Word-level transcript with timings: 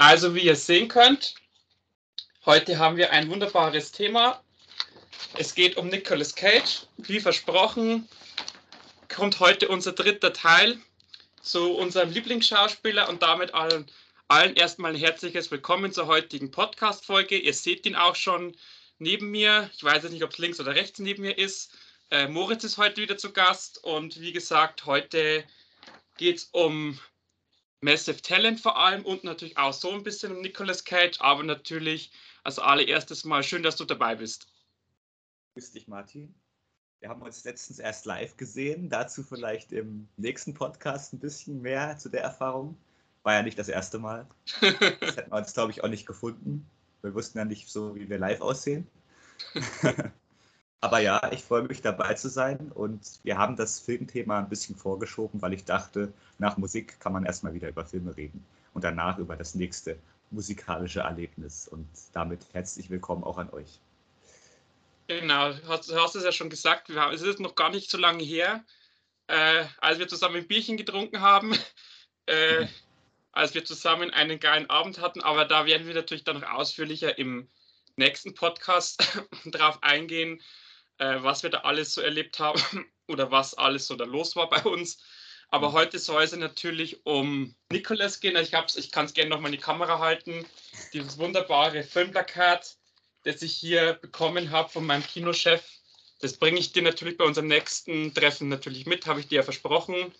Also 0.00 0.34
wie 0.34 0.46
ihr 0.46 0.56
sehen 0.56 0.88
könnt, 0.88 1.34
heute 2.46 2.78
haben 2.78 2.96
wir 2.96 3.12
ein 3.12 3.28
wunderbares 3.28 3.92
Thema. 3.92 4.42
Es 5.36 5.54
geht 5.54 5.76
um 5.76 5.88
Nicolas 5.88 6.34
Cage. 6.34 6.86
Wie 6.96 7.20
versprochen, 7.20 8.08
kommt 9.14 9.40
heute 9.40 9.68
unser 9.68 9.92
dritter 9.92 10.32
Teil 10.32 10.78
zu 11.42 11.74
unserem 11.74 12.12
Lieblingsschauspieler 12.12 13.10
und 13.10 13.22
damit 13.22 13.52
allen, 13.52 13.84
allen 14.28 14.56
erstmal 14.56 14.92
ein 14.92 14.98
herzliches 14.98 15.50
Willkommen 15.50 15.92
zur 15.92 16.06
heutigen 16.06 16.50
Podcast-Folge. 16.50 17.36
Ihr 17.36 17.52
seht 17.52 17.84
ihn 17.84 17.94
auch 17.94 18.16
schon 18.16 18.56
neben 18.98 19.30
mir. 19.30 19.68
Ich 19.76 19.84
weiß 19.84 20.04
jetzt 20.04 20.12
nicht, 20.12 20.24
ob 20.24 20.30
es 20.30 20.38
links 20.38 20.60
oder 20.60 20.74
rechts 20.74 20.98
neben 20.98 21.24
mir 21.24 21.36
ist. 21.36 21.74
Äh, 22.10 22.26
Moritz 22.26 22.64
ist 22.64 22.78
heute 22.78 23.02
wieder 23.02 23.18
zu 23.18 23.34
Gast 23.34 23.84
und 23.84 24.18
wie 24.18 24.32
gesagt, 24.32 24.86
heute 24.86 25.44
geht 26.16 26.38
es 26.38 26.44
um 26.52 26.98
Massive 27.80 28.20
Talent 28.20 28.60
vor 28.60 28.76
allem 28.76 29.04
und 29.04 29.24
natürlich 29.24 29.56
auch 29.56 29.72
so 29.72 29.90
ein 29.90 30.02
bisschen 30.02 30.32
um 30.32 30.42
Nicolas 30.42 30.84
Cage, 30.84 31.20
aber 31.20 31.42
natürlich 31.42 32.12
als 32.44 32.58
allererstes 32.58 33.24
mal 33.24 33.42
schön, 33.42 33.62
dass 33.62 33.76
du 33.76 33.84
dabei 33.84 34.16
bist. 34.16 34.48
Grüß 35.54 35.72
dich, 35.72 35.88
Martin. 35.88 36.34
Wir 37.00 37.08
haben 37.08 37.22
uns 37.22 37.44
letztens 37.44 37.78
erst 37.78 38.04
live 38.04 38.36
gesehen, 38.36 38.90
dazu 38.90 39.22
vielleicht 39.22 39.72
im 39.72 40.06
nächsten 40.18 40.52
Podcast 40.52 41.14
ein 41.14 41.18
bisschen 41.18 41.62
mehr 41.62 41.96
zu 41.96 42.10
der 42.10 42.22
Erfahrung. 42.22 42.76
War 43.22 43.34
ja 43.34 43.42
nicht 43.42 43.58
das 43.58 43.68
erste 43.68 43.98
Mal. 43.98 44.26
Das 44.60 44.70
hätten 45.16 45.30
wir 45.30 45.38
uns, 45.38 45.54
glaube 45.54 45.72
ich, 45.72 45.82
auch 45.82 45.88
nicht 45.88 46.06
gefunden. 46.06 46.68
Wir 47.00 47.14
wussten 47.14 47.38
ja 47.38 47.46
nicht 47.46 47.68
so, 47.68 47.94
wie 47.94 48.10
wir 48.10 48.18
live 48.18 48.42
aussehen. 48.42 48.86
Aber 50.82 51.00
ja, 51.00 51.30
ich 51.30 51.42
freue 51.42 51.62
mich 51.62 51.82
dabei 51.82 52.14
zu 52.14 52.30
sein 52.30 52.72
und 52.74 53.20
wir 53.22 53.36
haben 53.36 53.56
das 53.56 53.80
Filmthema 53.80 54.38
ein 54.38 54.48
bisschen 54.48 54.76
vorgeschoben, 54.76 55.42
weil 55.42 55.52
ich 55.52 55.64
dachte, 55.64 56.12
nach 56.38 56.56
Musik 56.56 56.98
kann 57.00 57.12
man 57.12 57.26
erstmal 57.26 57.52
wieder 57.52 57.68
über 57.68 57.84
Filme 57.84 58.16
reden 58.16 58.44
und 58.72 58.82
danach 58.82 59.18
über 59.18 59.36
das 59.36 59.54
nächste 59.54 59.98
musikalische 60.30 61.00
Erlebnis. 61.00 61.68
Und 61.68 61.86
damit 62.14 62.46
herzlich 62.52 62.88
willkommen 62.88 63.24
auch 63.24 63.36
an 63.36 63.50
euch. 63.50 63.78
Genau, 65.06 65.52
du 65.52 65.68
hast, 65.68 65.92
hast 65.94 66.14
es 66.14 66.24
ja 66.24 66.32
schon 66.32 66.48
gesagt, 66.48 66.88
haben, 66.88 67.12
es 67.12 67.20
ist 67.20 67.40
noch 67.40 67.56
gar 67.56 67.70
nicht 67.70 67.90
so 67.90 67.98
lange 67.98 68.22
her, 68.22 68.64
äh, 69.26 69.64
als 69.78 69.98
wir 69.98 70.08
zusammen 70.08 70.36
ein 70.36 70.46
Bierchen 70.46 70.78
getrunken 70.78 71.20
haben, 71.20 71.52
äh, 72.26 72.66
als 73.32 73.52
wir 73.52 73.64
zusammen 73.66 74.10
einen 74.12 74.40
geilen 74.40 74.70
Abend 74.70 75.00
hatten, 75.00 75.20
aber 75.20 75.44
da 75.44 75.66
werden 75.66 75.86
wir 75.86 75.94
natürlich 75.94 76.24
dann 76.24 76.40
noch 76.40 76.48
ausführlicher 76.48 77.18
im 77.18 77.48
nächsten 77.96 78.34
Podcast 78.34 79.20
drauf 79.46 79.82
eingehen, 79.82 80.40
äh, 81.00 81.22
was 81.22 81.42
wir 81.42 81.50
da 81.50 81.60
alles 81.60 81.94
so 81.94 82.02
erlebt 82.02 82.38
haben 82.38 82.60
oder 83.08 83.30
was 83.30 83.54
alles 83.54 83.86
so 83.86 83.96
da 83.96 84.04
los 84.04 84.36
war 84.36 84.48
bei 84.48 84.62
uns. 84.62 84.98
Aber 85.48 85.70
mhm. 85.70 85.72
heute 85.72 85.98
soll 85.98 86.22
es 86.22 86.36
natürlich 86.36 87.04
um 87.04 87.56
Nicholas 87.72 88.20
gehen. 88.20 88.36
Ich, 88.36 88.52
ich 88.76 88.90
kann 88.92 89.06
es 89.06 89.14
gerne 89.14 89.30
nochmal 89.30 89.50
in 89.50 89.58
die 89.58 89.62
Kamera 89.62 89.98
halten. 89.98 90.46
Dieses 90.92 91.18
wunderbare 91.18 91.82
Filmplakat, 91.82 92.76
das 93.24 93.42
ich 93.42 93.52
hier 93.52 93.94
bekommen 93.94 94.50
habe 94.50 94.68
von 94.68 94.86
meinem 94.86 95.02
Kinochef. 95.02 95.62
Das 96.20 96.34
bringe 96.36 96.60
ich 96.60 96.72
dir 96.72 96.82
natürlich 96.82 97.16
bei 97.16 97.24
unserem 97.24 97.48
nächsten 97.48 98.14
Treffen 98.14 98.48
natürlich 98.48 98.84
mit, 98.84 99.06
habe 99.06 99.20
ich 99.20 99.28
dir 99.28 99.36
ja 99.36 99.42
versprochen. 99.42 100.12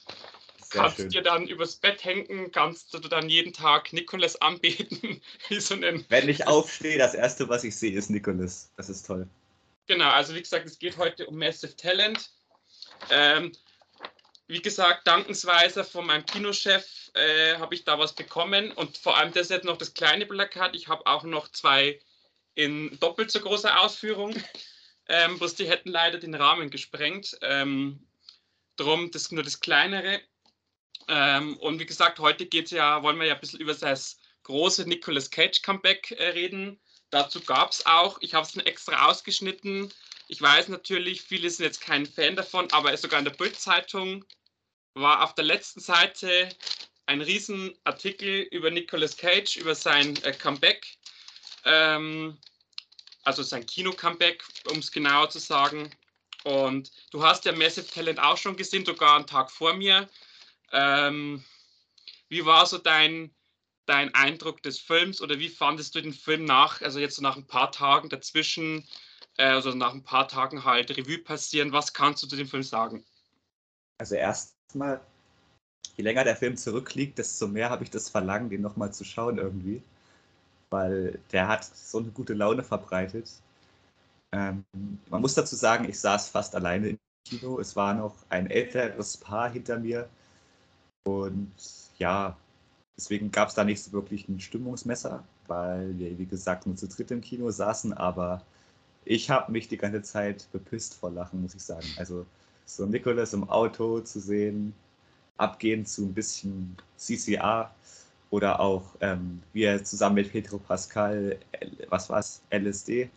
Sehr 0.70 0.82
kannst 0.82 0.96
schön. 0.96 1.10
dir 1.10 1.22
dann 1.22 1.46
übers 1.46 1.76
Bett 1.76 2.02
hängen, 2.04 2.50
kannst 2.52 2.94
du 2.94 2.98
dann 3.00 3.28
jeden 3.28 3.52
Tag 3.52 3.92
Nikolas 3.92 4.40
anbeten. 4.40 5.20
so 5.50 5.76
Wenn 6.08 6.28
ich 6.28 6.46
aufstehe, 6.46 6.96
das 6.96 7.14
erste, 7.14 7.48
was 7.48 7.64
ich 7.64 7.76
sehe, 7.76 7.92
ist 7.92 8.08
Nikolas. 8.08 8.72
Das 8.76 8.88
ist 8.88 9.06
toll. 9.06 9.28
Genau, 9.90 10.10
also 10.10 10.36
wie 10.36 10.40
gesagt, 10.42 10.66
es 10.66 10.78
geht 10.78 10.98
heute 10.98 11.26
um 11.26 11.36
Massive 11.36 11.74
Talent. 11.74 12.30
Ähm, 13.10 13.50
wie 14.46 14.62
gesagt, 14.62 15.04
dankensweise 15.04 15.82
von 15.82 16.06
meinem 16.06 16.24
Kinochef 16.24 17.10
äh, 17.14 17.56
habe 17.56 17.74
ich 17.74 17.82
da 17.82 17.98
was 17.98 18.14
bekommen 18.14 18.70
und 18.70 18.96
vor 18.96 19.16
allem 19.16 19.32
das 19.32 19.46
ist 19.46 19.50
jetzt 19.50 19.64
noch 19.64 19.78
das 19.78 19.92
kleine 19.92 20.26
Plakat. 20.26 20.76
Ich 20.76 20.86
habe 20.86 21.04
auch 21.06 21.24
noch 21.24 21.48
zwei 21.48 22.00
in 22.54 22.96
doppelt 23.00 23.32
so 23.32 23.40
großer 23.40 23.80
Ausführung, 23.80 24.32
ähm, 25.08 25.36
bloß 25.40 25.56
die 25.56 25.68
hätten 25.68 25.90
leider 25.90 26.18
den 26.18 26.36
Rahmen 26.36 26.70
gesprengt. 26.70 27.36
Ähm, 27.42 28.06
drum 28.76 29.10
das 29.10 29.32
nur 29.32 29.42
das 29.42 29.58
kleinere. 29.58 30.20
Ähm, 31.08 31.56
und 31.56 31.80
wie 31.80 31.86
gesagt, 31.86 32.20
heute 32.20 32.46
geht's 32.46 32.70
ja, 32.70 33.02
wollen 33.02 33.18
wir 33.18 33.26
ja 33.26 33.34
ein 33.34 33.40
bisschen 33.40 33.58
über 33.58 33.74
das 33.74 34.20
große 34.44 34.88
Nicolas 34.88 35.32
Cage 35.32 35.62
Comeback 35.62 36.12
äh, 36.12 36.28
reden. 36.28 36.80
Dazu 37.10 37.40
gab 37.40 37.72
es 37.72 37.86
auch, 37.86 38.18
ich 38.20 38.34
habe 38.34 38.46
es 38.46 38.56
extra 38.56 39.06
ausgeschnitten. 39.08 39.92
Ich 40.28 40.40
weiß 40.40 40.68
natürlich, 40.68 41.22
viele 41.22 41.50
sind 41.50 41.64
jetzt 41.64 41.80
kein 41.80 42.06
Fan 42.06 42.36
davon, 42.36 42.70
aber 42.72 42.96
sogar 42.96 43.18
in 43.18 43.24
der 43.24 43.32
Bild-Zeitung 43.32 44.24
war 44.94 45.24
auf 45.24 45.34
der 45.34 45.44
letzten 45.44 45.80
Seite 45.80 46.48
ein 47.06 47.20
Riesenartikel 47.20 48.42
über 48.52 48.70
Nicolas 48.70 49.16
Cage, 49.16 49.56
über 49.56 49.74
sein 49.74 50.16
äh, 50.22 50.32
Comeback, 50.32 50.86
ähm, 51.64 52.38
also 53.24 53.42
sein 53.42 53.66
Kino-Comeback, 53.66 54.44
um 54.70 54.78
es 54.78 54.92
genauer 54.92 55.30
zu 55.30 55.40
sagen. 55.40 55.90
Und 56.44 56.92
du 57.10 57.22
hast 57.22 57.44
ja 57.44 57.52
Massive 57.52 57.88
Talent 57.88 58.20
auch 58.20 58.36
schon 58.36 58.56
gesehen, 58.56 58.86
sogar 58.86 59.16
einen 59.16 59.26
Tag 59.26 59.50
vor 59.50 59.74
mir. 59.74 60.08
Ähm, 60.72 61.44
wie 62.28 62.46
war 62.46 62.64
so 62.64 62.78
dein, 62.78 63.34
dein 63.90 64.14
Eindruck 64.14 64.62
des 64.62 64.78
Films 64.78 65.20
oder 65.20 65.40
wie 65.40 65.48
fandest 65.48 65.96
du 65.96 66.00
den 66.00 66.12
Film 66.12 66.44
nach, 66.44 66.80
also 66.80 67.00
jetzt 67.00 67.16
so 67.16 67.22
nach 67.22 67.36
ein 67.36 67.46
paar 67.46 67.72
Tagen 67.72 68.08
dazwischen, 68.08 68.86
äh, 69.36 69.42
also 69.42 69.70
nach 69.74 69.92
ein 69.92 70.04
paar 70.04 70.28
Tagen 70.28 70.64
halt 70.64 70.96
Revue 70.96 71.18
passieren? 71.18 71.72
Was 71.72 71.92
kannst 71.92 72.22
du 72.22 72.28
zu 72.28 72.36
dem 72.36 72.46
Film 72.46 72.62
sagen? 72.62 73.04
Also 73.98 74.14
erstmal, 74.14 75.00
je 75.96 76.04
länger 76.04 76.22
der 76.22 76.36
Film 76.36 76.56
zurückliegt, 76.56 77.18
desto 77.18 77.48
mehr 77.48 77.68
habe 77.68 77.82
ich 77.82 77.90
das 77.90 78.08
Verlangen, 78.08 78.48
den 78.48 78.62
nochmal 78.62 78.92
zu 78.92 79.04
schauen 79.04 79.38
irgendwie. 79.38 79.82
Weil 80.70 81.18
der 81.32 81.48
hat 81.48 81.64
so 81.64 81.98
eine 81.98 82.12
gute 82.12 82.34
Laune 82.34 82.62
verbreitet. 82.62 83.28
Ähm, 84.32 84.64
man 85.08 85.20
muss 85.20 85.34
dazu 85.34 85.56
sagen, 85.56 85.88
ich 85.88 85.98
saß 85.98 86.28
fast 86.28 86.54
alleine 86.54 86.90
im 86.90 86.98
Kino. 87.24 87.58
Es 87.58 87.74
war 87.74 87.92
noch 87.94 88.14
ein 88.28 88.48
älteres 88.48 89.16
Paar 89.16 89.50
hinter 89.50 89.80
mir. 89.80 90.08
Und 91.02 91.52
ja, 91.98 92.36
Deswegen 93.00 93.32
gab 93.32 93.48
es 93.48 93.54
da 93.54 93.64
nicht 93.64 93.82
so 93.82 93.92
wirklich 93.92 94.28
ein 94.28 94.40
Stimmungsmesser, 94.40 95.24
weil 95.46 95.98
wir, 95.98 96.18
wie 96.18 96.26
gesagt, 96.26 96.66
nur 96.66 96.76
zu 96.76 96.86
dritt 96.86 97.10
im 97.10 97.22
Kino 97.22 97.50
saßen. 97.50 97.94
Aber 97.94 98.42
ich 99.06 99.30
habe 99.30 99.50
mich 99.50 99.68
die 99.68 99.78
ganze 99.78 100.02
Zeit 100.02 100.46
bepisst 100.52 100.96
vor 100.96 101.10
Lachen, 101.10 101.40
muss 101.40 101.54
ich 101.54 101.62
sagen. 101.62 101.86
Also 101.96 102.26
so 102.66 102.84
Nicholas 102.84 103.32
im 103.32 103.48
Auto 103.48 104.00
zu 104.00 104.20
sehen, 104.20 104.74
abgehend 105.38 105.88
zu 105.88 106.02
ein 106.02 106.12
bisschen 106.12 106.76
CCA 106.98 107.74
oder 108.28 108.60
auch 108.60 108.82
ähm, 109.00 109.40
wie 109.54 109.62
er 109.62 109.82
zusammen 109.82 110.16
mit 110.16 110.30
Petro 110.30 110.58
Pascal, 110.58 111.38
was 111.88 112.10
war 112.10 112.18
es, 112.18 112.42
LSD 112.50 113.08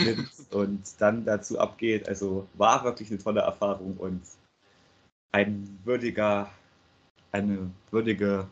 nimmt 0.00 0.28
und 0.50 0.82
dann 0.98 1.24
dazu 1.24 1.58
abgeht. 1.58 2.06
Also 2.10 2.46
war 2.58 2.84
wirklich 2.84 3.08
eine 3.10 3.18
tolle 3.18 3.40
Erfahrung 3.40 3.96
und 3.96 4.20
ein 5.32 5.78
würdiger, 5.82 6.50
eine 7.32 7.70
würdige 7.90 8.46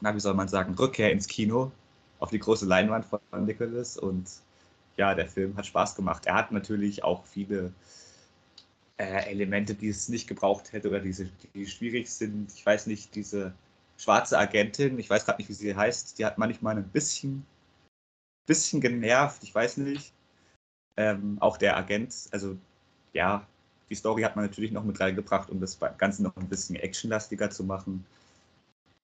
na, 0.00 0.14
wie 0.14 0.20
soll 0.20 0.34
man 0.34 0.48
sagen, 0.48 0.74
Rückkehr 0.74 1.12
ins 1.12 1.26
Kino 1.26 1.72
auf 2.18 2.30
die 2.30 2.38
große 2.38 2.66
Leinwand 2.66 3.06
von 3.06 3.20
Nicholas. 3.44 3.96
Und 3.96 4.30
ja, 4.96 5.14
der 5.14 5.28
Film 5.28 5.56
hat 5.56 5.66
Spaß 5.66 5.94
gemacht. 5.94 6.26
Er 6.26 6.34
hat 6.34 6.52
natürlich 6.52 7.04
auch 7.04 7.24
viele 7.26 7.72
äh, 8.98 9.30
Elemente, 9.30 9.74
die 9.74 9.88
es 9.88 10.08
nicht 10.08 10.26
gebraucht 10.26 10.72
hätte 10.72 10.88
oder 10.88 11.00
diese, 11.00 11.30
die 11.54 11.66
schwierig 11.66 12.10
sind. 12.10 12.52
Ich 12.52 12.64
weiß 12.64 12.86
nicht, 12.86 13.14
diese 13.14 13.52
schwarze 13.96 14.38
Agentin, 14.38 14.98
ich 14.98 15.10
weiß 15.10 15.24
gerade 15.24 15.40
nicht, 15.40 15.48
wie 15.48 15.54
sie 15.54 15.74
heißt, 15.74 16.18
die 16.18 16.24
hat 16.24 16.38
manchmal 16.38 16.76
ein 16.76 16.88
bisschen, 16.88 17.44
bisschen 18.46 18.80
genervt, 18.80 19.42
ich 19.42 19.54
weiß 19.54 19.78
nicht. 19.78 20.12
Ähm, 20.96 21.36
auch 21.40 21.56
der 21.56 21.76
Agent, 21.76 22.14
also 22.32 22.56
ja, 23.12 23.46
die 23.88 23.94
Story 23.94 24.22
hat 24.22 24.36
man 24.36 24.44
natürlich 24.44 24.72
noch 24.72 24.84
mit 24.84 25.00
reingebracht, 25.00 25.50
um 25.50 25.60
das 25.60 25.78
Ganze 25.96 26.22
noch 26.22 26.36
ein 26.36 26.48
bisschen 26.48 26.76
actionlastiger 26.76 27.50
zu 27.50 27.64
machen 27.64 28.04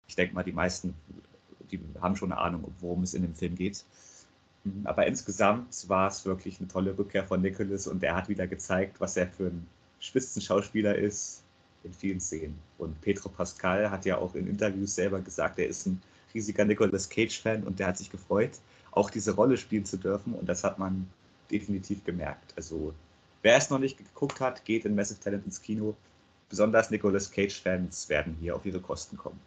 ich 0.09 0.17
denke 0.17 0.35
mal, 0.35 0.45
die 0.45 0.53
meisten, 0.53 0.95
die 1.71 1.81
haben 2.01 2.17
schon 2.17 2.33
eine 2.33 2.41
Ahnung, 2.41 2.73
worum 2.81 3.03
es 3.03 3.15
in 3.15 3.23
dem 3.23 3.35
Film 3.35 3.55
geht. 3.55 3.85
Aber 4.85 5.07
insgesamt 5.07 5.89
war 5.89 6.09
es 6.09 6.25
wirklich 6.25 6.59
eine 6.59 6.69
tolle 6.69 6.97
Rückkehr 6.97 7.25
von 7.25 7.43
Nicholas 7.43 7.87
und 7.87 8.03
er 8.03 8.17
hat 8.17 8.29
wieder 8.31 8.47
gezeigt, 8.47 8.99
was 8.99 9.17
er 9.17 9.27
für 9.27 9.49
ein 9.49 9.67
Spitzenschauspieler 10.01 10.97
ist 10.97 11.43
in 11.83 11.93
vielen 11.93 12.21
Szenen. 12.21 12.59
Und 12.79 12.99
Petro 13.03 13.29
Pascal 13.29 13.91
hat 13.91 14.07
ja 14.07 14.17
auch 14.17 14.35
in 14.35 14.47
Interviews 14.47 14.95
selber 14.95 15.21
gesagt, 15.21 15.59
er 15.59 15.67
ist 15.67 15.87
ein 15.87 16.01
riesiger 16.33 16.65
Nicolas 16.65 17.11
Cage-Fan 17.11 17.63
und 17.65 17.79
der 17.79 17.89
hat 17.89 17.99
sich 17.99 18.11
gefreut, 18.11 18.59
auch 18.93 19.11
diese 19.11 19.33
Rolle 19.33 19.59
spielen 19.59 19.85
zu 19.85 19.99
dürfen 19.99 20.35
und 20.35 20.49
das 20.49 20.65
hat 20.65 20.79
man 20.79 21.09
definitiv 21.51 22.03
gemerkt. 22.05 22.55
Also 22.57 22.95
wer 23.43 23.57
es 23.57 23.69
noch 23.69 23.79
nicht 23.79 23.99
geguckt 23.99 24.41
hat, 24.41 24.65
geht 24.65 24.87
in 24.87 24.95
Massive 24.95 25.21
Talent 25.21 25.45
ins 25.45 25.61
Kino. 25.61 25.95
Besonders 26.49 26.91
Nicolas 26.91 27.31
Cage-Fans 27.31 28.09
werden 28.09 28.37
hier 28.41 28.57
auf 28.57 28.65
ihre 28.65 28.81
Kosten 28.81 29.19
kommen. 29.19 29.41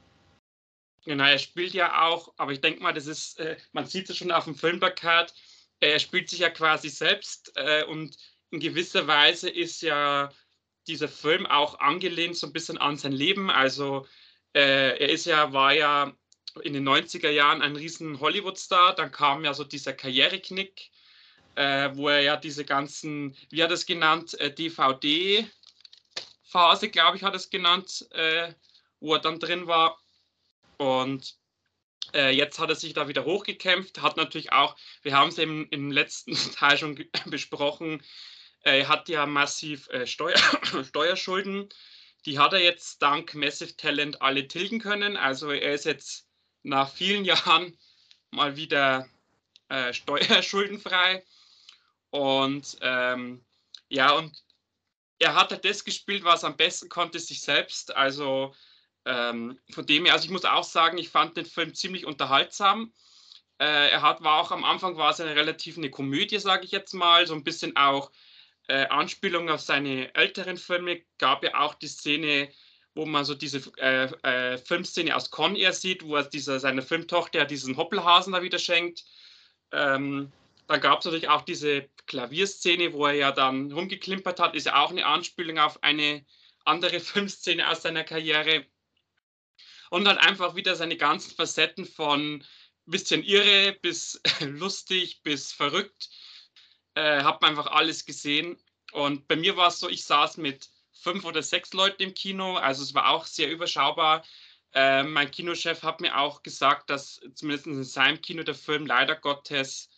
Genau, 1.07 1.23
er 1.23 1.39
spielt 1.39 1.73
ja 1.73 2.05
auch, 2.05 2.33
aber 2.35 2.51
ich 2.51 2.59
denke 2.59 2.83
mal, 2.83 2.91
das 2.91 3.07
ist, 3.07 3.39
äh, 3.39 3.55
man 3.71 3.85
sieht 3.85 4.09
es 4.09 4.17
schon 4.17 4.29
auf 4.29 4.43
dem 4.43 4.55
Filmplakat, 4.55 5.33
äh, 5.79 5.91
er 5.91 5.99
spielt 5.99 6.29
sich 6.29 6.39
ja 6.39 6.49
quasi 6.49 6.89
selbst 6.89 7.53
äh, 7.55 7.85
und 7.85 8.17
in 8.51 8.59
gewisser 8.59 9.07
Weise 9.07 9.49
ist 9.49 9.81
ja 9.81 10.29
dieser 10.85 11.07
Film 11.07 11.45
auch 11.45 11.79
angelehnt 11.79 12.35
so 12.35 12.45
ein 12.47 12.51
bisschen 12.51 12.77
an 12.77 12.97
sein 12.97 13.13
Leben. 13.13 13.49
Also 13.49 14.05
äh, 14.53 14.97
er 14.99 15.07
ist 15.09 15.25
ja, 15.25 15.53
war 15.53 15.73
ja 15.73 16.11
in 16.63 16.73
den 16.73 16.85
90er 16.85 17.29
Jahren 17.29 17.61
ein 17.61 17.77
riesen 17.77 18.19
Hollywood-Star. 18.19 18.93
Dann 18.93 19.09
kam 19.13 19.45
ja 19.45 19.53
so 19.53 19.63
dieser 19.63 19.93
Karriereknick, 19.93 20.91
äh, 21.55 21.89
wo 21.93 22.09
er 22.09 22.19
ja 22.19 22.35
diese 22.35 22.65
ganzen, 22.65 23.33
wie 23.49 23.63
hat 23.63 23.69
er 23.69 23.75
es 23.75 23.85
genannt, 23.85 24.37
äh, 24.41 24.53
DVD-Phase, 24.53 25.49
glaube 26.89 27.15
ich, 27.15 27.23
hat 27.23 27.33
er 27.33 27.37
es 27.37 27.49
genannt, 27.49 28.09
wo 28.99 29.13
er 29.13 29.19
dann 29.19 29.39
drin 29.39 29.67
war. 29.67 29.97
Und 30.77 31.35
äh, 32.13 32.31
jetzt 32.31 32.59
hat 32.59 32.69
er 32.69 32.75
sich 32.75 32.93
da 32.93 33.07
wieder 33.07 33.25
hochgekämpft, 33.25 34.01
hat 34.01 34.17
natürlich 34.17 34.51
auch, 34.51 34.75
wir 35.01 35.15
haben 35.15 35.29
es 35.29 35.37
im, 35.37 35.67
im 35.71 35.91
letzten 35.91 36.33
Teil 36.55 36.77
schon 36.77 36.95
besprochen, 37.25 38.01
äh, 38.63 38.79
er 38.79 38.87
hat 38.87 39.09
ja 39.09 39.25
massiv 39.25 39.87
äh, 39.89 40.05
Steuer, 40.05 40.37
Steuerschulden. 40.87 41.69
Die 42.25 42.39
hat 42.39 42.53
er 42.53 42.59
jetzt 42.59 43.01
dank 43.01 43.33
Massive 43.33 43.77
Talent 43.77 44.21
alle 44.21 44.47
tilgen 44.47 44.79
können. 44.79 45.15
Also 45.15 45.51
er 45.51 45.73
ist 45.73 45.85
jetzt 45.85 46.27
nach 46.63 46.91
vielen 46.91 47.25
Jahren 47.25 47.77
mal 48.31 48.55
wieder 48.57 49.07
äh, 49.69 49.93
steuerschuldenfrei. 49.93 51.23
Und 52.09 52.77
ähm, 52.81 53.45
ja, 53.89 54.11
und 54.11 54.43
er 55.19 55.35
hat 55.35 55.51
halt 55.51 55.65
das 55.65 55.83
gespielt, 55.83 56.23
was 56.23 56.43
er 56.43 56.49
am 56.49 56.57
besten 56.57 56.89
konnte, 56.89 57.19
sich 57.19 57.41
selbst. 57.41 57.95
Also 57.95 58.53
ähm, 59.07 59.57
von 59.71 59.85
dem 59.85 60.05
her, 60.05 60.13
also 60.13 60.25
ich 60.25 60.31
muss 60.31 60.45
auch 60.45 60.65
sagen, 60.65 60.97
ich 60.97 61.09
fand 61.09 61.37
den 61.37 61.45
Film 61.45 61.73
ziemlich 61.73 62.05
unterhaltsam. 62.05 62.91
Äh, 63.59 63.89
er 63.91 64.01
hat, 64.01 64.21
war 64.21 64.41
auch 64.41 64.51
am 64.51 64.65
Anfang 64.65 64.97
war 64.97 65.11
es 65.11 65.21
eine 65.21 65.35
relativ 65.35 65.77
eine 65.77 65.89
Komödie, 65.89 66.39
sage 66.39 66.65
ich 66.65 66.71
jetzt 66.71 66.93
mal, 66.93 67.25
so 67.25 67.33
ein 67.33 67.43
bisschen 67.43 67.75
auch 67.77 68.11
äh, 68.67 68.85
Anspielung 68.87 69.49
auf 69.49 69.61
seine 69.61 70.13
älteren 70.13 70.57
Filme. 70.57 71.01
Gab 71.17 71.43
ja 71.43 71.59
auch 71.59 71.73
die 71.75 71.87
Szene, 71.87 72.49
wo 72.95 73.05
man 73.05 73.23
so 73.23 73.33
diese 73.33 73.61
äh, 73.77 74.11
äh 74.23 74.57
Filmszene 74.57 75.15
aus 75.15 75.31
Con 75.31 75.55
Air 75.55 75.73
sieht, 75.73 76.03
wo 76.03 76.17
er 76.17 76.23
dieser, 76.23 76.59
seine 76.59 76.81
Filmtochter 76.81 77.45
diesen 77.45 77.77
Hoppelhasen 77.77 78.33
da 78.33 78.41
wieder 78.43 78.59
schenkt. 78.59 79.05
Ähm, 79.71 80.31
dann 80.67 80.81
gab 80.81 80.99
es 80.99 81.05
natürlich 81.05 81.29
auch 81.29 81.43
diese 81.43 81.87
Klavierszene, 82.07 82.91
wo 82.93 83.05
er 83.05 83.13
ja 83.13 83.31
dann 83.31 83.71
rumgeklimpert 83.71 84.39
hat, 84.39 84.55
ist 84.55 84.65
ja 84.65 84.81
auch 84.83 84.91
eine 84.91 85.05
Anspielung 85.05 85.59
auf 85.59 85.81
eine 85.81 86.25
andere 86.65 86.99
Filmszene 86.99 87.69
aus 87.69 87.83
seiner 87.83 88.03
Karriere 88.03 88.65
und 89.89 90.07
halt 90.07 90.19
einfach 90.19 90.55
wieder 90.55 90.75
seine 90.75 90.97
ganzen 90.97 91.35
Facetten 91.35 91.85
von 91.85 92.43
bisschen 92.85 93.23
irre 93.23 93.73
bis 93.81 94.21
lustig 94.41 95.21
bis 95.23 95.51
verrückt. 95.51 96.09
Äh, 96.95 97.23
hab 97.23 97.43
einfach 97.43 97.67
alles 97.67 98.05
gesehen. 98.05 98.57
Und 98.91 99.27
bei 99.27 99.35
mir 99.35 99.57
war 99.57 99.67
es 99.67 99.79
so, 99.79 99.89
ich 99.89 100.05
saß 100.05 100.37
mit 100.37 100.69
fünf 100.93 101.25
oder 101.25 101.43
sechs 101.43 101.73
Leuten 101.73 102.01
im 102.01 102.13
Kino, 102.13 102.55
also 102.55 102.83
es 102.83 102.93
war 102.93 103.09
auch 103.09 103.25
sehr 103.25 103.51
überschaubar. 103.51 104.23
Äh, 104.73 105.03
mein 105.03 105.31
Kinochef 105.31 105.83
hat 105.83 106.01
mir 106.01 106.17
auch 106.17 106.43
gesagt, 106.43 106.89
dass 106.89 107.21
zumindest 107.35 107.67
in 107.67 107.83
seinem 107.83 108.21
Kino 108.21 108.43
der 108.43 108.55
Film 108.55 108.85
leider 108.85 109.15
Gottes 109.15 109.89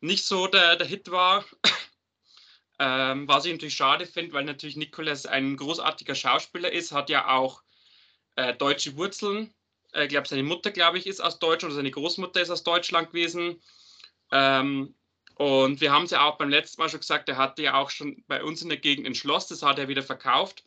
nicht 0.00 0.24
so 0.24 0.46
der, 0.46 0.76
der 0.76 0.86
Hit 0.86 1.10
war. 1.10 1.44
ähm, 2.78 3.28
was 3.28 3.44
ich 3.44 3.52
natürlich 3.52 3.76
schade 3.76 4.06
finde, 4.06 4.32
weil 4.34 4.44
natürlich 4.44 4.76
Nicolas 4.76 5.26
ein 5.26 5.56
großartiger 5.56 6.14
Schauspieler 6.14 6.72
ist, 6.72 6.92
hat 6.92 7.10
ja 7.10 7.28
auch 7.28 7.63
äh, 8.36 8.54
deutsche 8.54 8.96
Wurzeln. 8.96 9.52
Ich 9.92 10.00
äh, 10.00 10.08
glaube, 10.08 10.28
seine 10.28 10.42
Mutter, 10.42 10.70
glaube 10.70 10.98
ich, 10.98 11.06
ist 11.06 11.20
aus 11.20 11.38
Deutschland 11.38 11.72
oder 11.72 11.76
seine 11.76 11.90
Großmutter 11.90 12.40
ist 12.40 12.50
aus 12.50 12.64
Deutschland 12.64 13.10
gewesen. 13.10 13.60
Ähm, 14.32 14.94
und 15.36 15.80
wir 15.80 15.92
haben 15.92 16.04
es 16.04 16.10
ja 16.10 16.22
auch 16.24 16.38
beim 16.38 16.48
letzten 16.48 16.80
Mal 16.80 16.88
schon 16.88 17.00
gesagt, 17.00 17.28
er 17.28 17.36
hatte 17.36 17.62
ja 17.62 17.74
auch 17.74 17.90
schon 17.90 18.22
bei 18.26 18.42
uns 18.42 18.62
in 18.62 18.68
der 18.68 18.78
Gegend 18.78 19.06
ein 19.06 19.14
Schloss, 19.14 19.48
das 19.48 19.62
hat 19.62 19.78
er 19.78 19.88
wieder 19.88 20.02
verkauft. 20.02 20.64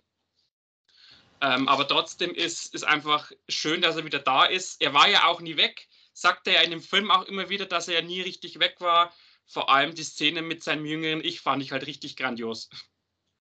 Ähm, 1.40 1.68
aber 1.68 1.88
trotzdem 1.88 2.34
ist 2.34 2.74
es 2.74 2.84
einfach 2.84 3.32
schön, 3.48 3.82
dass 3.82 3.96
er 3.96 4.06
wieder 4.06 4.20
da 4.20 4.46
ist. 4.46 4.82
Er 4.82 4.94
war 4.94 5.08
ja 5.08 5.28
auch 5.28 5.40
nie 5.40 5.56
weg, 5.56 5.88
sagte 6.14 6.56
er 6.56 6.64
in 6.64 6.72
dem 6.72 6.82
Film 6.82 7.12
auch 7.12 7.24
immer 7.24 7.50
wieder, 7.50 7.66
dass 7.66 7.88
er 7.88 7.96
ja 7.96 8.02
nie 8.02 8.22
richtig 8.22 8.60
weg 8.60 8.78
war. 8.80 9.14
Vor 9.46 9.70
allem 9.70 9.94
die 9.94 10.04
Szene 10.04 10.42
mit 10.42 10.64
seinem 10.64 10.86
jüngeren 10.86 11.24
Ich 11.24 11.42
fand 11.42 11.62
ich 11.64 11.72
halt 11.72 11.86
richtig 11.86 12.18
grandios. 12.18 12.70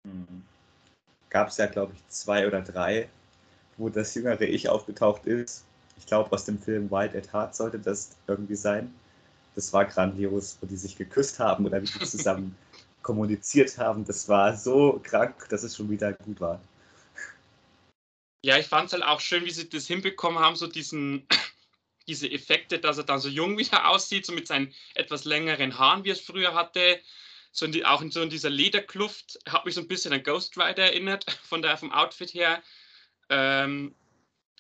Mhm. 0.05 0.45
Gab 1.31 1.49
es 1.49 1.57
ja, 1.57 1.67
glaube 1.67 1.95
ich, 1.95 2.09
zwei 2.09 2.47
oder 2.47 2.63
drei 2.63 3.09
wo 3.79 3.89
das 3.89 4.15
jüngere 4.15 4.43
Ich 4.43 4.69
aufgetaucht 4.69 5.25
ist. 5.27 5.65
Ich 5.97 6.07
glaube, 6.07 6.31
aus 6.33 6.45
dem 6.45 6.59
Film 6.59 6.91
Wild 6.91 7.15
at 7.17 7.33
Heart 7.33 7.57
sollte 7.57 7.79
das 7.79 8.17
irgendwie 8.27 8.57
sein. 8.57 8.93
Das 9.55 9.73
war 9.73 9.85
grandios, 9.85 10.59
wo 10.61 10.67
die 10.67 10.77
sich 10.77 10.97
geküsst 10.97 11.39
haben 11.39 11.67
oder 11.67 11.81
wie 11.83 11.87
die 11.87 12.05
zusammen 12.05 12.57
kommuniziert 13.03 13.79
haben. 13.79 14.05
Das 14.05 14.29
war 14.29 14.57
so 14.57 15.01
krank, 15.03 15.49
dass 15.49 15.63
es 15.63 15.77
schon 15.77 15.91
wieder 15.91 16.13
gut 16.13 16.41
war. 16.41 16.61
Ja, 18.45 18.57
ich 18.57 18.67
fand 18.67 18.87
es 18.87 18.93
halt 18.93 19.03
auch 19.03 19.21
schön, 19.21 19.45
wie 19.45 19.51
sie 19.51 19.69
das 19.69 19.87
hinbekommen 19.87 20.39
haben, 20.39 20.55
so 20.55 20.67
diesen, 20.69 21.27
diese 22.07 22.31
Effekte, 22.31 22.79
dass 22.79 22.99
er 22.99 23.05
dann 23.05 23.19
so 23.19 23.29
jung 23.29 23.59
wieder 23.59 23.89
aussieht, 23.89 24.27
so 24.27 24.33
mit 24.33 24.47
seinen 24.47 24.73
etwas 24.95 25.25
längeren 25.25 25.79
Haaren, 25.79 26.05
wie 26.05 26.11
er 26.11 26.15
es 26.15 26.21
früher 26.21 26.55
hatte. 26.55 27.01
So 27.51 27.67
in 27.67 27.73
die, 27.73 27.85
auch 27.85 28.01
in 28.01 28.11
so 28.11 28.23
in 28.23 28.31
dieser 28.31 28.51
Lederkluft, 28.51 29.41
hat 29.49 29.65
mich 29.65 29.75
so 29.75 29.81
ein 29.81 29.89
bisschen 29.89 30.13
an 30.13 30.23
Ghost 30.23 30.57
Rider 30.57 30.85
erinnert, 30.85 31.25
von 31.43 31.63
der 31.63 31.77
vom 31.77 31.93
Outfit 31.93 32.33
her. 32.33 32.63
Ähm, 33.29 33.95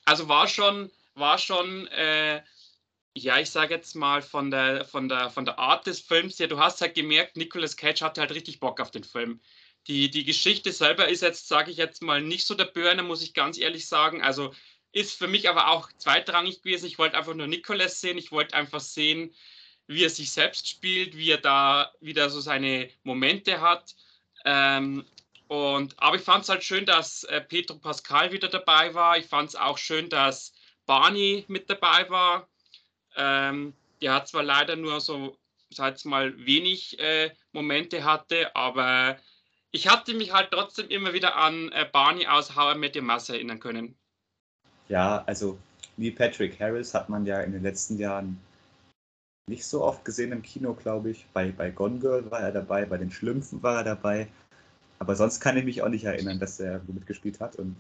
also 0.04 0.28
war 0.28 0.48
schon, 0.48 0.90
war 1.14 1.38
schon, 1.38 1.86
äh, 1.88 2.42
ja, 3.14 3.38
ich 3.38 3.50
sage 3.50 3.74
jetzt 3.74 3.94
mal 3.94 4.22
von 4.22 4.50
der, 4.50 4.84
von, 4.84 5.08
der, 5.08 5.30
von 5.30 5.44
der 5.44 5.58
Art 5.58 5.86
des 5.86 6.00
Films 6.00 6.38
her, 6.38 6.46
du 6.46 6.58
hast 6.58 6.80
halt 6.80 6.94
gemerkt, 6.94 7.36
Nicolas 7.36 7.76
Cage 7.76 8.02
hatte 8.02 8.20
halt 8.20 8.32
richtig 8.32 8.60
Bock 8.60 8.80
auf 8.80 8.90
den 8.90 9.04
Film. 9.04 9.40
Die, 9.86 10.10
die 10.10 10.24
Geschichte 10.24 10.72
selber 10.72 11.08
ist 11.08 11.22
jetzt, 11.22 11.48
sage 11.48 11.70
ich 11.70 11.78
jetzt 11.78 12.02
mal, 12.02 12.20
nicht 12.20 12.46
so 12.46 12.54
der 12.54 12.66
Burner, 12.66 13.02
muss 13.02 13.22
ich 13.22 13.34
ganz 13.34 13.58
ehrlich 13.58 13.86
sagen. 13.86 14.22
Also 14.22 14.52
ist 14.92 15.18
für 15.18 15.28
mich 15.28 15.48
aber 15.48 15.68
auch 15.68 15.90
zweitrangig 15.98 16.62
gewesen. 16.62 16.86
Ich 16.86 16.98
wollte 16.98 17.16
einfach 17.16 17.34
nur 17.34 17.46
Nicolas 17.46 18.00
sehen. 18.00 18.18
Ich 18.18 18.32
wollte 18.32 18.54
einfach 18.54 18.80
sehen, 18.80 19.34
wie 19.86 20.04
er 20.04 20.10
sich 20.10 20.30
selbst 20.30 20.68
spielt, 20.68 21.16
wie 21.16 21.30
er 21.30 21.38
da 21.38 21.92
wieder 22.00 22.30
so 22.30 22.40
seine 22.40 22.90
Momente 23.02 23.60
hat. 23.60 23.94
Ähm, 24.44 25.04
und, 25.48 25.94
aber 25.98 26.16
ich 26.16 26.22
fand 26.22 26.44
es 26.44 26.50
halt 26.50 26.62
schön, 26.62 26.84
dass 26.84 27.24
äh, 27.24 27.40
Petro 27.40 27.76
Pascal 27.76 28.32
wieder 28.32 28.48
dabei 28.48 28.94
war. 28.94 29.16
Ich 29.16 29.26
fand 29.26 29.48
es 29.48 29.56
auch 29.56 29.78
schön, 29.78 30.08
dass 30.10 30.52
Barney 30.86 31.44
mit 31.48 31.68
dabei 31.70 32.08
war. 32.10 32.48
Ähm, 33.16 33.74
der 34.02 34.14
hat 34.14 34.28
zwar 34.28 34.42
leider 34.42 34.76
nur 34.76 35.00
so, 35.00 35.36
sag 35.70 36.04
mal, 36.04 36.36
wenig 36.44 36.98
äh, 37.00 37.30
Momente 37.52 38.04
hatte, 38.04 38.54
aber 38.54 39.18
ich 39.70 39.88
hatte 39.88 40.14
mich 40.14 40.32
halt 40.32 40.50
trotzdem 40.50 40.88
immer 40.88 41.12
wieder 41.14 41.36
an 41.36 41.72
äh, 41.72 41.86
Barney 41.90 42.26
aus 42.26 42.54
How 42.54 42.74
I 42.74 42.78
Met 42.78 42.96
Your 42.96 43.02
Mother 43.02 43.34
erinnern 43.34 43.58
können. 43.58 43.96
Ja, 44.88 45.24
also 45.26 45.58
wie 45.96 46.10
Patrick 46.10 46.60
Harris 46.60 46.94
hat 46.94 47.08
man 47.08 47.26
ja 47.26 47.40
in 47.40 47.52
den 47.52 47.62
letzten 47.62 47.98
Jahren 47.98 48.38
nicht 49.48 49.64
so 49.64 49.82
oft 49.82 50.04
gesehen 50.04 50.32
im 50.32 50.42
Kino, 50.42 50.74
glaube 50.74 51.10
ich. 51.10 51.26
Bei, 51.32 51.50
bei 51.50 51.70
Gone 51.70 51.98
Girl 51.98 52.30
war 52.30 52.40
er 52.40 52.52
dabei, 52.52 52.84
bei 52.84 52.98
den 52.98 53.10
Schlümpfen 53.10 53.62
war 53.62 53.78
er 53.78 53.84
dabei. 53.84 54.28
Aber 54.98 55.14
sonst 55.16 55.40
kann 55.40 55.56
ich 55.56 55.64
mich 55.64 55.82
auch 55.82 55.88
nicht 55.88 56.04
erinnern, 56.04 56.38
dass 56.38 56.58
er 56.60 56.80
mitgespielt 56.86 57.40
hat. 57.40 57.56
Und 57.56 57.76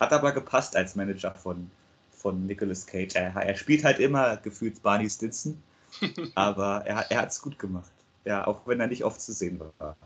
hat 0.00 0.12
aber 0.12 0.32
gepasst 0.32 0.76
als 0.76 0.96
Manager 0.96 1.34
von, 1.34 1.70
von 2.10 2.46
Nicolas 2.46 2.86
Cage. 2.86 3.14
Er, 3.14 3.34
er 3.34 3.56
spielt 3.56 3.84
halt 3.84 3.98
immer 4.00 4.36
gefühlt 4.38 4.82
Barney 4.82 5.08
Stinson, 5.08 5.62
aber 6.34 6.84
er, 6.86 7.10
er 7.10 7.22
hat 7.22 7.30
es 7.30 7.40
gut 7.40 7.58
gemacht. 7.58 7.92
Ja, 8.24 8.46
auch 8.46 8.66
wenn 8.66 8.80
er 8.80 8.86
nicht 8.86 9.04
oft 9.04 9.20
zu 9.20 9.32
sehen 9.32 9.60
war. 9.78 9.96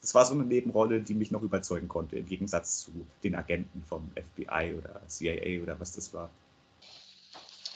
Das 0.00 0.14
war 0.14 0.24
so 0.24 0.34
eine 0.34 0.44
Nebenrolle, 0.44 1.00
die 1.00 1.14
mich 1.14 1.30
noch 1.30 1.42
überzeugen 1.42 1.88
konnte, 1.88 2.16
im 2.16 2.26
Gegensatz 2.26 2.78
zu 2.84 3.06
den 3.22 3.36
Agenten 3.36 3.84
vom 3.88 4.10
FBI 4.10 4.74
oder 4.76 5.00
CIA 5.06 5.62
oder 5.62 5.78
was 5.78 5.92
das 5.92 6.12
war. 6.12 6.28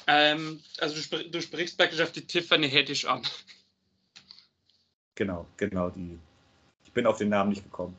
Ähm, 0.08 0.60
also 0.78 0.94
du, 0.94 1.00
spr 1.00 1.18
du, 1.24 1.40
sprichst 1.40 1.78
praktisch 1.78 2.00
auf 2.00 2.12
die 2.12 2.26
Tiffany 2.26 2.68
Haddish 2.70 3.04
an. 3.06 3.22
Genau, 5.14 5.46
genau, 5.56 5.90
die 5.90 6.18
bin 6.96 7.06
auf 7.06 7.18
den 7.18 7.28
Namen 7.28 7.50
nicht 7.50 7.62
gekommen. 7.62 7.94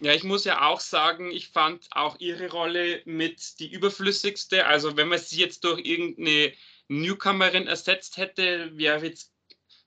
Ja, 0.00 0.14
ich 0.14 0.22
muss 0.22 0.44
ja 0.44 0.66
auch 0.66 0.80
sagen, 0.80 1.30
ich 1.30 1.48
fand 1.48 1.88
auch 1.90 2.20
ihre 2.20 2.50
Rolle 2.50 3.02
mit 3.04 3.58
die 3.58 3.70
überflüssigste. 3.72 4.66
Also 4.66 4.96
wenn 4.96 5.08
man 5.08 5.18
sie 5.18 5.40
jetzt 5.40 5.64
durch 5.64 5.84
irgendeine 5.84 6.52
Newcomerin 6.88 7.66
ersetzt 7.66 8.16
hätte, 8.16 8.76
wäre 8.78 9.04
jetzt, 9.04 9.32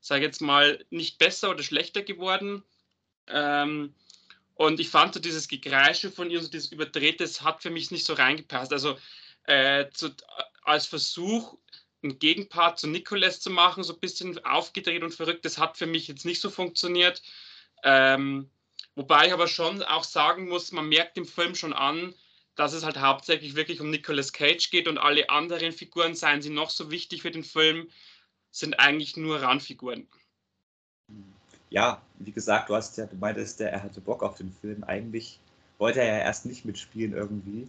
sage 0.02 0.26
jetzt 0.26 0.42
mal, 0.42 0.84
nicht 0.90 1.18
besser 1.18 1.50
oder 1.52 1.64
schlechter 1.64 2.02
geworden. 2.02 2.64
Ähm, 3.28 3.94
und 4.56 4.80
ich 4.80 4.90
fand 4.90 5.14
so 5.14 5.20
dieses 5.20 5.48
Gekreische 5.48 6.12
von 6.12 6.30
ihr, 6.30 6.42
so 6.42 6.50
dieses 6.50 6.72
Überdrehte, 6.72 7.24
das 7.24 7.42
hat 7.42 7.62
für 7.64 7.72
mich 7.72 7.90
nicht 7.92 8.06
so 8.06 8.14
reingepasst. 8.14 8.74
Also 8.74 8.98
äh, 9.46 9.90
zu, 9.92 10.10
als 10.64 10.86
Versuch, 10.86 11.58
einen 12.04 12.20
Gegenpart 12.20 12.80
zu 12.80 12.88
Nicolas 12.88 13.40
zu 13.40 13.50
machen, 13.50 13.84
so 13.84 13.94
ein 13.94 14.00
bisschen 14.00 14.44
aufgedreht 14.46 15.04
und 15.04 15.14
verrückt, 15.14 15.46
das 15.46 15.58
hat 15.58 15.78
für 15.78 15.88
mich 15.88 16.08
jetzt 16.08 16.26
nicht 16.26 16.42
so 16.42 16.50
funktioniert. 16.50 17.22
Ähm, 17.84 18.50
wobei 18.96 19.28
ich 19.28 19.34
aber 19.34 19.48
schon 19.48 19.84
auch 19.84 20.04
sagen 20.04 20.48
muss, 20.48 20.72
man 20.72 20.90
merkt 20.90 21.18
im 21.18 21.25
Film 21.25 21.56
schon 21.56 21.74
an, 21.74 22.16
dass 22.56 22.74
es 22.74 22.84
halt 22.84 23.00
hauptsächlich 23.00 23.56
wirklich 23.56 23.82
um 23.82 23.90
Nicolas 23.90 24.32
Cage 24.32 24.70
geht 24.70 24.88
und 24.88 24.98
alle 24.98 25.30
anderen 25.30 25.72
Figuren, 25.72 26.16
seien 26.16 26.42
sie 26.42 26.50
noch 26.50 26.70
so 26.70 26.92
wichtig 26.92 27.22
für 27.22 27.32
den 27.32 27.44
Film, 27.44 27.90
sind 28.52 28.80
eigentlich 28.80 29.18
nur 29.18 29.42
Randfiguren. 29.42 30.08
Ja, 31.70 32.02
wie 32.20 32.32
gesagt, 32.32 32.70
du 32.70 32.75
hast 32.75 32.98
ja, 32.98 33.08
du 33.08 33.16
meintest, 33.16 33.60
er 33.60 33.82
hatte 33.82 34.00
Bock 34.00 34.22
auf 34.22 34.38
den 34.38 34.52
Film. 34.52 34.84
Eigentlich 34.84 35.40
wollte 35.80 36.02
er 36.02 36.20
ja 36.20 36.20
erst 36.20 36.46
nicht 36.46 36.66
mitspielen 36.66 37.13
irgendwie, 37.13 37.68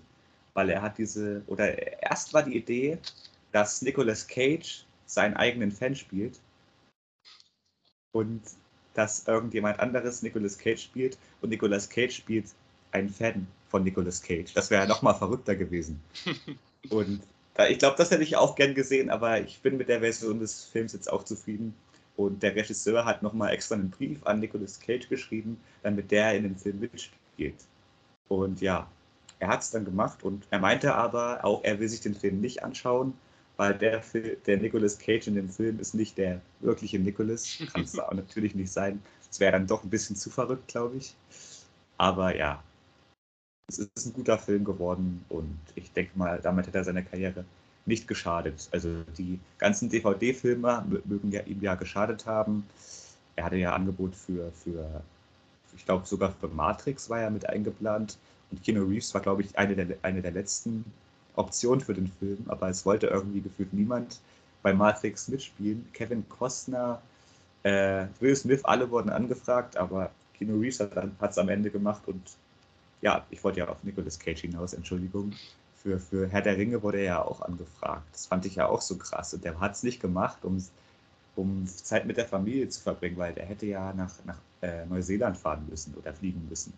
weil 0.53 0.69
er 0.69 0.83
hat 0.83 0.99
diese, 0.99 1.43
oder 1.47 2.03
erst 2.03 2.35
war 2.35 2.43
die 2.43 2.57
Idee, 2.57 2.99
dass 3.53 3.81
Nicolas 3.81 4.27
Cage 4.27 4.85
seinen 5.07 5.37
eigenen 5.37 5.73
Fan 5.73 5.97
spielt 5.97 6.39
und 8.13 8.43
dass 8.95 9.27
irgendjemand 9.27 9.81
anderes 9.81 10.23
Nicolas 10.23 10.59
Cage 10.59 10.83
spielt 10.83 11.19
und 11.41 11.51
Nicolas 11.51 11.89
Cage 11.89 12.15
spielt 12.15 12.47
einen 12.93 13.11
Fan 13.11 13.47
von 13.69 13.83
Nicolas 13.83 14.23
Cage. 14.23 14.53
Das 14.55 14.71
wäre 14.71 14.83
ja 14.83 14.89
nochmal 14.89 15.15
verrückter 15.15 15.57
gewesen. 15.57 16.01
Und 16.91 17.23
äh, 17.59 17.73
ich 17.73 17.79
glaube, 17.79 17.97
das 17.97 18.11
hätte 18.11 18.23
ich 18.23 18.37
auch 18.37 18.55
gern 18.55 18.75
gesehen, 18.75 19.11
aber 19.11 19.41
ich 19.41 19.61
bin 19.61 19.77
mit 19.77 19.89
der 19.89 20.01
Version 20.01 20.39
des 20.39 20.65
Films 20.65 20.93
jetzt 20.93 21.11
auch 21.11 21.25
zufrieden. 21.25 21.75
Und 22.17 22.43
der 22.43 22.55
Regisseur 22.55 23.05
hat 23.05 23.23
nochmal 23.23 23.53
extra 23.53 23.75
einen 23.75 23.91
Brief 23.91 24.25
an 24.27 24.39
Nicolas 24.39 24.79
Cage 24.79 25.09
geschrieben, 25.09 25.61
damit 25.83 26.11
der 26.13 26.37
in 26.37 26.45
dem 26.45 26.57
Film 26.57 26.79
mitspielt. 26.79 27.57
Und 28.29 28.61
ja, 28.61 28.89
er 29.41 29.49
hat 29.49 29.63
es 29.63 29.71
dann 29.71 29.85
gemacht 29.85 30.23
und 30.23 30.47
er 30.51 30.61
meinte 30.61 30.95
aber 30.95 31.45
auch, 31.45 31.65
er 31.65 31.81
will 31.81 31.89
sich 31.89 32.01
den 32.01 32.15
Film 32.15 32.41
nicht 32.41 32.63
anschauen, 32.63 33.15
weil 33.57 33.75
der, 33.75 34.03
der 34.47 34.57
Nicolas 34.57 34.99
Cage 34.99 35.29
in 35.29 35.35
dem 35.35 35.49
Film 35.49 35.79
ist 35.79 35.95
nicht 35.95 36.19
der 36.19 36.41
wirkliche 36.61 36.99
Nicolas. 36.99 37.59
Kann 37.73 37.83
es 37.83 37.99
auch 37.99 38.13
natürlich 38.13 38.55
nicht 38.55 38.73
sein. 38.73 39.01
Es 39.31 39.41
wäre 39.41 39.53
dann 39.53 39.67
doch 39.67 39.85
ein 39.85 39.91
bisschen 39.91 40.17
zu 40.17 40.31
verrückt, 40.31 40.69
glaube 40.69 40.97
ich. 40.97 41.15
Aber 41.97 42.35
ja, 42.37 42.63
es 43.69 43.79
ist 43.79 44.07
ein 44.07 44.13
guter 44.13 44.39
Film 44.39 44.65
geworden 44.65 45.25
und 45.29 45.59
ich 45.75 45.93
denke 45.93 46.19
mal, 46.19 46.41
damit 46.43 46.67
hat 46.67 46.75
er 46.75 46.85
seine 46.85 47.05
Karriere 47.05 47.45
nicht 47.87 48.09
geschadet. 48.09 48.69
Also 48.73 49.03
die 49.17 49.39
ganzen 49.59 49.89
DVD-Filme 49.89 50.85
mögen 51.05 51.31
ja 51.31 51.41
ihm 51.43 51.63
ja 51.63 51.75
geschadet 51.75 52.27
haben. 52.27 52.67
Er 53.37 53.45
hatte 53.45 53.57
ja 53.57 53.75
Angebot 53.75 54.15
für, 54.15 54.51
für 54.53 55.03
ich 55.77 55.85
glaube 55.85 56.07
sogar 56.07 56.33
für 56.33 56.49
Matrix 56.49 57.11
war 57.11 57.21
er 57.21 57.31
mit 57.31 57.49
eingeplant. 57.49 58.19
Und 58.51 58.63
Keanu 58.63 58.85
Reeves 58.85 59.13
war, 59.15 59.21
glaube 59.21 59.43
ich, 59.43 59.57
eine 59.59 59.75
der, 59.75 59.97
eine 60.03 60.23
der 60.23 60.31
letzten 60.33 60.85
Optionen 61.37 61.81
für 61.81 61.95
den 61.95 62.09
Film, 62.09 62.45
aber 62.49 62.69
es 62.69 62.85
wollte 62.87 63.09
irgendwie 63.09 63.41
gefühlt 63.41 63.73
niemand 63.73 64.21
bei 64.63 64.73
Matrix 64.73 65.29
mitspielen. 65.29 65.89
Kevin 65.93 66.29
Costner, 66.29 67.03
äh, 67.63 68.07
Will 68.21 68.37
Smith, 68.37 68.65
alle 68.65 68.91
wurden 68.91 69.11
angefragt, 69.11 69.77
aber 69.77 70.11
Keanu 70.39 70.59
Reeves 70.61 70.81
hat 70.81 71.31
es 71.31 71.39
am 71.39 71.49
Ende 71.49 71.71
gemacht 71.71 72.03
und 72.07 72.23
ja, 73.01 73.25
ich 73.31 73.45
wollte 73.45 73.61
ja 73.61 73.69
auf 73.69 73.83
Nicolas 73.83 74.19
Cage 74.19 74.41
hinaus, 74.41 74.73
Entschuldigung. 74.73 75.33
Für, 75.83 76.01
für 76.01 76.27
Herr 76.29 76.41
der 76.41 76.57
Ringe 76.57 76.83
wurde 76.83 76.99
er 76.99 77.05
ja 77.05 77.23
auch 77.23 77.43
angefragt. 77.43 78.07
Das 78.13 78.27
fand 78.27 78.47
ich 78.47 78.55
ja 78.55 78.67
auch 78.67 78.81
so 78.81 78.97
krass. 78.97 79.35
Und 79.35 79.45
der 79.45 79.61
hat 79.61 79.73
es 79.73 79.83
nicht 79.83 80.01
gemacht, 80.01 80.39
um, 80.43 80.65
um 81.37 81.67
Zeit 81.67 82.07
mit 82.07 82.17
der 82.17 82.25
Familie 82.25 82.71
zu 82.71 82.81
verbringen, 82.81 83.19
weil 83.19 83.35
der 83.35 83.45
hätte 83.45 83.67
ja 83.67 83.93
nach, 83.93 84.13
nach 84.25 84.39
äh, 84.63 84.87
Neuseeland 84.87 85.37
fahren 85.37 85.67
müssen 85.69 85.95
oder 85.95 86.15
fliegen 86.15 86.47
müssen. 86.49 86.73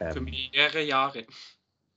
Ähm, 0.00 0.12
für 0.12 0.20
mehrere 0.22 0.82
Jahre. 0.82 1.26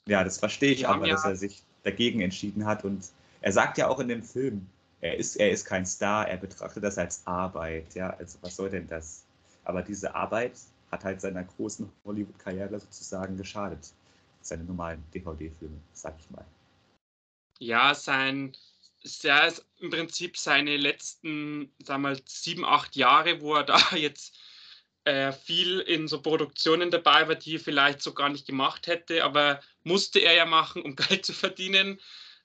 Ja, 0.10 0.24
das 0.24 0.40
verstehe 0.40 0.72
ich 0.72 0.88
aber, 0.88 1.06
ja 1.06 1.14
dass 1.14 1.26
er 1.26 1.36
sich 1.36 1.62
dagegen 1.84 2.22
entschieden 2.22 2.66
hat. 2.66 2.84
Und 2.84 3.10
er 3.42 3.52
sagt 3.52 3.78
ja 3.78 3.88
auch 3.88 4.00
in 4.00 4.08
dem 4.08 4.24
Film, 4.24 4.68
er 5.02 5.16
ist, 5.16 5.36
er 5.36 5.52
ist 5.52 5.66
kein 5.66 5.86
Star, 5.86 6.28
er 6.28 6.38
betrachtet 6.38 6.84
das 6.84 6.98
als 6.98 7.26
Arbeit. 7.26 7.94
Ja, 7.96 8.10
also 8.12 8.38
was 8.42 8.56
soll 8.56 8.70
denn 8.70 8.88
das? 8.88 9.24
Aber 9.64 9.82
diese 9.82 10.14
Arbeit 10.14 10.54
hat 10.92 11.04
halt 11.04 11.22
seiner 11.22 11.44
großen 11.44 11.90
Hollywood-Karriere 12.04 12.80
sozusagen 12.80 13.38
geschadet. 13.38 13.94
Seine 14.42 14.64
normalen 14.64 15.04
DVD-Filme, 15.14 15.80
sag 15.94 16.16
ich 16.20 16.30
mal. 16.32 16.46
Ja, 17.60 17.94
sein, 17.94 18.56
sehr 19.04 19.48
ist 19.48 19.66
im 19.80 19.90
Prinzip 19.92 20.38
seine 20.38 20.78
letzten, 20.78 21.72
sagen 21.84 22.02
wir 22.02 22.10
mal, 22.10 22.22
sieben, 22.26 22.66
acht 22.66 22.96
Jahre, 22.96 23.42
wo 23.42 23.56
er 23.56 23.64
da 23.66 23.80
jetzt 23.96 24.38
äh, 25.06 25.32
viel 25.32 25.80
in 25.80 26.08
so 26.08 26.22
Produktionen 26.22 26.92
dabei 26.92 27.28
war, 27.28 27.36
die 27.36 27.56
er 27.56 27.60
vielleicht 27.60 28.02
so 28.02 28.14
gar 28.14 28.30
nicht 28.30 28.46
gemacht 28.46 28.88
hätte, 28.88 29.24
aber 29.24 29.62
musste 29.84 30.20
er 30.20 30.34
ja 30.34 30.46
machen, 30.46 30.82
um 30.82 30.96
Geld 30.96 31.26
zu 31.26 31.34
verdienen. 31.34 32.00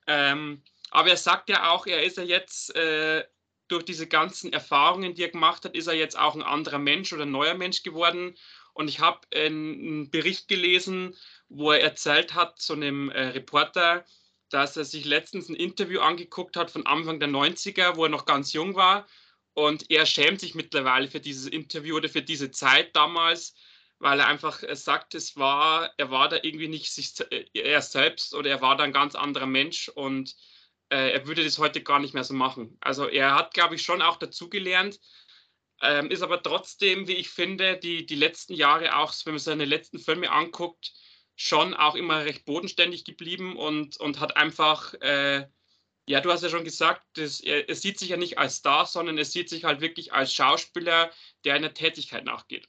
Ähm, 0.07 0.63
aber 0.91 1.11
er 1.11 1.17
sagt 1.17 1.49
ja 1.49 1.71
auch, 1.71 1.87
er 1.87 2.03
ist 2.05 2.17
ja 2.17 2.23
jetzt 2.23 2.75
äh, 2.77 3.25
durch 3.69 3.85
diese 3.85 4.07
ganzen 4.07 4.53
Erfahrungen, 4.53 5.15
die 5.15 5.23
er 5.23 5.31
gemacht 5.31 5.65
hat, 5.65 5.75
ist 5.75 5.87
er 5.87 5.95
jetzt 5.95 6.19
auch 6.19 6.35
ein 6.35 6.43
anderer 6.43 6.79
Mensch 6.79 7.13
oder 7.13 7.25
ein 7.25 7.31
neuer 7.31 7.55
Mensch 7.55 7.83
geworden. 7.83 8.37
Und 8.75 8.89
ich 8.89 9.01
habe 9.01 9.21
einen 9.35 10.11
Bericht 10.11 10.49
gelesen, 10.49 11.17
wo 11.49 11.73
er 11.73 11.81
erzählt 11.81 12.35
hat, 12.35 12.61
zu 12.61 12.75
einem 12.75 13.11
äh, 13.11 13.29
Reporter, 13.29 14.05
dass 14.51 14.77
er 14.77 14.85
sich 14.85 15.05
letztens 15.05 15.49
ein 15.49 15.57
Interview 15.57 16.01
angeguckt 16.01 16.57
hat 16.57 16.71
von 16.71 16.87
Anfang 16.87 17.19
der 17.19 17.29
90er, 17.29 17.97
wo 17.97 18.05
er 18.05 18.11
noch 18.11 18.27
ganz 18.27 18.53
jung 18.53 18.75
war. 18.75 19.07
Und 19.55 19.91
er 19.91 20.05
schämt 20.07 20.41
sich 20.41 20.55
mittlerweile 20.55 21.09
für 21.09 21.21
dieses 21.21 21.47
Interview 21.47 21.97
oder 21.97 22.09
für 22.09 22.23
diese 22.23 22.51
Zeit 22.51 22.95
damals, 22.95 23.55
weil 23.99 24.21
er 24.21 24.27
einfach 24.27 24.63
sagt, 24.73 25.15
es 25.15 25.37
war, 25.37 25.93
er 25.97 26.11
war 26.11 26.29
da 26.29 26.39
irgendwie 26.43 26.69
nicht 26.69 26.93
sich, 26.93 27.15
äh, 27.31 27.47
er 27.55 27.81
selbst 27.81 28.35
oder 28.35 28.51
er 28.51 28.61
war 28.61 28.77
da 28.77 28.85
ein 28.85 28.93
ganz 28.93 29.15
anderer 29.15 29.47
Mensch 29.47 29.89
und 29.89 30.35
äh, 30.91 31.13
er 31.13 31.27
würde 31.27 31.45
das 31.45 31.59
heute 31.59 31.83
gar 31.83 32.01
nicht 32.01 32.15
mehr 32.15 32.25
so 32.25 32.35
machen. 32.35 32.77
Also 32.81 33.09
er 33.09 33.35
hat, 33.35 33.55
glaube 33.55 33.77
ich, 33.77 33.83
schon 33.83 34.03
auch 34.03 34.17
dazugelernt, 34.17 35.01
ähm, 35.83 36.11
ist 36.11 36.23
aber 36.23 36.43
trotzdem, 36.43 37.09
wie 37.09 37.15
ich 37.15 37.29
finde, 37.31 37.77
die, 37.77 38.07
die 38.07 38.15
letzten 38.15 38.55
Jahre 38.55 38.97
auch, 38.97 39.15
wenn 39.25 39.35
man 39.35 39.41
seine 39.41 39.65
letzten 39.65 39.99
Filme 39.99 40.31
anguckt, 40.31 40.93
schon 41.37 41.75
auch 41.75 41.95
immer 41.95 42.25
recht 42.25 42.45
bodenständig 42.45 43.05
geblieben 43.05 43.57
und, 43.57 43.99
und 43.99 44.21
hat 44.21 44.37
einfach, 44.37 44.95
äh, 44.95 45.47
ja, 46.07 46.21
du 46.21 46.31
hast 46.31 46.43
ja 46.43 46.49
schon 46.49 46.65
gesagt, 46.65 47.03
er, 47.17 47.69
er 47.69 47.75
sieht 47.75 47.99
sich 47.99 48.11
ja 48.11 48.17
nicht 48.17 48.39
als 48.39 48.57
Star, 48.57 48.87
sondern 48.87 49.17
er 49.17 49.25
sieht 49.25 49.49
sich 49.49 49.65
halt 49.65 49.81
wirklich 49.81 50.13
als 50.13 50.33
Schauspieler, 50.33 51.11
der 51.45 51.55
einer 51.55 51.73
Tätigkeit 51.73 52.25
nachgeht. 52.25 52.69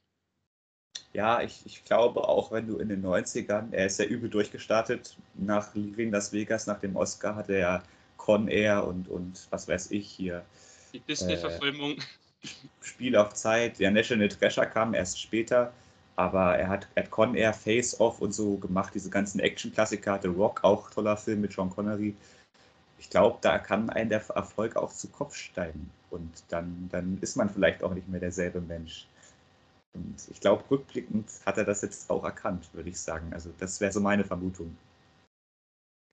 Ja, 1.13 1.41
ich, 1.41 1.61
ich 1.65 1.83
glaube 1.85 2.27
auch, 2.27 2.51
wenn 2.51 2.67
du 2.67 2.77
in 2.77 2.89
den 2.89 3.05
90ern, 3.05 3.71
er 3.71 3.85
ist 3.85 3.99
ja 3.99 4.05
übel 4.05 4.29
durchgestartet, 4.29 5.15
nach 5.35 5.73
Leaving 5.73 6.11
Las 6.11 6.33
Vegas, 6.33 6.67
nach 6.67 6.79
dem 6.79 6.95
Oscar, 6.95 7.35
hat 7.35 7.49
er 7.49 7.59
ja 7.59 7.83
Con 8.17 8.47
Air 8.47 8.85
und, 8.85 9.07
und 9.07 9.47
was 9.49 9.67
weiß 9.67 9.91
ich 9.91 10.09
hier. 10.09 10.45
Die 10.93 10.99
Disney-Verfilmung. 10.99 11.97
Äh, 11.97 12.47
Spiel 12.81 13.15
auf 13.15 13.33
Zeit. 13.33 13.79
Der 13.79 13.91
National 13.91 14.29
Treasure 14.29 14.67
kam 14.67 14.93
erst 14.93 15.19
später, 15.19 15.73
aber 16.15 16.57
er 16.57 16.67
hat, 16.67 16.87
er 16.95 17.03
hat 17.03 17.11
Con 17.11 17.35
Air, 17.35 17.53
Face 17.53 17.99
Off 17.99 18.21
und 18.21 18.33
so 18.33 18.57
gemacht, 18.57 18.93
diese 18.93 19.09
ganzen 19.09 19.39
Action-Klassiker. 19.39 20.19
The 20.21 20.27
Rock, 20.27 20.63
auch 20.63 20.89
toller 20.91 21.17
Film 21.17 21.41
mit 21.41 21.53
Sean 21.53 21.69
Connery. 21.69 22.15
Ich 23.05 23.11
glaube, 23.11 23.37
da 23.41 23.59
kann 23.59 23.91
ein 23.91 24.09
der 24.09 24.27
Erfolg 24.29 24.75
auch 24.75 24.91
zu 24.91 25.07
Kopf 25.09 25.35
steigen. 25.35 25.91
Und 26.09 26.43
dann, 26.49 26.89
dann 26.91 27.19
ist 27.21 27.35
man 27.35 27.51
vielleicht 27.51 27.83
auch 27.83 27.93
nicht 27.93 28.07
mehr 28.07 28.19
derselbe 28.19 28.61
Mensch. 28.61 29.05
Und 29.93 30.15
ich 30.31 30.39
glaube, 30.39 30.63
rückblickend 30.71 31.27
hat 31.45 31.59
er 31.59 31.65
das 31.65 31.83
jetzt 31.83 32.09
auch 32.09 32.23
erkannt, 32.23 32.67
würde 32.73 32.89
ich 32.89 32.99
sagen. 32.99 33.31
Also 33.31 33.51
das 33.59 33.79
wäre 33.79 33.91
so 33.91 33.99
meine 33.99 34.25
Vermutung. 34.25 34.75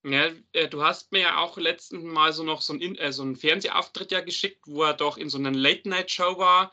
Ja, 0.04 0.32
äh, 0.52 0.68
du 0.68 0.82
hast 0.84 1.12
mir 1.12 1.20
ja 1.20 1.38
auch 1.38 1.56
letzten 1.56 2.04
Mal 2.04 2.34
so 2.34 2.42
noch 2.42 2.60
so 2.60 2.74
einen, 2.74 2.96
äh, 2.96 3.10
so 3.10 3.22
einen 3.22 3.36
Fernsehauftritt 3.36 4.12
ja 4.12 4.20
geschickt, 4.20 4.60
wo 4.66 4.82
er 4.82 4.92
doch 4.92 5.16
in 5.16 5.30
so 5.30 5.38
einer 5.38 5.50
Late-Night-Show 5.50 6.36
war, 6.36 6.72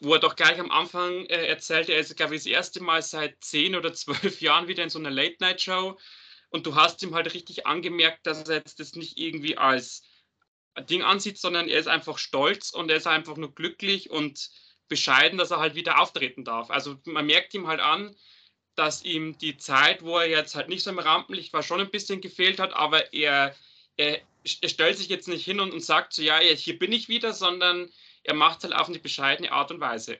wo 0.00 0.12
er 0.12 0.20
doch 0.20 0.36
gleich 0.36 0.60
am 0.60 0.70
Anfang 0.70 1.24
äh, 1.26 1.46
erzählte, 1.46 1.94
er 1.94 2.00
ist, 2.00 2.14
glaube 2.18 2.34
ich, 2.34 2.42
das 2.42 2.52
erste 2.52 2.82
Mal 2.82 3.00
seit 3.00 3.42
zehn 3.42 3.74
oder 3.76 3.94
zwölf 3.94 4.40
Jahren 4.42 4.68
wieder 4.68 4.84
in 4.84 4.90
so 4.90 4.98
einer 4.98 5.10
Late-Night-Show. 5.10 5.96
Und 6.50 6.66
du 6.66 6.74
hast 6.74 7.02
ihm 7.02 7.14
halt 7.14 7.34
richtig 7.34 7.66
angemerkt, 7.66 8.26
dass 8.26 8.48
er 8.48 8.56
jetzt 8.56 8.80
das 8.80 8.94
nicht 8.94 9.18
irgendwie 9.18 9.58
als 9.58 10.02
Ding 10.88 11.02
ansieht, 11.02 11.38
sondern 11.38 11.68
er 11.68 11.78
ist 11.78 11.88
einfach 11.88 12.18
stolz 12.18 12.70
und 12.70 12.90
er 12.90 12.96
ist 12.96 13.06
einfach 13.06 13.36
nur 13.36 13.54
glücklich 13.54 14.10
und 14.10 14.50
bescheiden, 14.88 15.38
dass 15.38 15.50
er 15.50 15.58
halt 15.58 15.74
wieder 15.74 16.00
auftreten 16.00 16.44
darf. 16.44 16.70
Also 16.70 16.96
man 17.04 17.26
merkt 17.26 17.52
ihm 17.54 17.66
halt 17.66 17.80
an, 17.80 18.14
dass 18.74 19.02
ihm 19.02 19.36
die 19.38 19.56
Zeit, 19.56 20.02
wo 20.02 20.18
er 20.18 20.28
jetzt 20.28 20.54
halt 20.54 20.68
nicht 20.68 20.84
so 20.84 20.90
im 20.90 20.98
Rampenlicht 20.98 21.52
war, 21.52 21.62
schon 21.62 21.80
ein 21.80 21.90
bisschen 21.90 22.20
gefehlt 22.20 22.60
hat, 22.60 22.72
aber 22.72 23.12
er, 23.12 23.54
er, 23.96 24.20
er 24.62 24.68
stellt 24.68 24.96
sich 24.96 25.08
jetzt 25.08 25.28
nicht 25.28 25.44
hin 25.44 25.60
und, 25.60 25.72
und 25.72 25.84
sagt 25.84 26.12
so, 26.12 26.22
ja, 26.22 26.38
hier 26.38 26.78
bin 26.78 26.92
ich 26.92 27.08
wieder, 27.08 27.32
sondern 27.32 27.90
er 28.22 28.34
macht 28.34 28.62
halt 28.62 28.74
auf 28.74 28.88
eine 28.88 28.98
bescheidene 28.98 29.52
Art 29.52 29.70
und 29.72 29.80
Weise. 29.80 30.18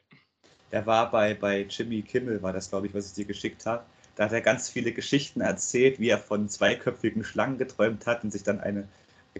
Er 0.71 0.85
war 0.85 1.11
bei, 1.11 1.35
bei 1.35 1.63
Jimmy 1.63 2.03
Kimmel, 2.03 2.43
war 2.43 2.53
das, 2.53 2.69
glaube 2.69 2.89
ich, 2.89 2.95
was 2.95 3.09
ich 3.09 3.15
dir 3.15 3.25
geschickt 3.25 3.65
habe. 3.65 3.87
Da 4.19 4.25
hat 4.25 4.33
er 4.33 4.41
ganz 4.41 4.69
viele 4.69 4.91
Geschichten 4.91 5.41
erzählt, 5.41 6.01
wie 6.01 6.09
er 6.09 6.19
von 6.19 6.49
zweiköpfigen 6.49 7.23
Schlangen 7.23 7.57
geträumt 7.57 8.05
hat 8.05 8.25
und 8.25 8.33
sich 8.33 8.43
dann 8.43 8.59
eine 8.59 8.89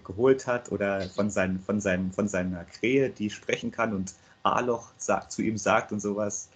geholt 0.05 0.47
hat 0.47 0.71
oder 0.71 1.01
von, 1.09 1.31
seinen, 1.31 1.59
von, 1.59 1.81
seinem, 1.81 2.13
von 2.13 2.29
seiner 2.29 2.65
Krähe, 2.65 3.11
die 3.11 3.29
sprechen 3.29 3.73
kann 3.73 3.93
und 3.93 4.15
A-Loch 4.45 4.93
sagt, 4.97 5.33
zu 5.33 5.43
ihm 5.43 5.59
sagt 5.59 5.91
und 5.91 5.99
sowas. 5.99 6.49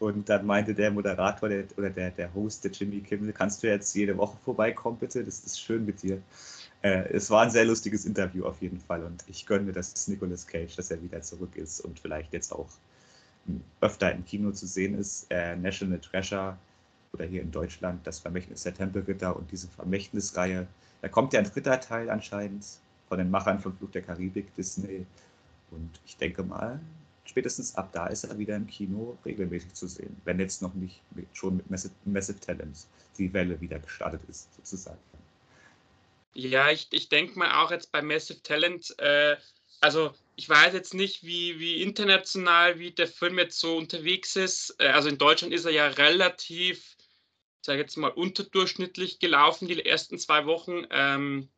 Und 0.00 0.28
dann 0.28 0.44
meinte 0.44 0.74
der 0.74 0.90
Moderator 0.90 1.48
der, 1.48 1.64
oder 1.78 1.88
der, 1.88 2.10
der 2.10 2.34
Host, 2.34 2.62
der 2.62 2.72
Jimmy 2.72 3.00
Kimmel, 3.00 3.32
kannst 3.32 3.62
du 3.62 3.68
jetzt 3.68 3.94
jede 3.94 4.18
Woche 4.18 4.36
vorbeikommen, 4.44 4.98
bitte? 4.98 5.24
Das 5.24 5.40
ist 5.40 5.58
schön 5.58 5.86
mit 5.86 6.02
dir. 6.02 6.20
Äh, 6.82 7.08
es 7.14 7.30
war 7.30 7.44
ein 7.44 7.50
sehr 7.50 7.64
lustiges 7.64 8.04
Interview 8.04 8.44
auf 8.44 8.60
jeden 8.60 8.80
Fall 8.80 9.02
und 9.02 9.24
ich 9.28 9.46
gönne 9.46 9.64
mir 9.64 9.72
das 9.72 10.08
Nicolas 10.08 10.46
Cage, 10.46 10.76
dass 10.76 10.90
er 10.90 11.02
wieder 11.02 11.22
zurück 11.22 11.56
ist 11.56 11.80
und 11.80 11.98
vielleicht 11.98 12.34
jetzt 12.34 12.52
auch 12.52 12.68
öfter 13.80 14.12
im 14.12 14.26
Kino 14.26 14.50
zu 14.50 14.66
sehen 14.66 14.98
ist. 14.98 15.26
Äh, 15.30 15.56
National 15.56 16.00
Treasure 16.00 16.58
oder 17.12 17.26
hier 17.26 17.42
in 17.42 17.50
Deutschland 17.50 18.06
das 18.06 18.18
Vermächtnis 18.20 18.62
der 18.62 18.74
Tempelritter 18.74 19.36
und 19.36 19.50
diese 19.52 19.68
Vermächtnisreihe. 19.68 20.66
Da 21.02 21.08
kommt 21.08 21.32
ja 21.32 21.40
ein 21.40 21.50
dritter 21.50 21.80
Teil 21.80 22.10
anscheinend 22.10 22.64
von 23.08 23.18
den 23.18 23.30
Machern 23.30 23.60
von 23.60 23.76
Fluch 23.76 23.90
der 23.90 24.02
Karibik, 24.02 24.54
Disney. 24.56 25.04
Und 25.70 26.00
ich 26.06 26.16
denke 26.16 26.42
mal, 26.42 26.80
spätestens 27.24 27.74
ab 27.74 27.90
da 27.92 28.06
ist 28.06 28.24
er 28.24 28.38
wieder 28.38 28.56
im 28.56 28.66
Kino 28.66 29.18
regelmäßig 29.24 29.74
zu 29.74 29.86
sehen. 29.86 30.16
Wenn 30.24 30.38
jetzt 30.40 30.62
noch 30.62 30.74
nicht 30.74 31.02
mit, 31.14 31.26
schon 31.34 31.58
mit 31.58 31.70
Massive, 31.70 31.94
Massive 32.04 32.40
Talents 32.40 32.88
die 33.18 33.32
Welle 33.32 33.60
wieder 33.60 33.78
gestartet 33.78 34.22
ist, 34.28 34.54
sozusagen. 34.56 34.98
Ja, 36.34 36.70
ich, 36.70 36.88
ich 36.92 37.10
denke 37.10 37.38
mal 37.38 37.62
auch 37.62 37.70
jetzt 37.70 37.92
bei 37.92 38.00
Massive 38.00 38.42
Talent, 38.42 38.98
äh, 38.98 39.36
also 39.82 40.14
ich 40.36 40.48
weiß 40.48 40.72
jetzt 40.72 40.94
nicht, 40.94 41.24
wie, 41.24 41.58
wie 41.58 41.82
international, 41.82 42.78
wie 42.78 42.90
der 42.90 43.08
Film 43.08 43.38
jetzt 43.38 43.60
so 43.60 43.76
unterwegs 43.76 44.36
ist. 44.36 44.74
Äh, 44.78 44.88
also 44.88 45.08
in 45.08 45.18
Deutschland 45.18 45.52
ist 45.52 45.66
er 45.66 45.72
ja 45.72 45.88
relativ, 45.88 46.96
sage 47.62 47.80
jetzt 47.80 47.96
mal, 47.96 48.10
unterdurchschnittlich 48.10 49.18
gelaufen, 49.18 49.68
die 49.68 49.84
ersten 49.84 50.18
zwei 50.18 50.46
Wochen. 50.46 50.86
Ähm, 50.90 51.48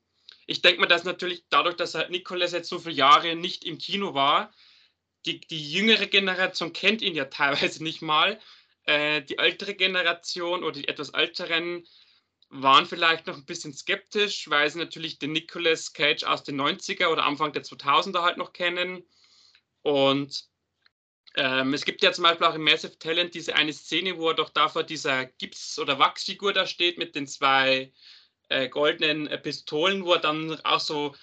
ich 0.46 0.62
denke 0.62 0.80
mal, 0.80 0.86
dass 0.86 1.04
natürlich 1.04 1.44
dadurch, 1.48 1.76
dass 1.76 1.94
halt 1.94 2.10
Nicolas 2.10 2.52
jetzt 2.52 2.68
so 2.68 2.78
viele 2.78 2.94
Jahre 2.94 3.34
nicht 3.34 3.64
im 3.64 3.78
Kino 3.78 4.14
war, 4.14 4.52
die, 5.26 5.40
die 5.40 5.72
jüngere 5.72 6.06
Generation 6.06 6.72
kennt 6.72 7.02
ihn 7.02 7.14
ja 7.14 7.24
teilweise 7.26 7.82
nicht 7.82 8.02
mal. 8.02 8.38
Äh, 8.84 9.22
die 9.22 9.38
ältere 9.38 9.74
Generation 9.74 10.62
oder 10.62 10.72
die 10.72 10.88
etwas 10.88 11.10
älteren 11.10 11.86
waren 12.50 12.86
vielleicht 12.86 13.26
noch 13.26 13.36
ein 13.36 13.46
bisschen 13.46 13.72
skeptisch, 13.72 14.48
weil 14.48 14.70
sie 14.70 14.78
natürlich 14.78 15.18
den 15.18 15.32
Nicolas 15.32 15.92
Cage 15.92 16.24
aus 16.24 16.44
den 16.44 16.60
90er 16.60 17.08
oder 17.08 17.24
Anfang 17.24 17.52
der 17.52 17.64
2000er 17.64 18.22
halt 18.22 18.36
noch 18.36 18.52
kennen. 18.52 19.02
Und 19.82 20.44
ähm, 21.36 21.74
es 21.74 21.84
gibt 21.84 22.02
ja 22.02 22.12
zum 22.12 22.24
Beispiel 22.24 22.46
auch 22.46 22.54
in 22.54 22.62
Massive 22.62 22.98
Talent 22.98 23.34
diese 23.34 23.54
eine 23.56 23.72
Szene, 23.72 24.16
wo 24.18 24.28
er 24.28 24.34
doch 24.34 24.50
da 24.50 24.68
vor 24.68 24.84
dieser 24.84 25.26
Gips- 25.26 25.78
oder 25.78 25.98
Wachsfigur 25.98 26.52
da 26.52 26.66
steht 26.66 26.96
mit 26.96 27.14
den 27.14 27.26
zwei 27.26 27.92
äh, 28.48 28.68
goldenen 28.68 29.26
äh, 29.26 29.38
Pistolen, 29.38 30.04
wo 30.04 30.12
er 30.14 30.20
dann 30.20 30.60
auch 30.64 30.80
so 30.80 31.14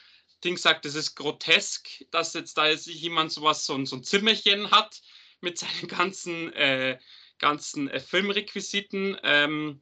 Ding 0.43 0.57
sagt, 0.57 0.85
das 0.85 0.95
ist 0.95 1.15
grotesk, 1.15 1.87
dass 2.11 2.33
jetzt 2.33 2.57
da 2.57 2.67
jetzt 2.67 2.87
jemand 2.87 3.31
sowas, 3.31 3.65
so, 3.65 3.85
so 3.85 3.95
ein 3.95 4.03
Zimmerchen 4.03 4.71
hat 4.71 5.01
mit 5.39 5.57
seinen 5.57 5.87
ganzen, 5.87 6.51
äh, 6.53 6.97
ganzen 7.39 7.89
äh, 7.89 7.99
Filmrequisiten. 7.99 9.17
Ähm, 9.23 9.81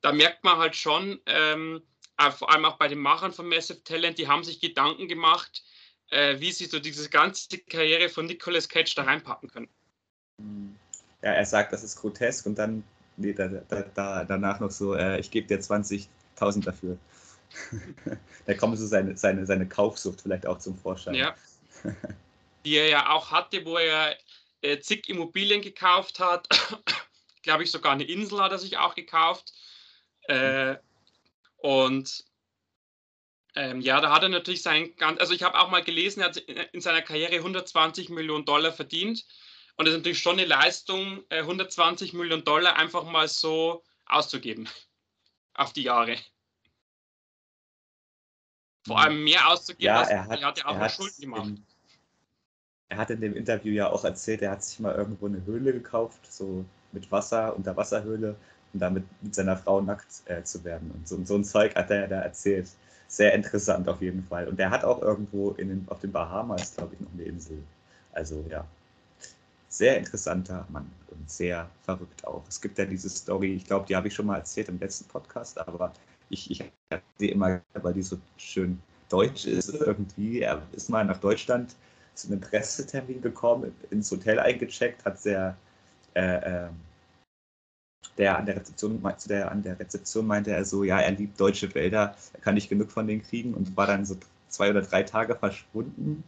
da 0.00 0.12
merkt 0.12 0.44
man 0.44 0.58
halt 0.58 0.76
schon, 0.76 1.20
ähm, 1.26 1.82
vor 2.36 2.52
allem 2.52 2.64
auch 2.64 2.76
bei 2.76 2.88
den 2.88 2.98
Machern 2.98 3.32
von 3.32 3.48
Massive 3.48 3.82
Talent, 3.84 4.18
die 4.18 4.28
haben 4.28 4.44
sich 4.44 4.60
Gedanken 4.60 5.08
gemacht, 5.08 5.62
äh, 6.12 6.38
wie 6.38 6.52
sie 6.52 6.66
so 6.66 6.78
diese 6.78 7.08
ganze 7.08 7.58
Karriere 7.58 8.08
von 8.08 8.26
Nicolas 8.26 8.68
Cage 8.68 8.94
da 8.94 9.02
reinpacken 9.02 9.50
können. 9.50 9.68
Ja, 11.22 11.32
er 11.32 11.46
sagt, 11.46 11.72
das 11.72 11.82
ist 11.82 11.96
grotesk 11.96 12.46
und 12.46 12.56
dann 12.56 12.84
nee, 13.16 13.32
da, 13.32 13.48
da, 13.48 13.82
da, 13.94 14.24
danach 14.24 14.60
noch 14.60 14.70
so, 14.70 14.94
äh, 14.94 15.18
ich 15.20 15.30
gebe 15.30 15.46
dir 15.46 15.60
20.000 15.60 16.64
dafür. 16.64 16.98
da 18.46 18.54
kommt 18.54 18.78
so 18.78 18.86
seine, 18.86 19.16
seine, 19.16 19.46
seine 19.46 19.68
Kaufsucht 19.68 20.22
vielleicht 20.22 20.46
auch 20.46 20.58
zum 20.58 20.76
Vorschein. 20.76 21.14
Ja. 21.14 21.34
Die 22.64 22.76
er 22.76 22.88
ja 22.88 23.10
auch 23.10 23.30
hatte, 23.30 23.64
wo 23.64 23.76
er 23.76 24.16
äh, 24.62 24.78
zig 24.78 25.08
Immobilien 25.08 25.60
gekauft 25.60 26.18
hat. 26.20 26.48
Glaube 27.42 27.64
ich, 27.64 27.70
sogar 27.70 27.92
eine 27.92 28.04
Insel 28.04 28.40
hat 28.40 28.52
er 28.52 28.58
sich 28.58 28.78
auch 28.78 28.94
gekauft. 28.94 29.52
Äh, 30.28 30.76
und 31.58 32.24
ähm, 33.54 33.80
ja, 33.80 34.00
da 34.00 34.12
hat 34.12 34.22
er 34.22 34.28
natürlich 34.28 34.62
sein 34.62 34.94
ganz, 34.96 35.20
also 35.20 35.34
ich 35.34 35.42
habe 35.42 35.58
auch 35.58 35.68
mal 35.68 35.82
gelesen, 35.82 36.20
er 36.20 36.28
hat 36.28 36.36
in 36.38 36.80
seiner 36.80 37.02
Karriere 37.02 37.36
120 37.36 38.08
Millionen 38.08 38.44
Dollar 38.44 38.72
verdient. 38.72 39.26
Und 39.76 39.86
das 39.86 39.94
ist 39.94 40.00
natürlich 40.00 40.20
schon 40.20 40.38
eine 40.38 40.46
Leistung, 40.46 41.24
120 41.30 42.12
äh, 42.12 42.16
Millionen 42.16 42.44
Dollar 42.44 42.76
einfach 42.76 43.04
mal 43.04 43.28
so 43.28 43.82
auszugeben 44.06 44.68
auf 45.54 45.72
die 45.72 45.82
Jahre. 45.82 46.16
Vor 48.86 48.96
mhm. 48.96 49.02
allem 49.02 49.24
mehr 49.24 49.48
auszugeben, 49.48 49.84
ja, 49.84 50.02
er 50.02 50.24
hat, 50.24 50.40
er 50.40 50.46
hat 50.46 50.58
ja 50.58 50.66
auch 50.66 50.76
er 50.76 50.88
Schulden 50.88 51.20
gemacht. 51.20 51.46
In, 51.46 51.66
er 52.88 52.96
hat 52.98 53.10
in 53.10 53.20
dem 53.20 53.34
Interview 53.34 53.72
ja 53.72 53.90
auch 53.90 54.04
erzählt, 54.04 54.42
er 54.42 54.52
hat 54.52 54.64
sich 54.64 54.78
mal 54.80 54.94
irgendwo 54.94 55.26
eine 55.26 55.44
Höhle 55.44 55.72
gekauft, 55.72 56.30
so 56.30 56.64
mit 56.92 57.10
Wasser, 57.10 57.56
Unterwasserhöhle, 57.56 58.36
um 58.72 58.80
damit 58.80 59.04
mit 59.22 59.34
seiner 59.34 59.56
Frau 59.56 59.80
nackt 59.80 60.22
äh, 60.26 60.42
zu 60.42 60.62
werden. 60.64 60.90
Und 60.90 61.08
so, 61.08 61.22
so 61.24 61.34
ein 61.34 61.44
Zeug 61.44 61.74
hat 61.74 61.90
er 61.90 62.08
da 62.08 62.20
erzählt. 62.20 62.68
Sehr 63.12 63.34
interessant 63.34 63.86
auf 63.90 64.00
jeden 64.00 64.22
Fall. 64.24 64.48
Und 64.48 64.58
er 64.58 64.70
hat 64.70 64.84
auch 64.84 65.02
irgendwo 65.02 65.50
in 65.50 65.68
den, 65.68 65.84
auf 65.90 66.00
den 66.00 66.10
Bahamas, 66.10 66.74
glaube 66.74 66.94
ich, 66.94 67.00
noch 67.00 67.12
eine 67.12 67.24
Insel. 67.24 67.58
Also 68.12 68.42
ja, 68.48 68.64
sehr 69.68 69.98
interessanter 69.98 70.66
Mann 70.70 70.90
und 71.10 71.30
sehr 71.30 71.68
verrückt 71.82 72.26
auch. 72.26 72.42
Es 72.48 72.58
gibt 72.58 72.78
ja 72.78 72.86
diese 72.86 73.10
Story, 73.10 73.52
ich 73.56 73.66
glaube, 73.66 73.84
die 73.86 73.94
habe 73.94 74.08
ich 74.08 74.14
schon 74.14 74.24
mal 74.24 74.38
erzählt 74.38 74.70
im 74.70 74.78
letzten 74.78 75.06
Podcast, 75.08 75.58
aber 75.58 75.92
ich, 76.30 76.50
ich 76.50 76.64
sehe 77.18 77.32
immer, 77.32 77.60
weil 77.74 77.92
die 77.92 78.00
so 78.00 78.16
schön 78.38 78.80
deutsch 79.10 79.44
ist 79.44 79.74
irgendwie. 79.74 80.40
Er 80.40 80.62
ist 80.72 80.88
mal 80.88 81.04
nach 81.04 81.18
Deutschland 81.18 81.76
zu 82.14 82.28
einem 82.28 82.40
Pressetermin 82.40 83.20
gekommen, 83.20 83.74
ins 83.90 84.10
Hotel 84.10 84.38
eingecheckt, 84.38 85.04
hat 85.04 85.20
sehr 85.20 85.54
äh, 86.14 86.64
äh, 86.64 86.68
der 88.18 88.38
an 88.38 88.46
der 88.46 88.56
Rezeption, 88.56 89.02
der 89.28 89.50
an 89.50 89.62
der 89.62 89.78
Rezeption 89.78 90.26
meinte 90.26 90.52
er 90.52 90.64
so, 90.64 90.84
ja, 90.84 91.00
er 91.00 91.12
liebt 91.12 91.40
deutsche 91.40 91.74
Wälder, 91.74 92.14
er 92.32 92.40
kann 92.40 92.54
nicht 92.54 92.68
genug 92.68 92.90
von 92.90 93.06
denen 93.06 93.22
kriegen 93.22 93.54
und 93.54 93.76
war 93.76 93.86
dann 93.86 94.04
so 94.04 94.16
zwei 94.48 94.70
oder 94.70 94.82
drei 94.82 95.02
Tage 95.02 95.34
verschwunden, 95.34 96.24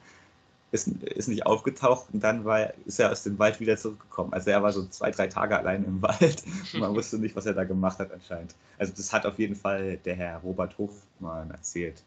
ist, 0.72 0.88
ist 0.88 1.28
nicht 1.28 1.46
aufgetaucht 1.46 2.06
und 2.12 2.24
dann 2.24 2.44
war, 2.44 2.72
ist 2.86 2.98
er 2.98 3.12
aus 3.12 3.22
dem 3.22 3.38
Wald 3.38 3.60
wieder 3.60 3.76
zurückgekommen. 3.76 4.32
Also 4.32 4.50
er 4.50 4.62
war 4.62 4.72
so 4.72 4.86
zwei, 4.86 5.10
drei 5.10 5.28
Tage 5.28 5.56
allein 5.56 5.84
im 5.84 6.02
Wald 6.02 6.42
und 6.72 6.80
man 6.80 6.94
wusste 6.94 7.18
nicht, 7.18 7.36
was 7.36 7.46
er 7.46 7.54
da 7.54 7.64
gemacht 7.64 7.98
hat 7.98 8.12
anscheinend. 8.12 8.54
Also 8.78 8.92
das 8.96 9.12
hat 9.12 9.24
auf 9.26 9.38
jeden 9.38 9.54
Fall 9.54 9.98
der 9.98 10.16
Herr 10.16 10.38
Robert 10.38 10.76
Hofmann 10.78 11.50
erzählt. 11.50 12.02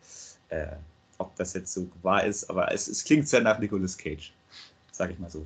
Äh, 0.50 0.68
ob 1.20 1.36
das 1.36 1.54
jetzt 1.54 1.74
so 1.74 1.88
wahr 2.04 2.26
ist, 2.26 2.50
aber 2.50 2.72
es, 2.72 2.88
es 2.88 3.04
klingt 3.04 3.28
sehr 3.28 3.42
nach 3.42 3.58
Nicolas 3.58 3.98
Cage, 3.98 4.34
sag 4.92 5.10
ich 5.10 5.18
mal 5.18 5.30
so. 5.30 5.46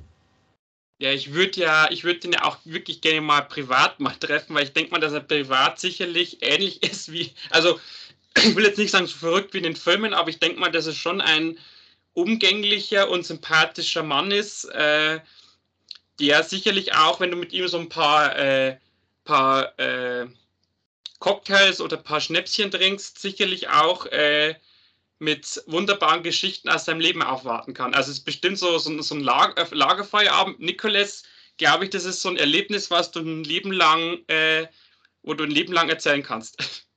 Ja, 1.02 1.10
ich 1.10 1.32
würde 1.32 1.60
ja, 1.60 1.90
ich 1.90 2.04
würde 2.04 2.28
ihn 2.28 2.32
ja 2.32 2.44
auch 2.44 2.58
wirklich 2.64 3.00
gerne 3.00 3.20
mal 3.20 3.40
privat 3.40 3.98
mal 3.98 4.14
treffen, 4.14 4.54
weil 4.54 4.62
ich 4.62 4.72
denke 4.72 4.92
mal, 4.92 5.00
dass 5.00 5.12
er 5.12 5.18
privat 5.18 5.80
sicherlich 5.80 6.38
ähnlich 6.42 6.80
ist 6.88 7.10
wie, 7.10 7.32
also 7.50 7.80
ich 8.36 8.54
will 8.54 8.64
jetzt 8.64 8.78
nicht 8.78 8.92
sagen 8.92 9.08
so 9.08 9.16
verrückt 9.16 9.52
wie 9.52 9.58
in 9.58 9.64
den 9.64 9.74
Filmen, 9.74 10.14
aber 10.14 10.30
ich 10.30 10.38
denke 10.38 10.60
mal, 10.60 10.70
dass 10.70 10.86
er 10.86 10.92
schon 10.92 11.20
ein 11.20 11.58
umgänglicher 12.12 13.10
und 13.10 13.26
sympathischer 13.26 14.04
Mann 14.04 14.30
ist, 14.30 14.66
äh, 14.66 15.18
der 16.20 16.44
sicherlich 16.44 16.94
auch, 16.94 17.18
wenn 17.18 17.32
du 17.32 17.36
mit 17.36 17.52
ihm 17.52 17.66
so 17.66 17.78
ein 17.78 17.88
paar, 17.88 18.38
äh, 18.38 18.76
paar 19.24 19.76
äh, 19.80 20.28
Cocktails 21.18 21.80
oder 21.80 21.96
ein 21.96 22.04
paar 22.04 22.20
Schnäpschen 22.20 22.70
trinkst, 22.70 23.18
sicherlich 23.18 23.68
auch 23.70 24.06
äh, 24.06 24.54
mit 25.22 25.62
wunderbaren 25.66 26.22
Geschichten 26.24 26.68
aus 26.68 26.84
seinem 26.84 27.00
Leben 27.00 27.22
aufwarten 27.22 27.74
kann. 27.74 27.94
Also 27.94 28.10
es 28.10 28.18
ist 28.18 28.24
bestimmt 28.24 28.58
so, 28.58 28.76
so, 28.78 29.00
so 29.00 29.14
ein 29.14 29.20
Lager, 29.20 29.56
äh, 29.56 29.74
Lagerfeuerabend. 29.74 30.58
Nicholas, 30.58 31.22
glaube 31.58 31.84
ich, 31.84 31.90
das 31.90 32.04
ist 32.04 32.20
so 32.20 32.28
ein 32.28 32.36
Erlebnis, 32.36 32.90
was 32.90 33.12
du 33.12 33.20
ein 33.20 33.44
Leben 33.44 33.70
lang, 33.70 34.18
äh, 34.26 34.66
wo 35.22 35.34
du 35.34 35.44
ein 35.44 35.50
Leben 35.50 35.72
lang 35.72 35.88
erzählen 35.88 36.22
kannst. 36.22 36.58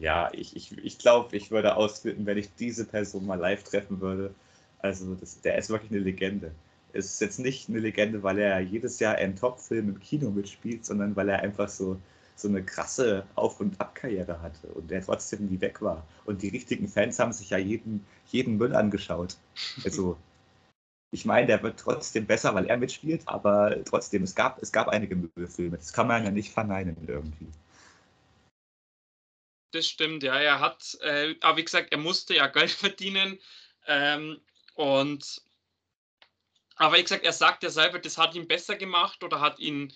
Ja, 0.00 0.30
ich, 0.32 0.54
ich, 0.54 0.78
ich 0.78 0.98
glaube, 0.98 1.36
ich 1.36 1.50
würde 1.50 1.74
ausflippen, 1.74 2.24
wenn 2.24 2.38
ich 2.38 2.54
diese 2.54 2.84
Person 2.84 3.26
mal 3.26 3.34
live 3.34 3.64
treffen 3.64 4.00
würde. 4.00 4.32
Also 4.78 5.16
das, 5.16 5.40
der 5.40 5.58
ist 5.58 5.70
wirklich 5.70 5.90
eine 5.90 5.98
Legende. 5.98 6.52
Es 6.92 7.06
ist 7.06 7.20
jetzt 7.20 7.40
nicht 7.40 7.68
eine 7.68 7.80
Legende, 7.80 8.22
weil 8.22 8.38
er 8.38 8.60
jedes 8.60 9.00
Jahr 9.00 9.16
einen 9.16 9.34
Top-Film 9.34 9.88
im 9.88 9.98
Kino 9.98 10.30
mitspielt, 10.30 10.86
sondern 10.86 11.16
weil 11.16 11.28
er 11.28 11.40
einfach 11.40 11.68
so 11.68 12.00
so 12.38 12.48
eine 12.48 12.64
krasse 12.64 13.26
Auf- 13.34 13.60
und 13.60 13.80
Abkarriere 13.80 14.40
hatte 14.40 14.68
und 14.68 14.90
der 14.90 15.04
trotzdem 15.04 15.46
nie 15.46 15.60
weg 15.60 15.82
war. 15.82 16.06
Und 16.24 16.42
die 16.42 16.48
richtigen 16.48 16.88
Fans 16.88 17.18
haben 17.18 17.32
sich 17.32 17.50
ja 17.50 17.58
jeden, 17.58 18.06
jeden 18.26 18.56
Müll 18.56 18.74
angeschaut. 18.74 19.36
Also, 19.84 20.16
ich 21.10 21.24
meine, 21.24 21.48
der 21.48 21.62
wird 21.62 21.80
trotzdem 21.80 22.26
besser, 22.26 22.54
weil 22.54 22.66
er 22.66 22.76
mitspielt, 22.76 23.22
aber 23.26 23.82
trotzdem, 23.84 24.22
es 24.22 24.34
gab, 24.34 24.62
es 24.62 24.70
gab 24.70 24.88
einige 24.88 25.16
Müllfilme. 25.16 25.78
Das 25.78 25.92
kann 25.92 26.06
man 26.06 26.24
ja 26.24 26.30
nicht 26.30 26.52
verneinen 26.52 26.96
irgendwie. 27.08 27.48
Das 29.72 29.86
stimmt, 29.86 30.22
ja. 30.22 30.38
Er 30.38 30.60
hat, 30.60 30.96
äh, 31.02 31.34
aber 31.40 31.56
wie 31.56 31.64
gesagt, 31.64 31.92
er 31.92 31.98
musste 31.98 32.34
ja 32.34 32.46
Geld 32.46 32.70
verdienen. 32.70 33.38
Ähm, 33.86 34.40
und 34.74 35.42
aber 36.76 36.96
wie 36.96 37.02
gesagt, 37.02 37.24
er 37.24 37.32
sagt 37.32 37.64
ja 37.64 37.70
selber, 37.70 37.98
das 37.98 38.16
hat 38.16 38.36
ihn 38.36 38.46
besser 38.46 38.76
gemacht 38.76 39.24
oder 39.24 39.40
hat 39.40 39.58
ihn 39.58 39.92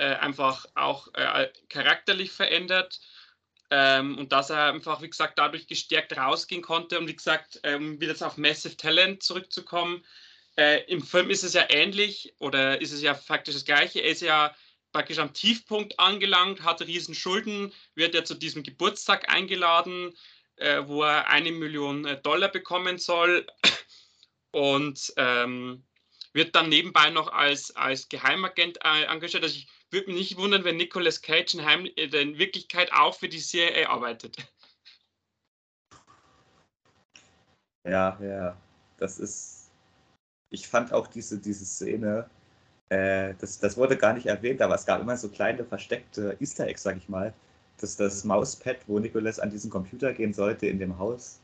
äh, 0.00 0.16
einfach 0.16 0.66
auch 0.74 1.08
äh, 1.14 1.48
charakterlich 1.68 2.32
verändert. 2.32 3.00
Ähm, 3.70 4.18
und 4.18 4.32
dass 4.32 4.50
er 4.50 4.72
einfach, 4.72 5.02
wie 5.02 5.10
gesagt, 5.10 5.38
dadurch 5.38 5.66
gestärkt 5.66 6.16
rausgehen 6.16 6.62
konnte. 6.62 6.98
Und 6.98 7.06
wie 7.06 7.14
gesagt, 7.14 7.60
ähm, 7.62 8.00
wieder 8.00 8.14
auf 8.26 8.36
Massive 8.36 8.76
Talent 8.76 9.22
zurückzukommen, 9.22 10.04
äh, 10.56 10.84
im 10.86 11.02
Film 11.02 11.30
ist 11.30 11.44
es 11.44 11.52
ja 11.52 11.66
ähnlich 11.68 12.34
oder 12.38 12.80
ist 12.80 12.92
es 12.92 13.02
ja 13.02 13.14
faktisch 13.14 13.54
das 13.54 13.64
Gleiche. 13.64 14.00
Er 14.00 14.10
ist 14.10 14.22
ja 14.22 14.54
praktisch 14.92 15.18
am 15.18 15.32
Tiefpunkt 15.32 15.98
angelangt, 16.00 16.62
hat 16.62 16.80
riesen 16.82 17.14
Schulden, 17.14 17.72
wird 17.94 18.14
ja 18.14 18.24
zu 18.24 18.34
diesem 18.34 18.62
Geburtstag 18.62 19.32
eingeladen, 19.32 20.16
äh, 20.56 20.82
wo 20.86 21.02
er 21.02 21.28
eine 21.28 21.52
Million 21.52 22.06
äh, 22.06 22.20
Dollar 22.20 22.48
bekommen 22.48 22.98
soll 22.98 23.46
und 24.50 25.12
ähm, 25.16 25.84
wird 26.32 26.54
dann 26.54 26.68
nebenbei 26.68 27.10
noch 27.10 27.28
als, 27.28 27.74
als 27.76 28.08
Geheimagent 28.08 28.78
äh, 28.84 29.04
engagiert. 29.04 29.42
Also 29.42 29.56
ich 29.56 29.68
würde 29.92 30.08
mich 30.08 30.16
nicht 30.16 30.36
wundern, 30.36 30.64
wenn 30.64 30.76
Nicolas 30.76 31.22
Cage 31.22 31.54
in, 31.54 31.64
Heim 31.64 31.86
äh, 31.96 32.04
in 32.06 32.38
Wirklichkeit 32.38 32.92
auch 32.92 33.14
für 33.14 33.28
die 33.28 33.38
CIA 33.38 33.88
arbeitet. 33.88 34.36
Ja, 37.84 38.18
ja, 38.20 38.56
das 38.98 39.18
ist. 39.18 39.70
Ich 40.50 40.68
fand 40.68 40.92
auch 40.92 41.06
diese, 41.06 41.38
diese 41.38 41.64
Szene, 41.64 42.28
äh, 42.90 43.34
das, 43.38 43.58
das 43.58 43.76
wurde 43.76 43.96
gar 43.96 44.12
nicht 44.12 44.26
erwähnt, 44.26 44.60
aber 44.60 44.74
es 44.74 44.84
gab 44.84 45.00
immer 45.00 45.16
so 45.16 45.28
kleine 45.28 45.64
versteckte 45.64 46.36
Easter 46.40 46.66
Eggs, 46.66 46.82
sag 46.82 46.96
ich 46.96 47.08
mal, 47.08 47.32
das, 47.78 47.96
das 47.96 48.24
Mauspad, 48.24 48.78
wo 48.88 48.98
Nicholas 48.98 49.38
an 49.38 49.50
diesen 49.50 49.70
Computer 49.70 50.12
gehen 50.12 50.32
sollte 50.32 50.66
in 50.66 50.78
dem 50.78 50.98
Haus, 50.98 51.40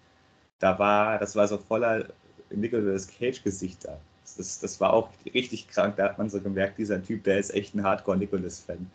da 0.59 0.79
war, 0.79 1.19
das 1.19 1.37
war 1.37 1.47
so 1.49 1.59
voller 1.59 2.09
Nicolas 2.51 3.09
Cage-Gesichter. 3.09 4.01
Das, 4.37 4.61
das 4.61 4.81
war 4.81 4.93
auch 4.93 5.11
richtig 5.33 5.69
krank. 5.69 5.97
Da 5.97 6.05
hat 6.05 6.19
man 6.19 6.31
so 6.31 6.41
gemerkt, 6.41 6.79
dieser 6.79 7.03
Typ, 7.03 7.25
der 7.25 7.39
ist 7.39 7.55
echt 7.55 7.75
ein 7.75 7.83
Hardcore-Nicholas-Fan. 7.83 8.91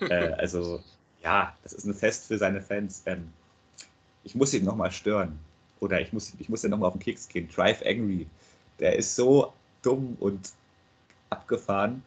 äh, 0.08 0.32
also, 0.32 0.82
ja, 1.22 1.56
das 1.62 1.72
ist 1.72 1.84
ein 1.84 1.94
Fest 1.94 2.26
für 2.26 2.38
seine 2.38 2.60
Fans. 2.60 3.02
Ähm, 3.06 3.28
ich 4.24 4.34
muss 4.34 4.54
ihn 4.54 4.64
nochmal 4.64 4.92
stören. 4.92 5.38
Oder 5.80 6.00
ich 6.00 6.12
muss, 6.12 6.32
ich 6.38 6.48
muss 6.48 6.62
ihn 6.62 6.70
nochmal 6.70 6.88
auf 6.88 6.94
den 6.94 7.02
Keks 7.02 7.28
gehen. 7.28 7.48
Drive 7.54 7.82
Angry. 7.84 8.26
Der 8.78 8.96
ist 8.96 9.16
so 9.16 9.52
dumm 9.82 10.16
und 10.20 10.52
abgefahren. 11.30 12.02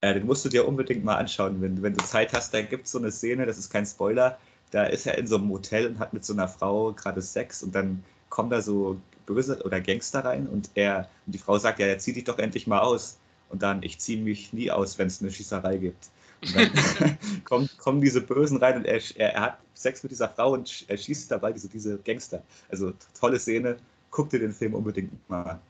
Äh, 0.00 0.14
den 0.14 0.26
musst 0.26 0.44
du 0.44 0.48
dir 0.48 0.66
unbedingt 0.66 1.04
mal 1.04 1.16
anschauen, 1.16 1.62
wenn, 1.62 1.80
wenn 1.82 1.94
du 1.94 2.04
Zeit 2.04 2.32
hast. 2.32 2.52
Da 2.52 2.62
gibt 2.62 2.86
es 2.86 2.92
so 2.92 2.98
eine 2.98 3.12
Szene, 3.12 3.46
das 3.46 3.58
ist 3.58 3.70
kein 3.70 3.86
Spoiler. 3.86 4.38
Da 4.72 4.84
ist 4.84 5.06
er 5.06 5.16
in 5.18 5.26
so 5.26 5.36
einem 5.36 5.50
Hotel 5.50 5.86
und 5.86 5.98
hat 5.98 6.12
mit 6.12 6.24
so 6.24 6.32
einer 6.32 6.48
Frau 6.48 6.92
gerade 6.92 7.22
Sex 7.22 7.62
und 7.62 7.74
dann 7.74 8.02
kommen 8.32 8.48
da 8.48 8.62
so 8.62 8.98
Böse 9.26 9.62
oder 9.62 9.80
Gangster 9.80 10.24
rein 10.24 10.46
und 10.46 10.70
er 10.74 11.10
und 11.26 11.34
die 11.34 11.38
Frau 11.38 11.58
sagt, 11.58 11.78
ja, 11.78 11.98
zieh 11.98 12.14
dich 12.14 12.24
doch 12.24 12.38
endlich 12.38 12.66
mal 12.66 12.80
aus. 12.80 13.18
Und 13.50 13.62
dann, 13.62 13.82
ich 13.82 13.98
ziehe 13.98 14.20
mich 14.20 14.54
nie 14.54 14.70
aus, 14.70 14.96
wenn 14.96 15.08
es 15.08 15.20
eine 15.20 15.30
Schießerei 15.30 15.76
gibt. 15.76 16.06
Und 16.40 16.56
dann 16.56 17.18
kommen, 17.44 17.70
kommen 17.76 18.00
diese 18.00 18.22
Bösen 18.22 18.56
rein 18.56 18.78
und 18.78 18.86
er, 18.86 19.02
er, 19.16 19.38
hat 19.38 19.58
Sex 19.74 20.02
mit 20.02 20.12
dieser 20.12 20.30
Frau 20.30 20.54
und 20.54 20.86
er 20.88 20.96
schießt 20.96 21.30
dabei 21.30 21.52
diese, 21.52 21.68
diese 21.68 21.98
Gangster. 21.98 22.42
Also 22.70 22.94
tolle 23.20 23.38
Szene. 23.38 23.76
Guck 24.10 24.30
dir 24.30 24.38
den 24.38 24.54
Film 24.54 24.72
unbedingt 24.72 25.28
mal 25.28 25.42
an. 25.42 25.60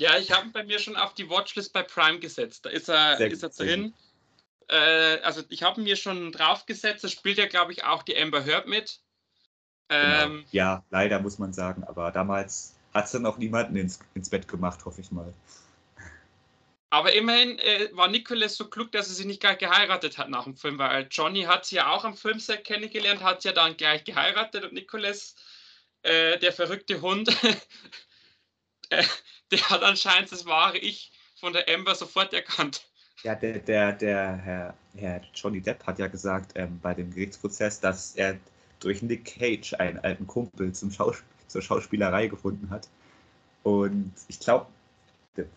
Ja, 0.00 0.18
ich 0.18 0.32
habe 0.32 0.46
ihn 0.46 0.52
bei 0.52 0.64
mir 0.64 0.80
schon 0.80 0.96
auf 0.96 1.14
die 1.14 1.30
Watchlist 1.30 1.72
bei 1.72 1.84
Prime 1.84 2.18
gesetzt. 2.18 2.66
Da 2.66 2.70
ist 2.70 2.88
er, 2.88 3.20
ist 3.20 3.44
er 3.44 3.50
drin. 3.50 3.94
Äh, 4.66 5.20
also 5.22 5.42
ich 5.48 5.62
habe 5.62 5.80
mir 5.80 5.94
schon 5.94 6.32
draufgesetzt. 6.32 7.04
Da 7.04 7.08
spielt 7.08 7.38
ja, 7.38 7.46
glaube 7.46 7.70
ich, 7.70 7.84
auch 7.84 8.02
die 8.02 8.16
Amber 8.16 8.44
Heard 8.44 8.66
mit. 8.66 9.00
Genau. 9.88 10.24
Ähm, 10.24 10.44
ja, 10.52 10.84
leider 10.90 11.20
muss 11.20 11.38
man 11.38 11.52
sagen, 11.52 11.84
aber 11.84 12.10
damals 12.10 12.74
hat 12.92 13.06
es 13.06 13.12
dann 13.12 13.26
auch 13.26 13.38
niemanden 13.38 13.76
ins, 13.76 14.00
ins 14.14 14.28
Bett 14.28 14.46
gemacht, 14.46 14.84
hoffe 14.84 15.00
ich 15.00 15.10
mal. 15.10 15.32
Aber 16.90 17.12
immerhin 17.12 17.58
äh, 17.58 17.90
war 17.92 18.08
Nicholas 18.08 18.56
so 18.56 18.68
klug, 18.68 18.92
dass 18.92 19.08
er 19.08 19.14
sich 19.14 19.26
nicht 19.26 19.40
gleich 19.40 19.58
geheiratet 19.58 20.16
hat 20.16 20.30
nach 20.30 20.44
dem 20.44 20.56
Film, 20.56 20.78
weil 20.78 21.06
Johnny 21.10 21.42
hat 21.42 21.66
sie 21.66 21.76
ja 21.76 21.90
auch 21.90 22.04
am 22.04 22.16
Filmset 22.16 22.64
kennengelernt, 22.64 23.22
hat 23.22 23.42
sie 23.42 23.48
ja 23.48 23.54
dann 23.54 23.76
gleich 23.76 24.04
geheiratet 24.04 24.64
und 24.64 24.72
Nicholas, 24.72 25.34
äh, 26.02 26.38
der 26.38 26.52
verrückte 26.52 27.02
Hund, 27.02 27.28
äh, 28.90 29.04
der 29.50 29.70
hat 29.70 29.82
anscheinend 29.82 30.32
das 30.32 30.46
wahre 30.46 30.78
Ich 30.78 31.12
von 31.38 31.52
der 31.52 31.68
Amber 31.68 31.94
sofort 31.94 32.32
erkannt. 32.32 32.86
Ja, 33.22 33.34
der, 33.34 33.58
der, 33.58 33.92
der 33.92 34.36
Herr, 34.36 34.74
Herr 34.94 35.20
Johnny 35.34 35.60
Depp 35.60 35.86
hat 35.86 35.98
ja 35.98 36.06
gesagt 36.06 36.52
ähm, 36.54 36.78
bei 36.80 36.94
dem 36.94 37.10
Gerichtsprozess, 37.10 37.80
dass 37.80 38.14
er 38.14 38.38
durch 38.80 39.02
Nick 39.02 39.24
Cage 39.24 39.74
einen 39.74 39.98
alten 39.98 40.26
Kumpel 40.26 40.72
zum 40.72 40.90
Schaus 40.90 41.22
zur 41.48 41.62
Schauspielerei 41.62 42.28
gefunden 42.28 42.70
hat. 42.70 42.88
Und 43.62 44.12
ich 44.28 44.38
glaube, 44.38 44.66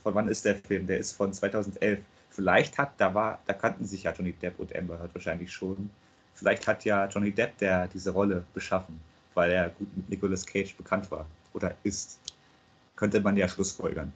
von 0.04 0.16
wann 0.16 0.28
ist 0.28 0.46
der 0.46 0.56
Film? 0.56 0.88
Der 0.88 0.98
ist 0.98 1.14
von 1.14 1.34
2011. 1.34 2.00
Vielleicht 2.30 2.78
hat, 2.78 2.94
da 3.00 3.14
war, 3.14 3.42
da 3.46 3.54
kannten 3.54 3.86
sich 3.86 4.04
ja 4.04 4.14
Johnny 4.14 4.32
Depp 4.32 4.60
und 4.60 4.76
Amber 4.76 5.00
Heard 5.00 5.14
wahrscheinlich 5.14 5.52
schon. 5.52 5.90
Vielleicht 6.34 6.66
hat 6.68 6.86
ja 6.86 7.08
Johnny 7.08 7.32
Depp 7.32 7.58
der 7.58 7.88
diese 7.90 8.12
Rolle 8.12 8.46
beschaffen, 8.54 9.00
weil 9.34 9.52
er 9.52 9.70
gut 9.70 9.96
mit 9.98 10.10
Nicolas 10.10 10.46
Cage 10.46 10.76
bekannt 10.76 11.12
war 11.12 11.28
oder 11.54 11.76
ist. 11.84 12.20
Könnte 12.96 13.20
man 13.20 13.36
ja 13.36 13.50
schlussfolgern. 13.50 14.14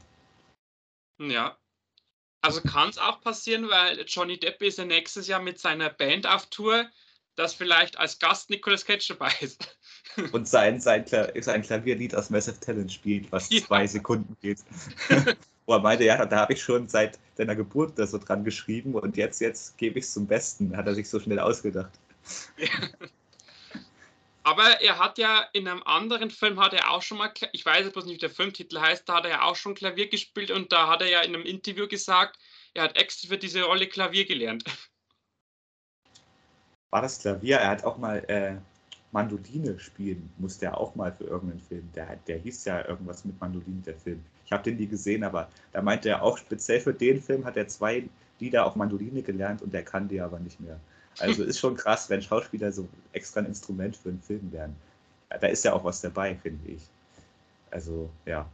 Ja. 1.20 1.58
Also 2.42 2.62
kann 2.62 2.90
es 2.90 3.00
auch 3.00 3.22
passieren, 3.22 3.70
weil 3.70 4.02
Johnny 4.08 4.40
Depp 4.40 4.62
ist 4.62 4.78
ja 4.78 4.86
nächstes 4.86 5.28
Jahr 5.28 5.42
mit 5.42 5.58
seiner 5.58 5.90
Band 5.90 6.28
auf 6.28 6.46
Tour 6.46 6.86
dass 7.36 7.54
vielleicht 7.54 7.98
als 7.98 8.20
Gast 8.20 8.50
Nicolas 8.50 8.86
Cage 8.86 9.08
dabei 9.08 9.32
ist. 9.42 9.78
Und 10.32 10.48
sein, 10.48 10.80
sein, 10.80 11.06
sein 11.08 11.62
Klavierlied 11.62 12.16
aus 12.16 12.30
Massive 12.30 12.60
Talent 12.60 12.92
spielt, 12.92 13.32
was 13.32 13.50
ja. 13.50 13.62
zwei 13.62 13.86
Sekunden 13.88 14.36
geht. 14.42 14.60
Wo 15.66 15.74
er 15.74 15.80
meinte, 15.80 16.04
ja, 16.04 16.24
da 16.26 16.38
habe 16.38 16.54
ich 16.54 16.62
schon 16.62 16.88
seit 16.88 17.20
deiner 17.38 17.56
Geburt 17.56 17.98
da 17.98 18.06
so 18.06 18.20
dran 18.20 18.44
geschrieben 18.44 18.94
und 18.94 19.18
jetzt, 19.18 19.42
jetzt 19.42 19.78
gebe 19.78 19.98
ich 19.98 20.06
es 20.06 20.14
zum 20.14 20.28
Besten. 20.28 20.78
Hat 20.78 20.86
er 20.86 20.94
sich 20.94 21.10
so 21.10 21.20
schnell 21.20 21.40
ausgedacht. 21.40 21.92
Ja. 22.58 22.70
Aber 24.44 24.80
er 24.80 25.00
hat 25.00 25.18
ja 25.18 25.44
in 25.54 25.68
einem 25.68 25.82
anderen 25.84 26.30
Film 26.30 26.60
hat 26.60 26.74
er 26.74 26.92
auch 26.92 27.02
schon 27.02 27.18
mal, 27.18 27.34
ich 27.52 27.66
weiß 27.66 27.90
bloß 27.92 28.06
nicht, 28.06 28.18
wie 28.18 28.20
der 28.20 28.30
Filmtitel 28.30 28.80
heißt, 28.80 29.10
da 29.10 29.16
hat 29.16 29.26
er 29.26 29.32
ja 29.32 29.42
auch 29.42 29.56
schon 29.56 29.74
Klavier 29.74 30.08
gespielt 30.08 30.52
und 30.52 30.72
da 30.72 30.88
hat 30.88 31.02
er 31.02 31.10
ja 31.10 31.22
in 31.22 31.34
einem 31.34 31.46
Interview 31.46 31.88
gesagt, 31.88 32.38
er 32.76 32.84
hat 32.84 32.96
extra 32.96 33.28
für 33.30 33.40
diese 33.40 33.64
Rolle 33.64 33.88
Klavier 33.88 34.26
gelernt 34.26 34.64
war 36.90 37.02
das 37.02 37.20
Klavier. 37.20 37.58
Er 37.58 37.70
hat 37.70 37.84
auch 37.84 37.98
mal 37.98 38.24
äh, 38.28 38.56
Mandoline 39.12 39.80
spielen, 39.80 40.30
musste 40.38 40.66
er 40.66 40.78
auch 40.78 40.96
mal 40.96 41.12
für 41.12 41.24
irgendeinen 41.24 41.62
Film. 41.62 41.90
Der, 41.96 42.18
der 42.28 42.38
hieß 42.38 42.66
ja 42.66 42.88
irgendwas 42.88 43.24
mit 43.24 43.40
Mandoline, 43.40 43.82
der 43.86 43.96
Film. 43.96 44.24
Ich 44.46 44.52
habe 44.52 44.64
den 44.64 44.78
nie 44.78 44.88
gesehen, 44.88 45.24
aber 45.24 45.50
da 45.72 45.82
meinte 45.82 46.10
er 46.10 46.22
auch, 46.22 46.38
speziell 46.38 46.82
für 46.82 46.94
den 46.94 47.22
Film 47.22 47.46
hat 47.46 47.58
er 47.58 47.68
zwei 47.68 48.04
Lieder 48.40 48.66
auf 48.66 48.76
Mandoline 48.76 49.22
gelernt 49.22 49.62
und 49.62 49.74
er 49.74 49.84
kann 49.84 50.08
die 50.08 50.20
aber 50.20 50.40
nicht 50.40 50.60
mehr. 50.60 50.80
Also 51.20 51.44
ist 51.46 51.60
schon 51.60 51.76
krass, 51.78 52.10
wenn 52.10 52.22
Schauspieler 52.22 52.72
so 52.72 52.88
extra 53.14 53.40
ein 53.40 53.46
Instrument 53.46 53.96
für 53.96 54.10
einen 54.10 54.22
Film 54.22 54.52
lernen. 54.52 54.76
Da 55.30 55.48
ist 55.48 55.64
ja 55.64 55.74
auch 55.74 55.84
was 55.84 56.02
dabei, 56.02 56.36
finde 56.36 56.72
ich. 56.72 56.82
Also 57.72 58.10
ja, 58.26 58.46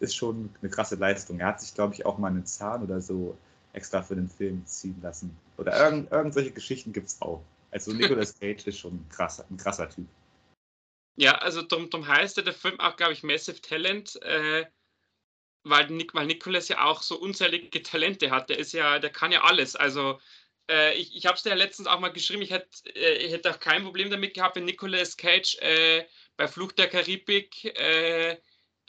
ist 0.00 0.16
schon 0.16 0.50
eine 0.60 0.70
krasse 0.70 0.94
Leistung. 0.94 1.40
Er 1.40 1.48
hat 1.48 1.60
sich, 1.60 1.74
glaube 1.74 1.94
ich, 1.94 2.06
auch 2.06 2.18
mal 2.18 2.28
einen 2.28 2.46
Zahn 2.46 2.82
oder 2.82 3.00
so 3.00 3.36
extra 3.72 4.02
für 4.02 4.14
den 4.14 4.28
Film 4.28 4.64
ziehen 4.66 4.98
lassen. 5.02 5.36
Oder 5.58 5.76
irgend, 5.76 6.10
irgendwelche 6.12 6.52
Geschichten 6.52 6.92
gibt 6.92 7.08
es 7.08 7.20
auch. 7.20 7.42
Also 7.74 7.92
Nicolas 7.92 8.38
Cage 8.38 8.68
ist 8.68 8.78
schon 8.78 8.94
ein 8.94 9.08
krasser, 9.08 9.44
ein 9.50 9.56
krasser 9.56 9.90
Typ. 9.90 10.06
Ja, 11.16 11.38
also 11.38 11.60
darum, 11.60 11.90
darum 11.90 12.06
heißt 12.06 12.36
der 12.36 12.52
Film 12.52 12.78
auch, 12.78 12.94
glaube 12.94 13.12
ich, 13.12 13.24
Massive 13.24 13.60
Talent, 13.60 14.14
äh, 14.22 14.64
weil, 15.64 15.88
weil 16.12 16.26
Nicolas 16.26 16.68
ja 16.68 16.84
auch 16.84 17.02
so 17.02 17.18
unzählige 17.18 17.82
Talente 17.82 18.30
hat. 18.30 18.48
Der 18.48 18.60
ist 18.60 18.72
ja, 18.72 19.00
der 19.00 19.10
kann 19.10 19.32
ja 19.32 19.42
alles. 19.42 19.74
Also 19.74 20.20
äh, 20.70 20.94
ich, 20.94 21.16
ich 21.16 21.26
habe 21.26 21.36
es 21.36 21.42
dir 21.42 21.50
ja 21.50 21.56
letztens 21.56 21.88
auch 21.88 21.98
mal 21.98 22.12
geschrieben, 22.12 22.42
ich 22.42 22.52
hätte 22.52 22.68
äh, 22.94 23.28
hätt 23.28 23.46
auch 23.48 23.58
kein 23.58 23.82
Problem 23.82 24.08
damit 24.08 24.34
gehabt, 24.34 24.54
wenn 24.54 24.66
Nicolas 24.66 25.16
Cage 25.16 25.56
äh, 25.60 26.04
bei 26.36 26.46
Fluch 26.46 26.70
der 26.72 26.88
Karibik 26.88 27.64
äh, 27.76 28.38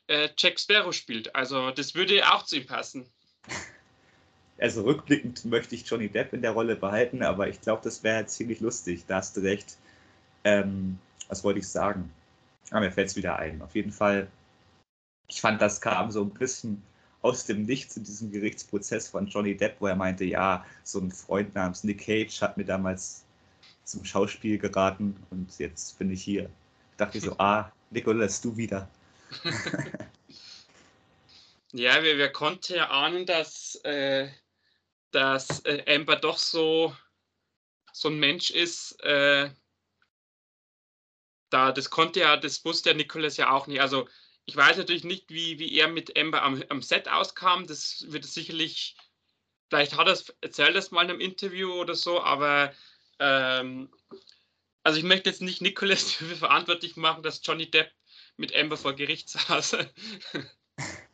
äh, 0.05 0.29
Jack 0.37 0.59
Sparrow 0.59 0.93
spielt. 0.93 1.33
Also 1.33 1.71
das 1.71 1.95
würde 1.95 2.31
auch 2.31 2.43
zu 2.43 2.57
ihm 2.57 2.67
passen. 2.67 3.11
also 4.57 4.83
rückblickend 4.83 5.45
möchte 5.45 5.75
ich 5.75 5.87
Johnny 5.87 6.09
Depp 6.09 6.33
in 6.33 6.41
der 6.41 6.51
Rolle 6.51 6.75
behalten, 6.75 7.23
aber 7.23 7.49
ich 7.49 7.61
glaube, 7.61 7.81
das 7.83 8.03
wäre 8.03 8.25
ziemlich 8.25 8.61
lustig. 8.61 9.05
Da 9.07 9.17
hast 9.17 9.35
du 9.37 9.41
recht. 9.41 9.77
Ähm, 10.43 10.97
was 11.27 11.43
wollte 11.43 11.59
ich 11.59 11.67
sagen? 11.67 12.11
Ah, 12.71 12.79
mir 12.79 12.91
fällt 12.91 13.09
es 13.09 13.15
wieder 13.15 13.37
ein. 13.37 13.61
Auf 13.61 13.75
jeden 13.75 13.91
Fall, 13.91 14.27
ich 15.27 15.41
fand, 15.41 15.61
das 15.61 15.81
kam 15.81 16.11
so 16.11 16.21
ein 16.21 16.29
bisschen 16.31 16.81
aus 17.21 17.45
dem 17.45 17.63
Nichts 17.63 17.97
in 17.97 18.03
diesem 18.03 18.31
Gerichtsprozess 18.31 19.09
von 19.09 19.27
Johnny 19.27 19.57
Depp, 19.57 19.77
wo 19.79 19.87
er 19.87 19.95
meinte, 19.95 20.23
ja, 20.23 20.65
so 20.83 20.99
ein 20.99 21.11
Freund 21.11 21.55
namens 21.55 21.83
Nick 21.83 22.05
Cage 22.05 22.41
hat 22.41 22.55
mir 22.55 22.65
damals 22.65 23.25
zum 23.83 24.05
Schauspiel 24.05 24.57
geraten 24.57 25.15
und 25.31 25.57
jetzt 25.57 25.97
bin 25.97 26.11
ich 26.11 26.23
hier. 26.23 26.49
Ich 26.91 26.97
dachte 26.97 27.19
so, 27.19 27.35
ah, 27.39 27.71
Nicolas, 27.89 28.41
du 28.41 28.55
wieder. 28.55 28.87
ja, 31.71 31.97
wer, 32.01 32.17
wer 32.17 32.31
konnte 32.31 32.75
ja 32.75 32.89
ahnen, 32.89 33.25
dass 33.25 33.79
äh, 33.83 34.29
dass 35.15 35.63
äh, 35.63 35.83
Amber 35.87 36.17
doch 36.17 36.37
so, 36.37 36.93
so 37.93 38.09
ein 38.09 38.19
Mensch 38.19 38.51
ist, 38.51 39.01
äh, 39.01 39.49
da, 41.49 41.71
das 41.71 41.89
konnte 41.89 42.19
ja, 42.19 42.35
das 42.35 42.65
wusste 42.65 42.89
ja 42.89 42.95
Nicholas 42.95 43.37
ja 43.37 43.51
auch 43.51 43.67
nicht. 43.67 43.79
Also 43.79 44.09
ich 44.43 44.57
weiß 44.57 44.75
natürlich 44.75 45.05
nicht, 45.05 45.29
wie, 45.29 45.57
wie 45.57 45.73
er 45.79 45.87
mit 45.87 46.17
Amber 46.19 46.43
am, 46.43 46.61
am 46.67 46.81
Set 46.81 47.07
auskam. 47.07 47.65
Das 47.65 48.03
wird 48.09 48.25
sicherlich, 48.25 48.97
vielleicht 49.69 49.95
hat 49.97 50.07
er 50.07 50.19
erzählt 50.41 50.75
das 50.75 50.91
mal 50.91 51.03
in 51.05 51.11
einem 51.11 51.21
Interview 51.21 51.71
oder 51.71 51.95
so, 51.95 52.21
aber 52.21 52.73
ähm, 53.19 53.89
also 54.83 54.99
ich 54.99 55.05
möchte 55.05 55.29
jetzt 55.29 55.41
nicht 55.41 55.61
Nicholas 55.61 56.05
dafür 56.19 56.35
verantwortlich 56.35 56.97
machen, 56.97 57.23
dass 57.23 57.41
Johnny 57.41 57.71
Depp 57.71 57.89
mit 58.35 58.53
Amber 58.53 58.75
vor 58.75 58.93
Gericht 58.93 59.29
saß. 59.29 59.77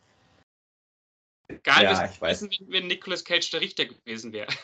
Geil 1.60 1.84
ja, 1.84 2.06
ich 2.06 2.22
weiß. 2.22 2.42
Wissen, 2.42 2.68
wenn 2.70 2.88
Nicolas 2.88 3.24
Cage 3.24 3.50
der 3.52 3.62
Richter 3.62 3.86
gewesen 3.86 4.34
wäre. 4.34 4.48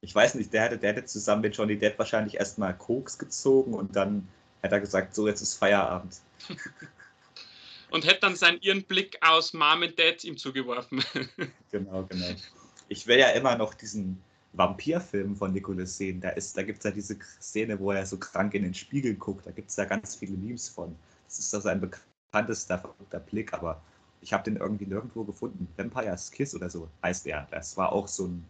Ich 0.00 0.14
weiß 0.14 0.36
nicht, 0.36 0.52
der 0.52 0.62
hätte, 0.62 0.78
der 0.78 0.92
hätte 0.92 1.06
zusammen 1.06 1.42
mit 1.42 1.56
Johnny 1.56 1.76
Depp 1.76 1.98
wahrscheinlich 1.98 2.36
erstmal 2.36 2.72
Koks 2.78 3.18
gezogen 3.18 3.74
und 3.74 3.96
dann 3.96 4.28
hätte 4.62 4.76
er 4.76 4.80
gesagt, 4.80 5.12
so 5.12 5.26
jetzt 5.26 5.40
ist 5.40 5.54
Feierabend. 5.54 6.20
und 7.90 8.06
hätte 8.06 8.20
dann 8.20 8.36
seinen 8.36 8.60
ihren 8.60 8.84
Blick 8.84 9.18
aus 9.20 9.52
Mom 9.52 9.82
and 9.82 9.98
Dad 9.98 10.22
ihm 10.22 10.36
zugeworfen. 10.36 11.04
genau, 11.72 12.04
genau. 12.04 12.28
Ich 12.88 13.06
will 13.08 13.18
ja 13.18 13.30
immer 13.30 13.56
noch 13.56 13.74
diesen 13.74 14.22
Vampirfilm 14.52 15.36
von 15.36 15.52
Nicolas 15.52 15.96
sehen. 15.96 16.20
Da, 16.20 16.30
da 16.30 16.62
gibt 16.62 16.78
es 16.78 16.84
ja 16.84 16.90
diese 16.90 17.18
Szene, 17.40 17.78
wo 17.78 17.92
er 17.92 18.06
so 18.06 18.18
krank 18.18 18.54
in 18.54 18.62
den 18.62 18.74
Spiegel 18.74 19.14
guckt. 19.14 19.46
Da 19.46 19.50
gibt 19.50 19.70
es 19.70 19.76
ja 19.76 19.84
ganz 19.84 20.16
viele 20.16 20.36
Memes 20.36 20.68
von. 20.68 20.96
Das 21.26 21.38
ist 21.38 21.52
doch 21.52 21.60
sein 21.60 21.80
bekanntester 21.80 22.94
Blick, 23.26 23.52
aber 23.52 23.82
ich 24.20 24.32
habe 24.32 24.44
den 24.44 24.56
irgendwie 24.56 24.86
nirgendwo 24.86 25.24
gefunden. 25.24 25.68
Vampire's 25.76 26.30
Kiss 26.30 26.54
oder 26.54 26.70
so 26.70 26.88
heißt 27.02 27.26
der. 27.26 27.46
Das 27.50 27.76
war 27.76 27.92
auch 27.92 28.08
so 28.08 28.26
ein 28.26 28.48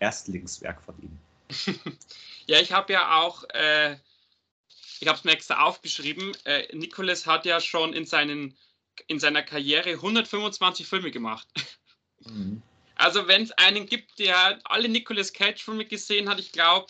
Erstlingswerk 0.00 0.82
von 0.82 0.94
ihm. 1.02 1.18
ja, 2.46 2.60
ich 2.60 2.72
habe 2.72 2.92
ja 2.92 3.20
auch, 3.20 3.44
äh, 3.50 3.96
ich 5.00 5.08
habe 5.08 5.18
es 5.18 5.24
mir 5.24 5.32
extra 5.32 5.62
aufgeschrieben, 5.64 6.32
äh, 6.44 6.74
Nicholas 6.74 7.26
hat 7.26 7.44
ja 7.44 7.60
schon 7.60 7.92
in, 7.92 8.06
seinen, 8.06 8.56
in 9.06 9.18
seiner 9.18 9.42
Karriere 9.42 9.90
125 9.90 10.86
Filme 10.86 11.10
gemacht. 11.10 11.46
Mhm. 12.20 12.62
Also 12.96 13.26
wenn 13.26 13.42
es 13.42 13.52
einen 13.52 13.86
gibt, 13.86 14.18
der 14.18 14.60
alle 14.64 14.88
Nicolas 14.88 15.32
Cage-Filme 15.32 15.84
gesehen 15.84 16.28
hat, 16.28 16.38
ich 16.38 16.52
glaube, 16.52 16.86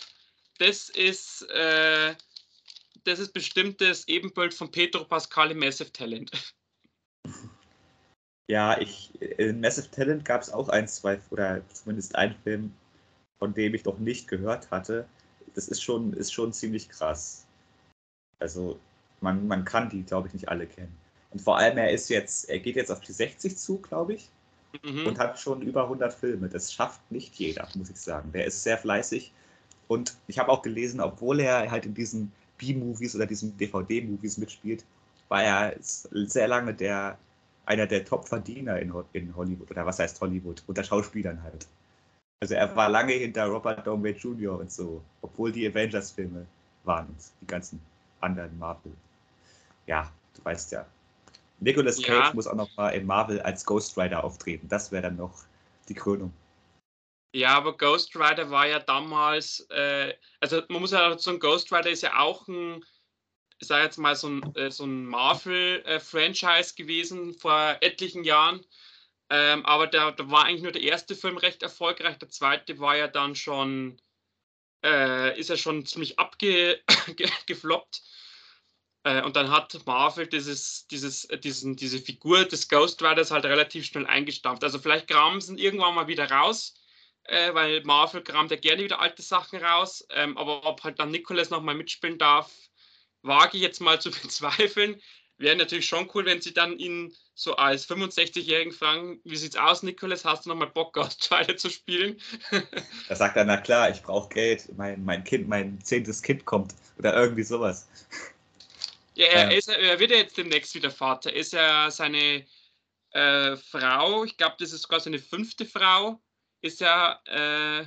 das 0.58 0.90
ist, 0.90 1.42
äh, 1.50 2.14
das 3.04 3.18
ist 3.18 3.32
bestimmt 3.32 3.80
das 3.80 4.06
Ebenbild 4.08 4.54
von 4.54 4.70
Pedro 4.70 5.04
Pascal 5.04 5.50
im 5.50 5.58
Massive 5.58 5.92
Talent. 5.92 6.30
Ja, 8.48 8.78
ich, 8.80 9.12
in 9.20 9.60
Massive 9.60 9.90
Talent 9.90 10.24
gab 10.24 10.42
es 10.42 10.52
auch 10.52 10.68
ein, 10.68 10.88
zwei, 10.88 11.18
oder 11.30 11.62
zumindest 11.72 12.16
einen 12.16 12.34
Film, 12.42 12.72
von 13.38 13.54
dem 13.54 13.74
ich 13.74 13.84
noch 13.84 13.98
nicht 13.98 14.28
gehört 14.28 14.70
hatte. 14.70 15.06
Das 15.54 15.68
ist 15.68 15.82
schon, 15.82 16.12
ist 16.14 16.32
schon 16.32 16.52
ziemlich 16.52 16.88
krass. 16.88 17.46
Also, 18.40 18.78
man, 19.20 19.46
man 19.46 19.64
kann 19.64 19.88
die, 19.88 20.02
glaube 20.02 20.28
ich, 20.28 20.34
nicht 20.34 20.48
alle 20.48 20.66
kennen. 20.66 20.96
Und 21.30 21.40
vor 21.40 21.56
allem, 21.56 21.78
er 21.78 21.90
ist 21.90 22.08
jetzt, 22.08 22.48
er 22.50 22.58
geht 22.58 22.76
jetzt 22.76 22.90
auf 22.90 23.00
die 23.00 23.12
60 23.12 23.56
zu, 23.56 23.78
glaube 23.78 24.14
ich 24.14 24.28
mhm. 24.82 25.06
und 25.06 25.18
hat 25.18 25.38
schon 25.38 25.62
über 25.62 25.84
100 25.84 26.12
Filme. 26.12 26.48
Das 26.48 26.72
schafft 26.72 27.00
nicht 27.10 27.34
jeder, 27.36 27.68
muss 27.74 27.90
ich 27.90 28.00
sagen. 28.00 28.32
Der 28.32 28.46
ist 28.46 28.62
sehr 28.62 28.78
fleißig 28.78 29.32
und 29.88 30.16
ich 30.26 30.38
habe 30.38 30.50
auch 30.50 30.62
gelesen, 30.62 31.00
obwohl 31.00 31.40
er 31.40 31.70
halt 31.70 31.86
in 31.86 31.94
diesen 31.94 32.32
B-Movies 32.58 33.14
oder 33.14 33.26
diesen 33.26 33.56
DVD-Movies 33.56 34.38
mitspielt, 34.38 34.84
war 35.28 35.42
er 35.42 35.76
sehr 35.80 36.48
lange 36.48 36.74
der, 36.74 37.18
einer 37.66 37.86
der 37.86 38.04
Top-Verdiener 38.04 38.78
in, 38.78 38.92
in 39.12 39.34
Hollywood. 39.36 39.70
Oder 39.70 39.86
was 39.86 39.98
heißt 39.98 40.20
Hollywood? 40.20 40.62
Unter 40.66 40.84
Schauspielern 40.84 41.42
halt. 41.42 41.66
Also 42.40 42.54
er 42.54 42.74
war 42.74 42.88
lange 42.88 43.12
hinter 43.12 43.46
Robert 43.46 43.86
Downey 43.86 44.10
Jr. 44.10 44.58
und 44.58 44.72
so, 44.72 45.00
obwohl 45.20 45.52
die 45.52 45.66
Avengers-Filme 45.68 46.44
waren 46.84 47.06
und 47.06 47.16
die 47.40 47.46
ganzen 47.46 47.80
anderen 48.20 48.58
Marvel. 48.58 48.92
Ja, 49.86 50.10
du 50.36 50.44
weißt 50.44 50.72
ja, 50.72 50.84
Nicolas 51.60 52.02
Cage 52.02 52.28
ja. 52.28 52.34
muss 52.34 52.48
auch 52.48 52.56
noch 52.56 52.76
mal 52.76 52.90
in 52.90 53.06
Marvel 53.06 53.40
als 53.42 53.64
Ghost 53.64 53.96
Rider 53.96 54.24
auftreten. 54.24 54.68
Das 54.68 54.90
wäre 54.90 55.02
dann 55.02 55.16
noch 55.16 55.44
die 55.88 55.94
Krönung. 55.94 56.32
Ja, 57.34 57.56
aber 57.56 57.76
Ghost 57.76 58.14
Rider 58.16 58.50
war 58.50 58.66
ja 58.66 58.80
damals, 58.80 59.66
äh, 59.70 60.12
also 60.40 60.62
man 60.68 60.80
muss 60.80 60.90
ja 60.90 61.16
sagen, 61.18 61.38
Ghost 61.38 61.72
Rider 61.72 61.90
ist 61.90 62.02
ja 62.02 62.18
auch 62.18 62.46
ein, 62.48 62.84
ich 63.62 63.68
sage 63.68 63.84
jetzt 63.84 63.96
mal, 63.96 64.16
so 64.16 64.28
ein, 64.28 64.56
äh, 64.56 64.72
so 64.72 64.84
ein 64.84 65.06
Marvel-Franchise 65.06 66.74
gewesen 66.74 67.32
vor 67.34 67.78
etlichen 67.80 68.24
Jahren. 68.24 68.66
Ähm, 69.30 69.64
aber 69.64 69.86
da, 69.86 70.10
da 70.10 70.28
war 70.30 70.44
eigentlich 70.44 70.62
nur 70.62 70.72
der 70.72 70.82
erste 70.82 71.14
Film 71.14 71.36
recht 71.36 71.62
erfolgreich. 71.62 72.18
Der 72.18 72.28
zweite 72.28 72.80
war 72.80 72.96
ja 72.96 73.06
dann 73.06 73.36
schon, 73.36 74.00
äh, 74.84 75.38
ist 75.38 75.48
ja 75.48 75.56
schon 75.56 75.86
ziemlich 75.86 76.18
abgefloppt. 76.18 78.02
Äh, 79.04 79.20
und 79.24 79.34
dann 79.34 79.50
hat 79.50 79.84
Marvel 79.84 80.28
dieses, 80.28 80.86
dieses, 80.86 81.24
äh, 81.24 81.36
diesen, 81.36 81.74
diese 81.74 81.98
Figur 81.98 82.44
des 82.44 82.68
Ghost 82.68 83.02
Riders 83.02 83.32
halt 83.32 83.44
relativ 83.44 83.84
schnell 83.84 84.06
eingestampft. 84.06 84.62
Also 84.62 84.78
vielleicht 84.78 85.08
kramen 85.08 85.40
sie 85.40 85.56
irgendwann 85.56 85.96
mal 85.96 86.06
wieder 86.06 86.30
raus, 86.30 86.74
äh, 87.24 87.52
weil 87.52 87.82
Marvel 87.82 88.22
kramt 88.22 88.52
ja 88.52 88.56
gerne 88.56 88.84
wieder 88.84 89.00
alte 89.00 89.22
Sachen 89.22 89.58
raus. 89.58 90.06
Ähm, 90.10 90.38
aber 90.38 90.64
ob 90.64 90.84
halt 90.84 91.00
dann 91.00 91.10
Nicholas 91.10 91.50
nochmal 91.50 91.74
mitspielen 91.74 92.16
darf, 92.16 92.52
wage 93.22 93.56
ich 93.56 93.62
jetzt 93.62 93.80
mal 93.80 94.00
zu 94.00 94.10
bezweifeln. 94.22 95.00
Wäre 95.38 95.56
natürlich 95.56 95.86
schon 95.86 96.08
cool, 96.14 96.24
wenn 96.24 96.40
sie 96.40 96.54
dann 96.54 96.78
ihn 96.78 97.12
so 97.34 97.56
als 97.56 97.88
65-Jährigen 97.88 98.72
fragen, 98.72 99.20
wie 99.24 99.36
sieht's 99.36 99.56
aus, 99.56 99.82
Nicholas, 99.82 100.24
hast 100.24 100.44
du 100.44 100.50
nochmal 100.50 100.68
Bock, 100.68 100.92
Ghost 100.94 101.32
Rider 101.32 101.56
zu 101.56 101.70
spielen? 101.70 102.20
da 103.08 103.16
sagt 103.16 103.36
er, 103.36 103.44
na 103.44 103.56
klar, 103.56 103.90
ich 103.90 104.02
brauche 104.02 104.28
Geld, 104.28 104.68
mein, 104.76 105.04
mein 105.04 105.24
Kind, 105.24 105.48
mein 105.48 105.80
zehntes 105.82 106.22
Kind 106.22 106.44
kommt 106.44 106.74
oder 106.98 107.14
irgendwie 107.14 107.42
sowas. 107.42 107.88
Ja, 109.14 109.26
er, 109.26 109.50
ähm, 109.50 109.58
ist, 109.58 109.68
er 109.68 109.98
wird 109.98 110.10
ja 110.10 110.18
jetzt 110.18 110.38
demnächst 110.38 110.74
wieder 110.74 110.90
Vater. 110.90 111.32
Ist 111.32 111.52
ja 111.52 111.90
seine 111.90 112.46
äh, 113.10 113.56
Frau, 113.56 114.24
ich 114.24 114.36
glaube, 114.36 114.56
das 114.58 114.72
ist 114.72 114.82
sogar 114.82 115.00
seine 115.00 115.18
fünfte 115.18 115.66
Frau, 115.66 116.22
ist 116.60 116.80
ja 116.80 117.20
äh, 117.26 117.86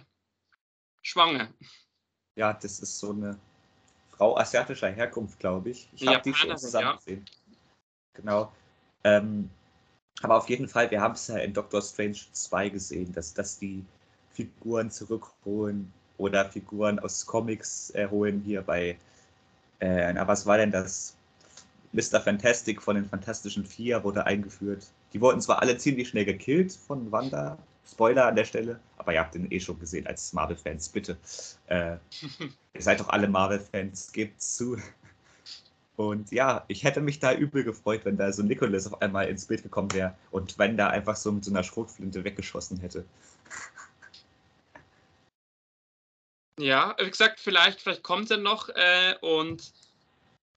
schwanger. 1.01 1.53
Ja, 2.35 2.53
das 2.53 2.79
ist 2.79 2.99
so 2.99 3.11
eine 3.11 3.39
Frau 4.17 4.37
asiatischer 4.37 4.89
Herkunft, 4.89 5.39
glaube 5.39 5.69
ich. 5.71 5.89
Ich 5.93 6.07
habe 6.07 6.21
die 6.21 6.33
schon 6.33 6.55
zusammen 6.57 6.87
ja. 6.87 6.95
gesehen. 6.95 7.25
Genau. 8.13 8.51
Ähm, 9.03 9.49
aber 10.21 10.37
auf 10.37 10.49
jeden 10.49 10.67
Fall, 10.67 10.89
wir 10.91 11.01
haben 11.01 11.13
es 11.13 11.27
ja 11.27 11.37
in 11.37 11.53
Doctor 11.53 11.81
Strange 11.81 12.17
2 12.31 12.69
gesehen, 12.69 13.11
dass, 13.13 13.33
dass 13.33 13.59
die 13.59 13.83
Figuren 14.31 14.89
zurückholen 14.89 15.91
oder 16.17 16.45
Figuren 16.45 16.99
aus 16.99 17.25
Comics 17.25 17.89
erholen 17.89 18.41
hier 18.45 18.61
bei 18.61 18.97
äh, 19.79 20.13
na, 20.13 20.27
was 20.27 20.45
war 20.45 20.57
denn 20.57 20.71
das? 20.71 21.15
Mr. 21.91 22.19
Fantastic 22.19 22.81
von 22.81 22.95
den 22.95 23.05
Fantastischen 23.05 23.65
Vier 23.65 24.03
wurde 24.03 24.25
eingeführt. 24.25 24.87
Die 25.13 25.21
wurden 25.21 25.41
zwar 25.41 25.61
alle 25.61 25.77
ziemlich 25.77 26.09
schnell 26.09 26.25
gekillt 26.25 26.73
von 26.73 27.11
Wanda. 27.11 27.57
Spoiler 27.89 28.25
an 28.25 28.35
der 28.35 28.45
Stelle, 28.45 28.79
aber 28.97 29.13
ihr 29.13 29.19
habt 29.19 29.35
den 29.35 29.51
eh 29.51 29.59
schon 29.59 29.79
gesehen 29.79 30.07
als 30.07 30.33
Marvel-Fans, 30.33 30.89
bitte. 30.89 31.17
Äh, 31.67 31.97
ihr 32.73 32.81
seid 32.81 32.99
doch 32.99 33.09
alle 33.09 33.27
Marvel-Fans, 33.27 34.11
gebt 34.11 34.41
zu. 34.41 34.77
Und 35.95 36.31
ja, 36.31 36.65
ich 36.67 36.83
hätte 36.83 36.99
mich 36.99 37.19
da 37.19 37.33
übel 37.33 37.63
gefreut, 37.63 38.01
wenn 38.03 38.17
da 38.17 38.31
so 38.33 38.43
Nicholas 38.43 38.87
auf 38.87 39.01
einmal 39.01 39.29
ins 39.29 39.45
Bild 39.45 39.63
gekommen 39.63 39.93
wäre 39.93 40.15
und 40.31 40.57
wenn 40.59 40.75
da 40.75 40.89
einfach 40.89 41.15
so 41.15 41.31
mit 41.31 41.45
so 41.45 41.51
einer 41.51 41.63
Schrotflinte 41.63 42.23
weggeschossen 42.23 42.79
hätte. 42.79 43.05
Ja, 46.59 46.95
wie 46.99 47.09
gesagt, 47.09 47.39
vielleicht, 47.39 47.81
vielleicht 47.81 48.03
kommt 48.03 48.31
er 48.31 48.37
noch 48.37 48.69
äh, 48.69 49.15
und 49.21 49.73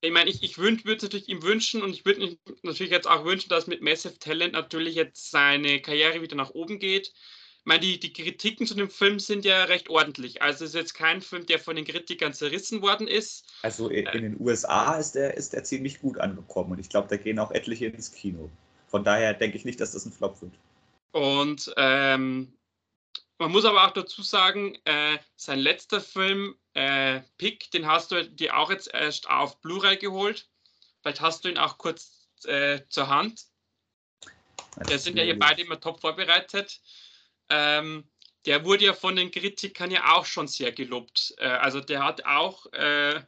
ich 0.01 0.13
meine, 0.13 0.31
ich, 0.31 0.43
ich 0.43 0.59
würde 0.59 0.83
es 0.97 1.03
natürlich 1.03 1.29
ihm 1.29 1.43
wünschen 1.43 1.83
und 1.83 1.91
ich 1.91 2.05
würde 2.05 2.39
natürlich 2.63 2.93
jetzt 2.93 3.09
auch 3.09 3.25
wünschen, 3.25 3.49
dass 3.49 3.67
mit 3.67 3.83
Massive 3.83 4.19
Talent 4.19 4.53
natürlich 4.53 4.95
jetzt 4.95 5.31
seine 5.31 5.81
Karriere 5.81 6.23
wieder 6.23 6.37
nach 6.37 6.51
oben 6.51 6.79
geht. 6.79 7.09
Ich 7.09 7.65
meine, 7.65 7.81
die, 7.81 7.99
die 7.99 8.13
Kritiken 8.13 8.67
zu 8.67 8.75
dem 8.75 8.89
Film 8.89 9.19
sind 9.19 9.45
ja 9.45 9.65
recht 9.65 9.91
ordentlich. 9.91 10.41
Also 10.41 10.65
es 10.65 10.71
ist 10.71 10.77
jetzt 10.77 10.95
kein 10.95 11.21
Film, 11.21 11.45
der 11.47 11.59
von 11.59 11.77
den 11.77 11.85
Kritikern 11.85 12.33
zerrissen 12.33 12.81
worden 12.81 13.09
ist. 13.09 13.45
Also 13.63 13.89
in, 13.89 14.07
in 14.07 14.23
den 14.23 14.41
USA 14.41 14.97
ist 14.97 15.17
der, 15.17 15.37
ist 15.37 15.53
der 15.53 15.65
ziemlich 15.65 16.01
gut 16.01 16.19
angekommen 16.19 16.73
und 16.73 16.79
ich 16.79 16.89
glaube, 16.89 17.09
da 17.09 17.17
gehen 17.17 17.39
auch 17.39 17.51
etliche 17.51 17.87
ins 17.87 18.13
Kino. 18.13 18.49
Von 18.87 19.05
daher 19.05 19.35
denke 19.35 19.59
ich 19.59 19.65
nicht, 19.65 19.81
dass 19.81 19.93
das 19.93 20.07
ein 20.07 20.13
Flop 20.13 20.41
wird. 20.41 20.53
Und 21.13 21.73
ähm, 21.77 22.53
man 23.39 23.53
muss 23.53 23.65
aber 23.65 23.87
auch 23.87 23.93
dazu 23.93 24.23
sagen, 24.23 24.79
äh, 24.85 25.19
sein 25.37 25.59
letzter 25.59 26.01
Film, 26.01 26.55
äh, 26.79 27.23
Pick, 27.38 27.73
den 27.73 27.87
hast 27.87 28.12
du 28.12 28.25
dir 28.25 28.57
auch 28.57 28.71
jetzt 28.71 28.95
erst 28.95 29.29
auf 29.29 29.61
Blu-ray 29.61 29.97
geholt. 29.97 30.49
Vielleicht 31.03 31.21
hast 31.21 31.45
du 31.45 31.49
ihn 31.49 31.59
auch 31.59 31.77
kurz 31.77 32.29
äh, 32.45 32.83
zur 32.88 33.09
Hand. 33.09 33.47
Wir 34.87 35.01
sind 35.01 35.19
ja 35.19 35.25
hier 35.25 35.37
beide 35.37 35.62
immer 35.62 35.81
top 35.81 36.01
vorbereitet. 36.01 36.81
Ähm, 37.51 38.09
der 38.47 38.64
wurde 38.64 38.85
ja 38.85 38.95
von 38.95 39.17
den 39.17 39.33
Kritikern 39.33 39.91
ja 39.91 40.14
auch 40.14 40.25
schon 40.25 40.47
sehr 40.47 40.71
gelobt. 40.71 41.35
Äh, 41.38 41.49
also 41.49 41.81
der 41.81 42.05
hat 42.05 42.25
auch, 42.25 42.73
äh, 42.73 43.23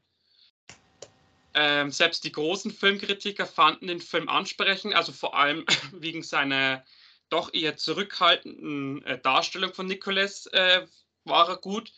ähm, 1.55 1.91
selbst 1.91 2.23
die 2.23 2.31
großen 2.31 2.71
Filmkritiker 2.71 3.47
fanden 3.47 3.89
den 3.89 4.01
Film 4.01 4.29
ansprechend, 4.29 4.95
also 4.95 5.11
vor 5.11 5.35
allem 5.35 5.67
wegen 5.91 6.23
seiner 6.23 6.85
doch 7.31 7.53
eher 7.53 7.77
zurückhaltenden 7.77 9.05
äh, 9.07 9.19
Darstellung 9.19 9.75
von 9.75 9.89
Nicolas 9.89 10.47
äh, 10.47 10.87
war 11.25 11.49
er 11.49 11.57
gut. 11.57 11.93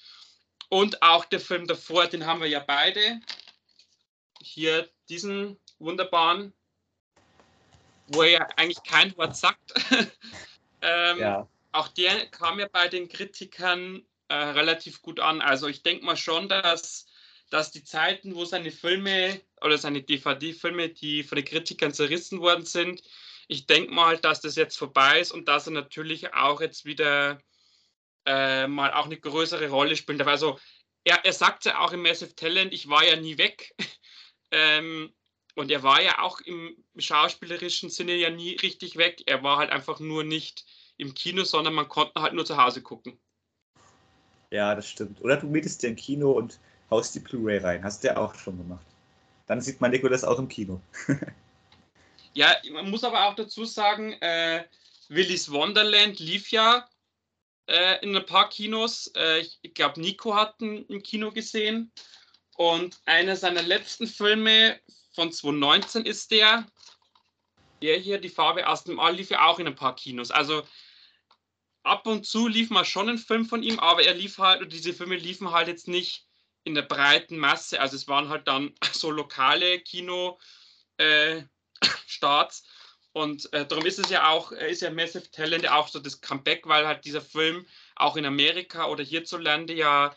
Und 0.72 1.02
auch 1.02 1.26
der 1.26 1.38
Film 1.38 1.66
davor, 1.66 2.06
den 2.06 2.24
haben 2.24 2.40
wir 2.40 2.48
ja 2.48 2.60
beide. 2.60 3.20
Hier 4.40 4.88
diesen 5.10 5.58
wunderbaren, 5.78 6.54
wo 8.06 8.22
er 8.22 8.30
ja 8.30 8.48
eigentlich 8.56 8.82
kein 8.82 9.14
Wort 9.18 9.36
sagt. 9.36 9.74
ähm, 10.80 11.18
ja. 11.18 11.46
Auch 11.72 11.88
der 11.88 12.24
kam 12.28 12.58
ja 12.58 12.68
bei 12.72 12.88
den 12.88 13.10
Kritikern 13.10 14.02
äh, 14.28 14.34
relativ 14.34 15.02
gut 15.02 15.20
an. 15.20 15.42
Also 15.42 15.68
ich 15.68 15.82
denke 15.82 16.06
mal 16.06 16.16
schon, 16.16 16.48
dass, 16.48 17.04
dass 17.50 17.70
die 17.70 17.84
Zeiten, 17.84 18.34
wo 18.34 18.46
seine 18.46 18.70
Filme 18.70 19.42
oder 19.60 19.76
seine 19.76 20.02
DVD-Filme, 20.02 20.88
die 20.88 21.22
von 21.22 21.36
den 21.36 21.44
Kritikern 21.44 21.92
zerrissen 21.92 22.40
worden 22.40 22.64
sind, 22.64 23.02
ich 23.46 23.66
denke 23.66 23.92
mal, 23.92 24.16
dass 24.16 24.40
das 24.40 24.56
jetzt 24.56 24.78
vorbei 24.78 25.20
ist 25.20 25.32
und 25.32 25.48
dass 25.48 25.66
er 25.66 25.74
natürlich 25.74 26.32
auch 26.32 26.62
jetzt 26.62 26.86
wieder 26.86 27.42
äh, 28.26 28.66
mal 28.66 28.92
auch 28.92 29.06
eine 29.06 29.18
größere 29.18 29.68
Rolle 29.68 29.96
spielt. 29.96 30.22
Also 30.22 30.58
er, 31.04 31.24
er 31.24 31.32
sagt 31.32 31.64
ja 31.64 31.80
auch 31.80 31.92
im 31.92 32.02
Massive 32.02 32.34
Talent, 32.34 32.72
ich 32.72 32.88
war 32.88 33.04
ja 33.04 33.16
nie 33.16 33.38
weg. 33.38 33.74
ähm, 34.50 35.12
und 35.54 35.70
er 35.70 35.82
war 35.82 36.00
ja 36.00 36.20
auch 36.20 36.40
im 36.40 36.76
schauspielerischen 36.96 37.90
Sinne 37.90 38.14
ja 38.14 38.30
nie 38.30 38.56
richtig 38.56 38.96
weg. 38.96 39.22
Er 39.26 39.42
war 39.42 39.58
halt 39.58 39.70
einfach 39.70 40.00
nur 40.00 40.24
nicht 40.24 40.64
im 40.96 41.14
Kino, 41.14 41.44
sondern 41.44 41.74
man 41.74 41.88
konnte 41.88 42.22
halt 42.22 42.32
nur 42.32 42.46
zu 42.46 42.56
Hause 42.56 42.82
gucken. 42.82 43.18
Ja, 44.50 44.74
das 44.74 44.88
stimmt. 44.88 45.20
Oder 45.20 45.36
du 45.36 45.46
mietest 45.46 45.82
dir 45.82 45.88
ein 45.88 45.96
Kino 45.96 46.32
und 46.32 46.58
haust 46.90 47.14
die 47.14 47.20
Blu-ray 47.20 47.58
rein. 47.58 47.84
Hast 47.84 48.02
du 48.02 48.08
ja 48.08 48.16
auch 48.16 48.34
schon 48.34 48.58
gemacht. 48.58 48.86
Dann 49.46 49.60
sieht 49.60 49.80
man 49.80 49.90
Nikolas 49.90 50.24
auch 50.24 50.38
im 50.38 50.48
Kino. 50.48 50.80
Ja, 52.34 52.56
man 52.72 52.90
muss 52.90 53.04
aber 53.04 53.26
auch 53.26 53.34
dazu 53.34 53.66
sagen, 53.66 54.14
äh, 54.22 54.64
Willis 55.08 55.52
Wonderland 55.52 56.18
lief 56.18 56.50
ja 56.50 56.88
äh, 57.66 58.02
in 58.02 58.16
ein 58.16 58.26
paar 58.26 58.48
Kinos. 58.48 59.08
Äh, 59.16 59.40
ich, 59.62 59.74
glaube, 59.74 60.00
Nico 60.00 60.34
hat 60.34 60.60
ihn 60.60 60.84
im 60.86 61.02
Kino 61.02 61.30
gesehen. 61.30 61.92
Und 62.56 63.00
einer 63.06 63.36
seiner 63.36 63.62
letzten 63.62 64.06
Filme 64.06 64.78
von 65.14 65.32
2019 65.32 66.04
ist 66.04 66.30
der. 66.30 66.66
Der 67.80 67.98
hier, 67.98 68.18
die 68.18 68.28
Farbe 68.28 68.68
aus 68.68 68.84
dem 68.84 69.00
All, 69.00 69.16
lief 69.16 69.30
ja 69.30 69.46
auch 69.46 69.58
in 69.58 69.66
ein 69.66 69.74
paar 69.74 69.96
Kinos. 69.96 70.30
Also 70.30 70.62
ab 71.82 72.06
und 72.06 72.26
zu 72.26 72.46
lief 72.46 72.70
mal 72.70 72.84
schon 72.84 73.08
ein 73.08 73.18
Film 73.18 73.44
von 73.44 73.62
ihm, 73.62 73.78
aber 73.80 74.04
er 74.04 74.14
lief 74.14 74.38
halt, 74.38 74.72
diese 74.72 74.92
Filme 74.92 75.16
liefen 75.16 75.50
halt 75.50 75.68
jetzt 75.68 75.88
nicht 75.88 76.26
in 76.64 76.74
der 76.74 76.82
breiten 76.82 77.38
Masse. 77.38 77.80
Also 77.80 77.96
es 77.96 78.06
waren 78.06 78.28
halt 78.28 78.46
dann 78.46 78.74
so 78.92 79.10
lokale 79.10 79.80
Kino-Starts. 79.80 80.38
Äh, 80.98 82.66
und 83.12 83.52
äh, 83.52 83.66
darum 83.66 83.84
ist 83.84 83.98
es 83.98 84.08
ja 84.08 84.28
auch, 84.28 84.52
ist 84.52 84.82
ja 84.82 84.90
Massive 84.90 85.30
Talent 85.30 85.68
auch 85.68 85.88
so 85.88 86.00
das 86.00 86.20
Comeback, 86.20 86.66
weil 86.66 86.86
halt 86.86 87.04
dieser 87.04 87.20
Film 87.20 87.66
auch 87.94 88.16
in 88.16 88.24
Amerika 88.24 88.86
oder 88.86 89.04
hierzulande 89.04 89.74
ja, 89.74 90.16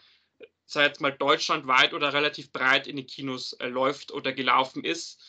sei 0.66 0.86
jetzt 0.86 1.02
mal 1.02 1.12
deutschlandweit 1.12 1.94
oder 1.94 2.14
relativ 2.14 2.52
breit 2.52 2.88
in 2.88 2.96
den 2.96 3.08
Kinos 3.08 3.54
äh, 3.54 3.68
läuft 3.68 4.12
oder 4.12 4.32
gelaufen 4.32 4.84
ist. 4.84 5.22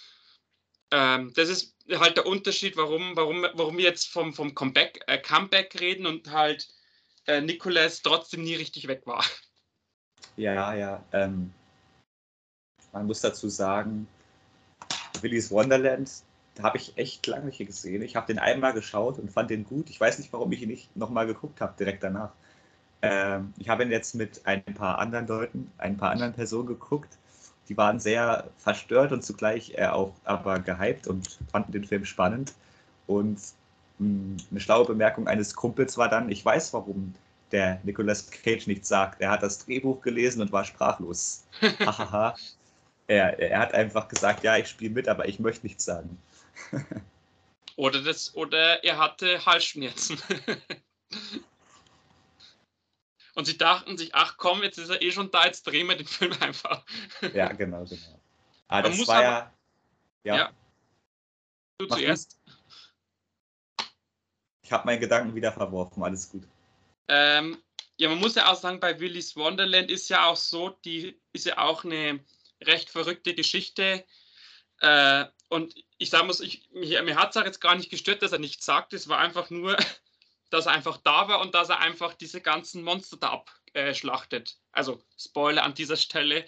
Ähm, 0.92 1.32
das 1.34 1.48
ist 1.48 1.74
halt 1.90 2.16
der 2.16 2.26
Unterschied, 2.26 2.76
warum, 2.76 3.16
warum, 3.16 3.44
warum 3.54 3.76
wir 3.76 3.84
jetzt 3.84 4.08
vom, 4.08 4.32
vom 4.32 4.54
Comeback, 4.54 5.02
äh, 5.08 5.18
Comeback 5.18 5.78
reden 5.80 6.06
und 6.06 6.30
halt 6.30 6.68
äh, 7.26 7.40
Nicolas 7.40 8.02
trotzdem 8.02 8.44
nie 8.44 8.54
richtig 8.54 8.86
weg 8.86 9.02
war. 9.06 9.24
Ja, 10.36 10.74
ja. 10.74 11.04
Ähm, 11.12 11.52
man 12.92 13.06
muss 13.06 13.20
dazu 13.20 13.48
sagen, 13.48 14.06
Willy's 15.20 15.50
Wonderland 15.50 16.10
habe 16.62 16.78
ich 16.78 16.96
echt 16.96 17.26
lange 17.26 17.46
nicht 17.46 17.58
gesehen. 17.58 18.02
Ich 18.02 18.16
habe 18.16 18.26
den 18.26 18.38
einmal 18.38 18.72
geschaut 18.72 19.18
und 19.18 19.30
fand 19.30 19.50
den 19.50 19.64
gut. 19.64 19.90
Ich 19.90 20.00
weiß 20.00 20.18
nicht, 20.18 20.32
warum 20.32 20.50
ich 20.52 20.62
ihn 20.62 20.68
nicht 20.68 20.94
nochmal 20.96 21.26
geguckt 21.26 21.60
habe, 21.60 21.74
direkt 21.78 22.02
danach. 22.02 22.30
Ähm, 23.02 23.52
ich 23.58 23.68
habe 23.68 23.82
ihn 23.82 23.90
jetzt 23.90 24.14
mit 24.14 24.40
ein 24.44 24.62
paar 24.64 24.98
anderen 24.98 25.26
Leuten, 25.26 25.70
ein 25.78 25.96
paar 25.96 26.10
anderen 26.10 26.32
Personen 26.32 26.66
geguckt. 26.66 27.18
Die 27.68 27.76
waren 27.76 27.98
sehr 28.00 28.48
verstört 28.58 29.12
und 29.12 29.22
zugleich 29.22 29.74
äh, 29.76 29.86
auch 29.86 30.14
aber 30.24 30.60
gehypt 30.60 31.06
und 31.06 31.38
fanden 31.50 31.72
den 31.72 31.84
Film 31.84 32.04
spannend. 32.04 32.54
Und 33.06 33.38
mh, 33.98 34.06
hm, 34.06 34.36
eine 34.50 34.60
schlaue 34.60 34.86
Bemerkung 34.86 35.28
eines 35.28 35.54
Kumpels 35.54 35.98
war 35.98 36.08
dann, 36.08 36.30
ich 36.30 36.44
weiß, 36.44 36.72
warum 36.72 37.14
der 37.52 37.80
Nicolas 37.84 38.30
Cage 38.30 38.66
nichts 38.66 38.88
sagt. 38.88 39.20
Er 39.20 39.30
hat 39.30 39.42
das 39.42 39.64
Drehbuch 39.64 40.00
gelesen 40.02 40.42
und 40.42 40.52
war 40.52 40.64
sprachlos. 40.64 41.44
Hahaha. 41.60 42.34
er, 43.06 43.38
er 43.38 43.58
hat 43.58 43.74
einfach 43.74 44.08
gesagt, 44.08 44.42
ja, 44.42 44.56
ich 44.56 44.68
spiele 44.68 44.94
mit, 44.94 45.08
aber 45.08 45.28
ich 45.28 45.38
möchte 45.38 45.66
nichts 45.66 45.84
sagen. 45.84 46.18
oder, 47.76 48.02
das, 48.02 48.34
oder 48.34 48.82
er 48.84 48.98
hatte 48.98 49.44
Halsschmerzen. 49.44 50.20
Und 53.34 53.44
sie 53.44 53.58
dachten 53.58 53.98
sich, 53.98 54.14
ach 54.14 54.38
komm, 54.38 54.62
jetzt 54.62 54.78
ist 54.78 54.88
er 54.88 55.02
eh 55.02 55.12
schon 55.12 55.30
da, 55.30 55.44
jetzt 55.44 55.66
drehen 55.66 55.86
wir 55.88 55.96
den 55.96 56.06
Film 56.06 56.32
einfach. 56.40 56.86
Ja, 57.34 57.52
genau, 57.52 57.84
genau. 57.84 58.20
Ah, 58.68 58.80
das 58.80 59.06
war 59.06 59.16
aber, 59.16 59.52
ja, 60.24 60.36
ja. 60.36 60.52
Du 61.78 61.86
Mach 61.86 61.96
zuerst. 61.98 62.40
Ich 64.62 64.72
habe 64.72 64.86
meinen 64.86 65.00
Gedanken 65.00 65.34
wieder 65.34 65.52
verworfen, 65.52 66.02
alles 66.02 66.30
gut. 66.30 66.48
Ähm, 67.08 67.62
ja, 67.98 68.08
man 68.08 68.18
muss 68.18 68.34
ja 68.34 68.50
auch 68.50 68.56
sagen, 68.56 68.80
bei 68.80 68.98
Willy's 68.98 69.36
Wonderland 69.36 69.90
ist 69.90 70.08
ja 70.08 70.26
auch 70.26 70.36
so, 70.36 70.70
die 70.70 71.20
ist 71.32 71.46
ja 71.46 71.58
auch 71.58 71.84
eine 71.84 72.20
recht 72.62 72.90
verrückte 72.90 73.34
Geschichte. 73.34 74.04
Äh, 74.80 75.26
und 75.50 75.74
ich 75.98 76.10
sagen 76.10 76.26
muss, 76.26 76.40
ich, 76.40 76.68
mir, 76.72 77.02
mir 77.02 77.16
hat 77.16 77.34
es 77.34 77.42
jetzt 77.42 77.60
gar 77.60 77.74
nicht 77.74 77.90
gestört, 77.90 78.22
dass 78.22 78.32
er 78.32 78.38
nichts 78.38 78.64
sagt. 78.64 78.92
Es 78.92 79.08
war 79.08 79.18
einfach 79.18 79.50
nur, 79.50 79.76
dass 80.50 80.66
er 80.66 80.72
einfach 80.72 80.98
da 80.98 81.28
war 81.28 81.40
und 81.40 81.54
dass 81.54 81.68
er 81.68 81.80
einfach 81.80 82.14
diese 82.14 82.40
ganzen 82.40 82.82
Monster 82.82 83.16
da 83.16 83.44
abschlachtet. 83.74 84.56
also 84.72 85.02
Spoiler 85.18 85.64
an 85.64 85.74
dieser 85.74 85.96
Stelle. 85.96 86.46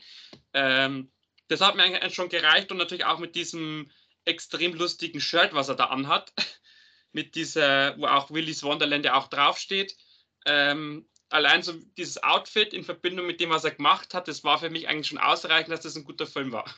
Ähm, 0.52 1.11
das 1.48 1.61
hat 1.61 1.76
mir 1.76 1.82
eigentlich 1.82 2.14
schon 2.14 2.28
gereicht 2.28 2.70
und 2.70 2.76
natürlich 2.76 3.06
auch 3.06 3.18
mit 3.18 3.34
diesem 3.34 3.90
extrem 4.24 4.74
lustigen 4.74 5.20
Shirt, 5.20 5.54
was 5.54 5.68
er 5.68 5.76
da 5.76 5.87
anhat. 5.87 6.32
mit 7.12 7.34
dieser, 7.34 7.98
wo 7.98 8.06
auch 8.06 8.30
Willy's 8.30 8.62
Wonderland 8.62 9.04
ja 9.04 9.14
auch 9.14 9.28
draufsteht. 9.28 9.96
Ähm, 10.44 11.08
allein 11.30 11.62
so 11.62 11.72
dieses 11.96 12.22
Outfit 12.22 12.74
in 12.74 12.84
Verbindung 12.84 13.26
mit 13.26 13.40
dem, 13.40 13.50
was 13.50 13.64
er 13.64 13.72
gemacht 13.72 14.14
hat, 14.14 14.28
das 14.28 14.44
war 14.44 14.58
für 14.58 14.70
mich 14.70 14.88
eigentlich 14.88 15.08
schon 15.08 15.18
ausreichend, 15.18 15.72
dass 15.72 15.80
das 15.80 15.96
ein 15.96 16.04
guter 16.04 16.26
Film 16.26 16.52
war. 16.52 16.72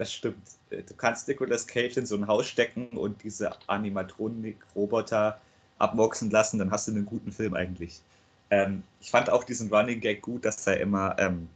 Das 0.00 0.14
stimmt. 0.14 0.48
Du 0.70 0.94
kannst 0.96 1.28
Nicolas 1.28 1.66
Cage 1.66 1.98
in 1.98 2.06
so 2.06 2.16
ein 2.16 2.26
Haus 2.26 2.46
stecken 2.46 2.88
und 2.88 3.22
diese 3.22 3.50
Animatronik-Roboter 3.66 5.38
abmoxen 5.76 6.30
lassen, 6.30 6.58
dann 6.58 6.70
hast 6.70 6.88
du 6.88 6.92
einen 6.92 7.04
guten 7.04 7.30
Film 7.32 7.52
eigentlich. 7.52 8.00
Ähm, 8.48 8.82
ich 9.02 9.10
fand 9.10 9.28
auch 9.28 9.44
diesen 9.44 9.68
Running 9.68 10.00
Gag 10.00 10.22
gut, 10.22 10.46
dass 10.46 10.66
er 10.66 10.80
immer 10.80 11.16
ähm, 11.18 11.50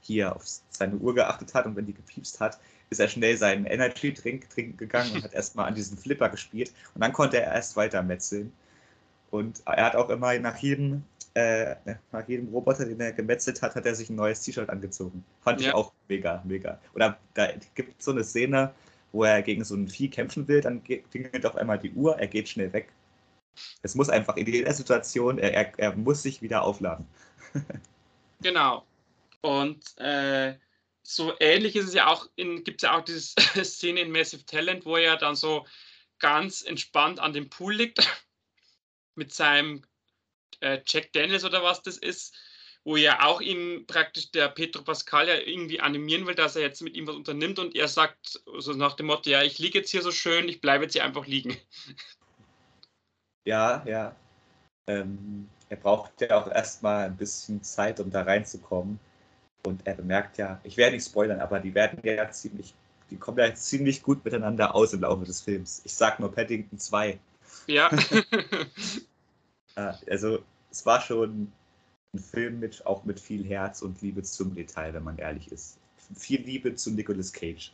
hier 0.00 0.34
auf 0.34 0.42
seine 0.70 0.96
Uhr 0.96 1.14
geachtet 1.14 1.52
hat 1.52 1.66
und 1.66 1.76
wenn 1.76 1.84
die 1.84 1.92
gepiepst 1.92 2.40
hat, 2.40 2.58
ist 2.88 2.98
er 2.98 3.08
schnell 3.08 3.36
seinen 3.36 3.66
Energy 3.66 4.14
Drink 4.14 4.48
trinken 4.48 4.78
gegangen 4.78 5.12
und 5.12 5.24
hat 5.24 5.34
erstmal 5.34 5.68
an 5.68 5.74
diesen 5.74 5.98
Flipper 5.98 6.30
gespielt 6.30 6.72
und 6.94 7.02
dann 7.02 7.12
konnte 7.12 7.42
er 7.42 7.52
erst 7.52 7.76
weiter 7.76 8.02
metzeln. 8.02 8.54
Und 9.30 9.62
er 9.66 9.86
hat 9.86 9.96
auch 9.96 10.08
immer 10.10 10.38
nach 10.38 10.56
jedem 10.58 11.02
äh, 11.36 11.76
nach 12.12 12.26
jedem 12.26 12.48
Roboter, 12.48 12.86
den 12.86 12.98
er 12.98 13.12
gemetzelt 13.12 13.60
hat, 13.60 13.74
hat 13.74 13.84
er 13.84 13.94
sich 13.94 14.08
ein 14.08 14.16
neues 14.16 14.40
T-Shirt 14.40 14.70
angezogen. 14.70 15.22
Fand 15.42 15.60
ja. 15.60 15.68
ich 15.68 15.74
auch 15.74 15.92
mega, 16.08 16.42
mega. 16.46 16.80
Oder 16.94 17.18
da 17.34 17.48
gibt 17.74 17.98
es 17.98 18.06
so 18.06 18.12
eine 18.12 18.24
Szene, 18.24 18.72
wo 19.12 19.24
er 19.24 19.42
gegen 19.42 19.62
so 19.62 19.74
ein 19.74 19.86
Vieh 19.86 20.08
kämpfen 20.08 20.48
will, 20.48 20.62
dann 20.62 20.82
klingelt 20.82 21.44
auf 21.44 21.56
einmal 21.56 21.78
die 21.78 21.92
Uhr, 21.92 22.18
er 22.18 22.26
geht 22.26 22.48
schnell 22.48 22.72
weg. 22.72 22.88
Es 23.82 23.94
muss 23.94 24.08
einfach 24.08 24.36
in 24.38 24.46
jeder 24.46 24.72
Situation, 24.72 25.38
er, 25.38 25.52
er, 25.52 25.72
er 25.78 25.94
muss 25.94 26.22
sich 26.22 26.40
wieder 26.40 26.62
aufladen. 26.62 27.06
genau. 28.40 28.86
Und 29.42 29.98
äh, 29.98 30.54
so 31.02 31.34
ähnlich 31.38 31.76
ist 31.76 31.88
es 31.88 31.94
ja 31.94 32.06
auch, 32.06 32.28
gibt 32.36 32.82
es 32.82 32.82
ja 32.82 32.96
auch 32.96 33.04
diese 33.04 33.34
Szene 33.62 34.00
in 34.00 34.10
Massive 34.10 34.46
Talent, 34.46 34.86
wo 34.86 34.96
er 34.96 35.18
dann 35.18 35.36
so 35.36 35.66
ganz 36.18 36.62
entspannt 36.62 37.20
an 37.20 37.34
dem 37.34 37.50
Pool 37.50 37.74
liegt 37.74 37.98
mit 39.16 39.32
seinem 39.32 39.82
äh, 40.60 40.80
Jack 40.86 41.12
Daniels 41.12 41.44
oder 41.44 41.62
was 41.62 41.82
das 41.82 41.96
ist, 41.96 42.34
wo 42.84 42.96
ja 42.96 43.24
auch 43.24 43.40
ihn 43.40 43.86
praktisch 43.86 44.30
der 44.30 44.48
Petro 44.48 44.82
Pascal 44.82 45.28
ja 45.28 45.36
irgendwie 45.36 45.80
animieren 45.80 46.26
will, 46.26 46.34
dass 46.34 46.56
er 46.56 46.62
jetzt 46.62 46.82
mit 46.82 46.96
ihm 46.96 47.06
was 47.06 47.16
unternimmt 47.16 47.58
und 47.58 47.74
er 47.74 47.88
sagt 47.88 48.40
so 48.58 48.72
nach 48.72 48.94
dem 48.94 49.06
Motto, 49.06 49.28
ja, 49.28 49.42
ich 49.42 49.58
liege 49.58 49.78
jetzt 49.78 49.90
hier 49.90 50.02
so 50.02 50.12
schön, 50.12 50.48
ich 50.48 50.60
bleibe 50.60 50.84
jetzt 50.84 50.92
hier 50.92 51.04
einfach 51.04 51.26
liegen. 51.26 51.56
Ja, 53.44 53.84
ja. 53.86 54.14
Ähm, 54.88 55.48
er 55.68 55.76
braucht 55.76 56.20
ja 56.20 56.36
auch 56.36 56.50
erstmal 56.50 57.06
ein 57.06 57.16
bisschen 57.16 57.62
Zeit, 57.62 58.00
um 58.00 58.10
da 58.10 58.22
reinzukommen. 58.22 58.98
Und 59.64 59.86
er 59.86 59.94
bemerkt 59.94 60.38
ja, 60.38 60.60
ich 60.62 60.76
werde 60.76 60.96
nicht 60.96 61.06
spoilern, 61.06 61.40
aber 61.40 61.60
die 61.60 61.74
werden 61.74 61.98
ja 62.02 62.30
ziemlich, 62.30 62.74
die 63.10 63.16
kommen 63.16 63.38
ja 63.38 63.52
ziemlich 63.54 64.02
gut 64.02 64.24
miteinander 64.24 64.74
aus 64.74 64.92
im 64.92 65.00
Laufe 65.00 65.24
des 65.24 65.40
Films. 65.40 65.82
Ich 65.84 65.94
sag 65.94 66.20
nur 66.20 66.32
Paddington 66.32 66.78
2. 66.78 67.18
Ja. 69.78 69.98
also 70.08 70.42
es 70.70 70.86
war 70.86 71.02
schon 71.02 71.52
ein 72.14 72.18
Film 72.18 72.60
mit 72.60 72.86
auch 72.86 73.04
mit 73.04 73.20
viel 73.20 73.44
Herz 73.44 73.82
und 73.82 74.00
Liebe 74.00 74.22
zum 74.22 74.54
Detail, 74.54 74.94
wenn 74.94 75.04
man 75.04 75.18
ehrlich 75.18 75.52
ist. 75.52 75.78
Viel 76.16 76.40
Liebe 76.40 76.74
zu 76.74 76.92
Nicolas 76.92 77.32
Cage. 77.32 77.72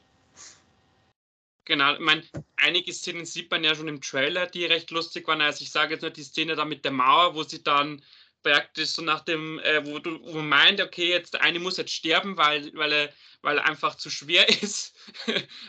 Genau, 1.64 1.94
ich 1.94 2.00
meine, 2.00 2.24
einige 2.56 2.92
Szenen 2.92 3.24
sieht 3.24 3.50
man 3.50 3.62
ja 3.62 3.74
schon 3.74 3.86
im 3.86 4.00
Trailer, 4.00 4.46
die 4.46 4.64
recht 4.64 4.90
lustig 4.90 5.28
waren. 5.28 5.40
Also 5.40 5.62
ich 5.62 5.70
sage 5.70 5.94
jetzt 5.94 6.02
nur 6.02 6.10
die 6.10 6.24
Szene 6.24 6.56
da 6.56 6.64
mit 6.64 6.84
der 6.84 6.90
Mauer, 6.90 7.36
wo 7.36 7.44
sie 7.44 7.62
dann 7.62 8.02
praktisch 8.42 8.90
so 8.90 9.02
nach 9.02 9.20
dem, 9.20 9.60
äh, 9.60 9.86
wo 9.86 9.98
du 9.98 10.20
wo 10.24 10.38
man 10.38 10.48
meint, 10.48 10.80
okay, 10.80 11.10
jetzt 11.10 11.34
der 11.34 11.42
eine 11.42 11.60
muss 11.60 11.76
jetzt 11.76 11.92
sterben, 11.92 12.36
weil, 12.36 12.74
weil, 12.74 12.92
er, 12.92 13.12
weil 13.42 13.58
er 13.58 13.66
einfach 13.66 13.94
zu 13.94 14.10
schwer 14.10 14.48
ist 14.62 14.96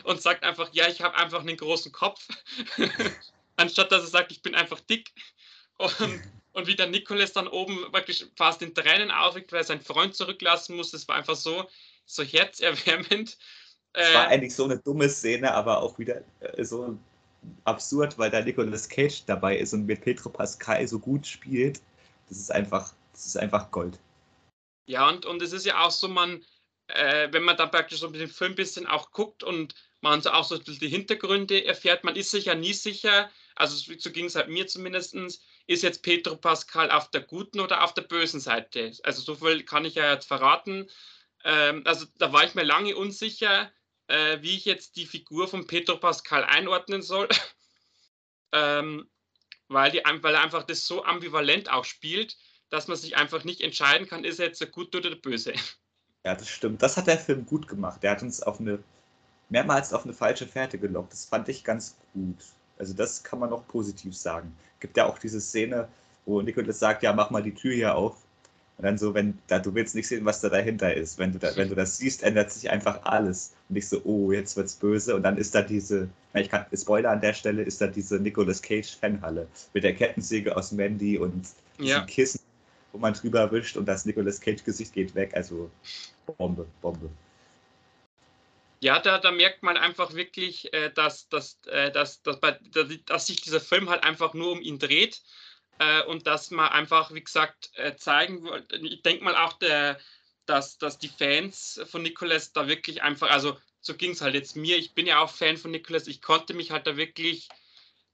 und 0.04 0.20
sagt 0.20 0.42
einfach, 0.42 0.70
ja, 0.72 0.88
ich 0.88 1.00
habe 1.00 1.16
einfach 1.16 1.40
einen 1.40 1.56
großen 1.56 1.92
Kopf, 1.92 2.26
anstatt 3.56 3.92
dass 3.92 4.02
er 4.02 4.08
sagt, 4.08 4.32
ich 4.32 4.42
bin 4.42 4.54
einfach 4.54 4.80
dick. 4.80 5.12
Und, 5.78 5.94
und 6.52 6.66
wie 6.66 6.76
der 6.76 6.86
Nikolas 6.86 7.32
dann 7.32 7.48
oben 7.48 7.92
wirklich 7.92 8.26
fast 8.36 8.62
in 8.62 8.74
Tränen 8.74 9.10
aufregt, 9.10 9.52
weil 9.52 9.60
er 9.60 9.64
seinen 9.64 9.80
Freund 9.80 10.14
zurücklassen 10.14 10.76
muss, 10.76 10.90
das 10.90 11.06
war 11.08 11.16
einfach 11.16 11.36
so, 11.36 11.68
so 12.06 12.22
herzerwärmend. 12.22 13.36
Es 13.92 14.14
war 14.14 14.24
äh, 14.24 14.34
eigentlich 14.34 14.54
so 14.54 14.64
eine 14.64 14.78
dumme 14.78 15.08
Szene, 15.08 15.52
aber 15.52 15.80
auch 15.80 15.98
wieder 15.98 16.22
äh, 16.40 16.64
so 16.64 16.98
absurd, 17.64 18.18
weil 18.18 18.30
da 18.30 18.40
Nicolas 18.40 18.88
Cage 18.88 19.24
dabei 19.26 19.56
ist 19.58 19.72
und 19.72 19.86
mit 19.86 20.00
Petro 20.00 20.28
Pascal 20.28 20.86
so 20.86 20.98
gut 20.98 21.26
spielt. 21.26 21.80
Das 22.28 22.38
ist 22.38 22.50
einfach, 22.50 22.92
das 23.12 23.26
ist 23.26 23.36
einfach 23.36 23.70
Gold. 23.70 23.98
Ja, 24.86 25.08
und, 25.08 25.26
und 25.26 25.40
es 25.42 25.52
ist 25.52 25.66
ja 25.66 25.80
auch 25.84 25.90
so, 25.90 26.08
man, 26.08 26.44
äh, 26.88 27.28
wenn 27.30 27.42
man 27.42 27.56
dann 27.56 27.70
praktisch 27.70 28.00
so 28.00 28.10
mit 28.10 28.20
dem 28.20 28.28
Film 28.28 28.52
ein 28.52 28.56
bisschen 28.56 28.86
auch 28.86 29.12
guckt 29.12 29.42
und 29.42 29.74
man 30.00 30.20
so 30.20 30.30
auch 30.30 30.44
so 30.44 30.58
die 30.58 30.88
Hintergründe 30.88 31.64
erfährt, 31.64 32.04
man 32.04 32.16
ist 32.16 32.30
sich 32.30 32.46
ja 32.46 32.54
nie 32.54 32.74
sicher, 32.74 33.30
also 33.54 33.76
so 33.76 34.10
ging 34.10 34.26
es 34.26 34.34
halt 34.34 34.48
mir 34.48 34.66
zumindest, 34.66 35.14
ist 35.66 35.82
jetzt 35.82 36.02
Petro 36.02 36.36
Pascal 36.36 36.90
auf 36.90 37.10
der 37.10 37.22
guten 37.22 37.60
oder 37.60 37.84
auf 37.84 37.94
der 37.94 38.02
bösen 38.02 38.40
Seite? 38.40 38.92
Also 39.02 39.22
so 39.22 39.34
viel 39.34 39.62
kann 39.64 39.84
ich 39.84 39.94
ja 39.94 40.12
jetzt 40.12 40.26
verraten. 40.26 40.90
Ähm, 41.44 41.82
also 41.84 42.06
da 42.18 42.32
war 42.32 42.44
ich 42.44 42.54
mir 42.54 42.64
lange 42.64 42.96
unsicher, 42.96 43.70
äh, 44.08 44.38
wie 44.42 44.56
ich 44.56 44.64
jetzt 44.64 44.96
die 44.96 45.06
Figur 45.06 45.48
von 45.48 45.66
Petro 45.66 45.96
Pascal 45.96 46.44
einordnen 46.44 47.02
soll. 47.02 47.28
ähm, 48.52 49.08
weil, 49.68 49.90
die, 49.92 50.02
weil 50.04 50.34
er 50.34 50.42
einfach 50.42 50.64
das 50.64 50.86
so 50.86 51.04
ambivalent 51.04 51.70
auch 51.70 51.84
spielt, 51.84 52.36
dass 52.70 52.88
man 52.88 52.96
sich 52.96 53.16
einfach 53.16 53.44
nicht 53.44 53.60
entscheiden 53.60 54.08
kann, 54.08 54.24
ist 54.24 54.40
er 54.40 54.46
jetzt 54.46 54.60
der 54.60 54.68
Gute 54.68 54.98
oder 54.98 55.10
der 55.10 55.16
Böse. 55.16 55.54
Ja, 56.24 56.34
das 56.34 56.48
stimmt. 56.48 56.82
Das 56.82 56.96
hat 56.96 57.06
der 57.06 57.18
Film 57.18 57.46
gut 57.46 57.68
gemacht. 57.68 58.02
Der 58.02 58.12
hat 58.12 58.22
uns 58.22 58.42
auf 58.42 58.58
eine 58.58 58.82
mehrmals 59.48 59.92
auf 59.92 60.04
eine 60.04 60.14
falsche 60.14 60.46
Fährte 60.46 60.78
gelockt. 60.78 61.12
Das 61.12 61.26
fand 61.26 61.48
ich 61.48 61.64
ganz 61.64 61.96
gut. 62.12 62.38
Also 62.78 62.94
das 62.94 63.22
kann 63.22 63.38
man 63.38 63.50
noch 63.50 63.66
positiv 63.68 64.16
sagen. 64.16 64.54
Gibt 64.80 64.96
ja 64.96 65.06
auch 65.06 65.18
diese 65.18 65.40
Szene, 65.40 65.88
wo 66.26 66.42
Nicholas 66.42 66.78
sagt, 66.78 67.02
ja, 67.02 67.12
mach 67.12 67.30
mal 67.30 67.42
die 67.42 67.54
Tür 67.54 67.74
hier 67.74 67.94
auf. 67.94 68.16
Und 68.76 68.84
dann 68.84 68.98
so, 68.98 69.14
wenn 69.14 69.38
da, 69.46 69.60
du 69.60 69.72
willst 69.74 69.94
nicht 69.94 70.08
sehen, 70.08 70.24
was 70.24 70.40
da 70.40 70.48
dahinter 70.48 70.92
ist. 70.92 71.18
Wenn 71.18 71.32
du, 71.32 71.38
da, 71.38 71.54
wenn 71.54 71.68
du 71.68 71.76
das 71.76 71.96
siehst, 71.98 72.24
ändert 72.24 72.50
sich 72.50 72.68
einfach 72.70 73.04
alles. 73.04 73.52
Und 73.68 73.74
nicht 73.74 73.88
so, 73.88 74.00
oh, 74.04 74.32
jetzt 74.32 74.56
wird's 74.56 74.74
böse. 74.74 75.14
Und 75.14 75.22
dann 75.22 75.38
ist 75.38 75.54
da 75.54 75.62
diese, 75.62 76.08
ich 76.34 76.48
kann, 76.48 76.66
Spoiler 76.74 77.10
an 77.10 77.20
der 77.20 77.34
Stelle, 77.34 77.62
ist 77.62 77.80
da 77.80 77.86
diese 77.86 78.18
Nicolas 78.18 78.60
Cage 78.60 78.96
Fanhalle 78.96 79.46
mit 79.74 79.84
der 79.84 79.94
Kettensäge 79.94 80.56
aus 80.56 80.72
Mandy 80.72 81.18
und 81.18 81.46
ja. 81.78 82.04
Kissen, 82.06 82.40
wo 82.92 82.98
man 82.98 83.14
drüber 83.14 83.50
wischt 83.52 83.76
und 83.76 83.86
das 83.86 84.06
Nicolas 84.06 84.40
Cage 84.40 84.64
Gesicht 84.64 84.92
geht 84.92 85.14
weg. 85.14 85.30
Also 85.34 85.70
Bombe, 86.26 86.66
Bombe. 86.82 87.08
Ja, 88.84 88.98
da, 88.98 89.16
da 89.16 89.30
merkt 89.30 89.62
man 89.62 89.78
einfach 89.78 90.12
wirklich, 90.12 90.70
äh, 90.74 90.90
dass, 90.90 91.26
dass, 91.30 91.58
äh, 91.68 91.90
dass, 91.90 92.20
dass, 92.20 92.38
bei, 92.38 92.52
dass 93.06 93.26
sich 93.26 93.40
dieser 93.40 93.62
Film 93.62 93.88
halt 93.88 94.04
einfach 94.04 94.34
nur 94.34 94.52
um 94.52 94.60
ihn 94.60 94.78
dreht 94.78 95.22
äh, 95.78 96.02
und 96.02 96.26
dass 96.26 96.50
man 96.50 96.68
einfach, 96.68 97.10
wie 97.14 97.24
gesagt, 97.24 97.70
zeigen 97.96 98.42
wollte. 98.42 98.76
Ich 98.76 99.00
denke 99.00 99.24
mal 99.24 99.36
auch, 99.36 99.54
der, 99.54 99.98
dass, 100.44 100.76
dass 100.76 100.98
die 100.98 101.08
Fans 101.08 101.80
von 101.86 102.02
Nicholas 102.02 102.52
da 102.52 102.68
wirklich 102.68 103.02
einfach, 103.02 103.30
also 103.30 103.56
so 103.80 103.94
ging 103.96 104.10
es 104.10 104.20
halt 104.20 104.34
jetzt 104.34 104.54
mir. 104.54 104.76
Ich 104.76 104.92
bin 104.92 105.06
ja 105.06 105.20
auch 105.20 105.30
Fan 105.30 105.56
von 105.56 105.70
Nicholas. 105.70 106.06
Ich 106.06 106.20
konnte 106.20 106.52
mich 106.52 106.70
halt 106.70 106.86
da 106.86 106.98
wirklich 106.98 107.48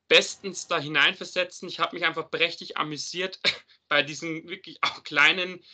bestens 0.06 0.68
da 0.68 0.78
hineinversetzen. 0.78 1.68
Ich 1.68 1.80
habe 1.80 1.96
mich 1.96 2.04
einfach 2.04 2.30
prächtig 2.30 2.76
amüsiert 2.76 3.40
bei 3.88 4.04
diesen 4.04 4.48
wirklich 4.48 4.78
auch 4.82 5.02
kleinen, 5.02 5.64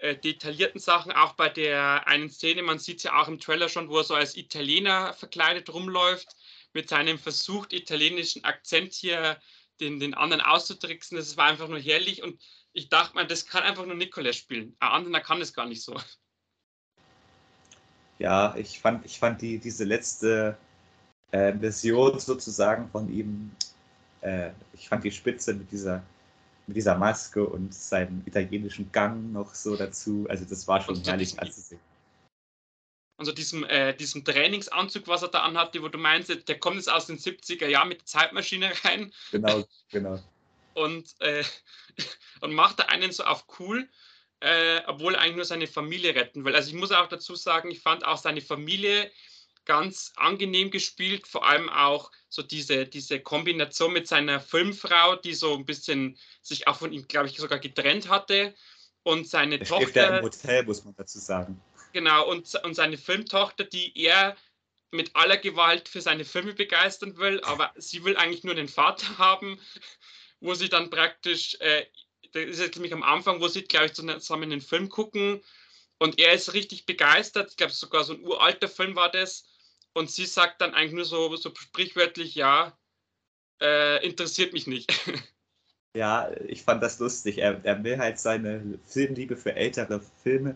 äh, 0.00 0.16
detaillierten 0.16 0.80
Sachen. 0.80 1.12
Auch 1.12 1.34
bei 1.34 1.48
der 1.48 2.06
einen 2.06 2.30
Szene, 2.30 2.62
man 2.62 2.78
sieht 2.78 2.98
es 2.98 3.02
ja 3.04 3.20
auch 3.20 3.28
im 3.28 3.38
Trailer 3.38 3.68
schon, 3.68 3.88
wo 3.88 3.98
er 3.98 4.04
so 4.04 4.14
als 4.14 4.36
Italiener 4.36 5.12
verkleidet 5.14 5.72
rumläuft, 5.72 6.36
mit 6.72 6.88
seinem 6.88 7.18
versucht 7.18 7.72
italienischen 7.72 8.44
Akzent 8.44 8.94
hier 8.94 9.38
den, 9.80 10.00
den 10.00 10.14
anderen 10.14 10.40
auszutricksen. 10.42 11.16
Das 11.16 11.36
war 11.36 11.46
einfach 11.46 11.68
nur 11.68 11.80
herrlich 11.80 12.22
und 12.22 12.40
ich 12.72 12.88
dachte 12.88 13.16
mir, 13.16 13.26
das 13.26 13.46
kann 13.46 13.62
einfach 13.62 13.84
nur 13.86 13.96
Nicolas 13.96 14.36
spielen. 14.36 14.76
Ein 14.80 15.06
anderer 15.06 15.20
kann 15.20 15.40
das 15.40 15.52
gar 15.52 15.66
nicht 15.66 15.82
so. 15.82 16.00
Ja, 18.18 18.54
ich 18.56 18.78
fand, 18.80 19.04
ich 19.06 19.18
fand 19.18 19.40
die, 19.40 19.58
diese 19.58 19.84
letzte 19.84 20.56
äh, 21.30 21.52
Version 21.52 22.18
sozusagen 22.18 22.88
von 22.90 23.12
ihm, 23.12 23.50
äh, 24.20 24.50
ich 24.74 24.88
fand 24.88 25.04
die 25.04 25.10
Spitze 25.10 25.54
mit 25.54 25.70
dieser, 25.72 26.02
mit 26.66 26.76
dieser 26.76 26.96
Maske 26.96 27.44
und 27.44 27.74
seinem 27.74 28.22
italienischen 28.26 28.90
Gang 28.92 29.32
noch 29.32 29.54
so 29.54 29.76
dazu. 29.76 30.26
Also 30.28 30.44
das 30.44 30.66
war 30.68 30.80
schon 30.80 31.02
herrlich 31.04 31.38
anzusehen 31.38 31.80
also 33.20 33.32
diesem, 33.32 33.64
äh, 33.64 33.92
diesem 33.94 34.24
Trainingsanzug, 34.24 35.06
was 35.06 35.20
er 35.20 35.28
da 35.28 35.42
anhatte, 35.42 35.82
wo 35.82 35.88
du 35.88 35.98
meinst, 35.98 36.48
der 36.48 36.58
kommt 36.58 36.76
jetzt 36.76 36.90
aus 36.90 37.06
den 37.06 37.18
70er 37.18 37.68
Jahren 37.68 37.88
mit 37.88 38.00
der 38.00 38.06
Zeitmaschine 38.06 38.72
rein. 38.82 39.12
Genau, 39.30 39.68
genau. 39.90 40.18
Und, 40.72 41.14
äh, 41.20 41.44
und 42.40 42.54
macht 42.54 42.78
da 42.78 42.84
einen 42.84 43.12
so 43.12 43.24
auf 43.24 43.44
cool, 43.58 43.86
äh, 44.40 44.80
obwohl 44.86 45.14
er 45.14 45.20
eigentlich 45.20 45.36
nur 45.36 45.44
seine 45.44 45.66
Familie 45.66 46.14
retten 46.14 46.46
will. 46.46 46.56
Also 46.56 46.70
ich 46.70 46.74
muss 46.74 46.92
auch 46.92 47.08
dazu 47.08 47.34
sagen, 47.34 47.70
ich 47.70 47.80
fand 47.80 48.06
auch 48.06 48.16
seine 48.16 48.40
Familie 48.40 49.10
ganz 49.70 50.12
angenehm 50.16 50.72
gespielt, 50.72 51.28
vor 51.28 51.46
allem 51.46 51.68
auch 51.68 52.10
so 52.28 52.42
diese, 52.42 52.86
diese 52.86 53.20
Kombination 53.20 53.92
mit 53.92 54.08
seiner 54.08 54.40
Filmfrau, 54.40 55.14
die 55.14 55.32
so 55.32 55.54
ein 55.54 55.64
bisschen 55.64 56.18
sich 56.42 56.66
auch 56.66 56.74
von 56.74 56.92
ihm, 56.92 57.06
glaube 57.06 57.28
ich, 57.28 57.36
sogar 57.36 57.60
getrennt 57.60 58.08
hatte. 58.08 58.52
Und 59.04 59.28
seine 59.28 59.60
er 59.60 59.66
Tochter. 59.66 60.10
Ja 60.10 60.16
im 60.16 60.24
Hotel, 60.24 60.64
muss 60.64 60.84
man 60.84 60.96
dazu 60.96 61.20
sagen. 61.20 61.62
Genau, 61.92 62.28
und, 62.28 62.52
und 62.64 62.74
seine 62.74 62.98
Filmtochter, 62.98 63.62
die 63.62 63.96
er 63.96 64.36
mit 64.90 65.14
aller 65.14 65.36
Gewalt 65.36 65.88
für 65.88 66.00
seine 66.00 66.24
Filme 66.24 66.52
begeistern 66.52 67.16
will, 67.18 67.40
aber 67.42 67.72
sie 67.76 68.02
will 68.02 68.16
eigentlich 68.16 68.42
nur 68.42 68.56
den 68.56 68.66
Vater 68.66 69.06
haben, 69.18 69.60
wo 70.40 70.54
sie 70.54 70.68
dann 70.68 70.90
praktisch, 70.90 71.56
äh, 71.60 71.86
das 72.32 72.42
ist 72.42 72.58
jetzt 72.58 72.74
nämlich 72.74 72.92
am 72.92 73.04
Anfang, 73.04 73.40
wo 73.40 73.46
sie, 73.46 73.62
glaube 73.62 73.86
ich, 73.86 73.92
zusammen 73.92 74.50
den 74.50 74.62
Film 74.62 74.88
gucken 74.88 75.40
und 76.00 76.18
er 76.18 76.32
ist 76.32 76.54
richtig 76.54 76.86
begeistert, 76.86 77.50
ich 77.50 77.56
glaube 77.56 77.72
sogar 77.72 78.02
so 78.02 78.14
ein 78.14 78.24
uralter 78.24 78.68
Film 78.68 78.96
war 78.96 79.12
das 79.12 79.44
und 79.94 80.10
sie 80.10 80.26
sagt 80.26 80.60
dann 80.60 80.74
eigentlich 80.74 80.94
nur 80.94 81.04
so, 81.04 81.34
so 81.36 81.54
sprichwörtlich, 81.54 82.34
ja, 82.34 82.76
äh, 83.60 84.04
interessiert 84.06 84.52
mich 84.52 84.66
nicht. 84.66 84.92
Ja, 85.96 86.30
ich 86.46 86.62
fand 86.62 86.84
das 86.84 87.00
lustig. 87.00 87.38
Er, 87.38 87.64
er 87.64 87.82
will 87.82 87.98
halt 87.98 88.20
seine 88.20 88.78
Filmliebe 88.84 89.36
für 89.36 89.56
ältere 89.56 90.00
Filme 90.22 90.54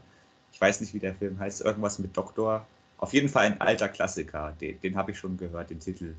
ich 0.55 0.61
weiß 0.61 0.81
nicht, 0.81 0.95
wie 0.95 1.01
der 1.01 1.15
Film 1.15 1.39
heißt, 1.39 1.63
irgendwas 1.63 1.99
mit 1.99 2.17
Doktor. 2.17 2.65
Auf 2.99 3.13
jeden 3.13 3.29
Fall 3.29 3.47
ein 3.47 3.61
alter 3.61 3.89
Klassiker, 3.89 4.57
den, 4.61 4.81
den 4.81 4.97
habe 4.97 5.11
ich 5.11 5.19
schon 5.19 5.37
gehört, 5.37 5.71
den 5.71 5.81
Titel. 5.81 6.15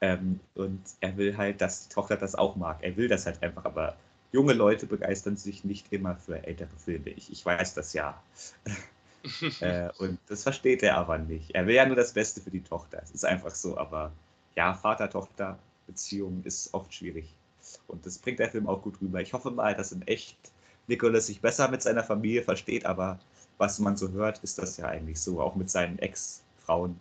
Ähm, 0.00 0.38
und 0.54 0.80
er 1.00 1.16
will 1.16 1.36
halt, 1.36 1.60
dass 1.60 1.88
die 1.88 1.94
Tochter 1.94 2.16
das 2.16 2.36
auch 2.36 2.54
mag. 2.54 2.78
Er 2.82 2.96
will 2.96 3.08
das 3.08 3.26
halt 3.26 3.42
einfach, 3.42 3.64
aber 3.64 3.96
junge 4.30 4.52
Leute 4.52 4.86
begeistern 4.86 5.36
sich 5.36 5.64
nicht 5.64 5.92
immer 5.92 6.14
für 6.14 6.46
ältere 6.46 6.76
Filme. 6.76 7.10
Ich, 7.10 7.32
ich 7.32 7.44
weiß 7.44 7.74
das 7.74 7.92
ja. 7.92 8.22
äh, 9.60 9.88
und 9.98 10.18
das 10.28 10.42
versteht 10.42 10.82
er 10.82 10.96
aber 10.96 11.18
nicht. 11.18 11.50
Er 11.52 11.66
will 11.66 11.74
ja 11.74 11.86
nur 11.86 11.96
das 11.96 12.12
Beste 12.12 12.40
für 12.40 12.50
die 12.50 12.62
Tochter. 12.62 13.00
Es 13.02 13.10
ist 13.10 13.24
einfach 13.24 13.54
so, 13.54 13.76
aber 13.76 14.12
ja, 14.54 14.74
Vater-Tochter-Beziehung 14.74 16.42
ist 16.44 16.72
oft 16.72 16.92
schwierig. 16.94 17.34
Und 17.88 18.06
das 18.06 18.18
bringt 18.18 18.38
der 18.38 18.50
Film 18.50 18.68
auch 18.68 18.82
gut 18.82 19.00
rüber. 19.00 19.20
Ich 19.20 19.32
hoffe 19.32 19.50
mal, 19.50 19.74
dass 19.74 19.92
in 19.92 20.02
echt 20.02 20.36
Nicholas 20.86 21.26
sich 21.26 21.40
besser 21.40 21.68
mit 21.68 21.82
seiner 21.82 22.04
Familie 22.04 22.42
versteht, 22.42 22.86
aber 22.86 23.18
was 23.58 23.78
man 23.78 23.96
so 23.96 24.10
hört, 24.10 24.38
ist 24.44 24.58
das 24.58 24.76
ja 24.76 24.86
eigentlich 24.86 25.20
so. 25.20 25.40
Auch 25.40 25.56
mit 25.56 25.70
seinen 25.70 25.98
Ex-Frauen 25.98 27.00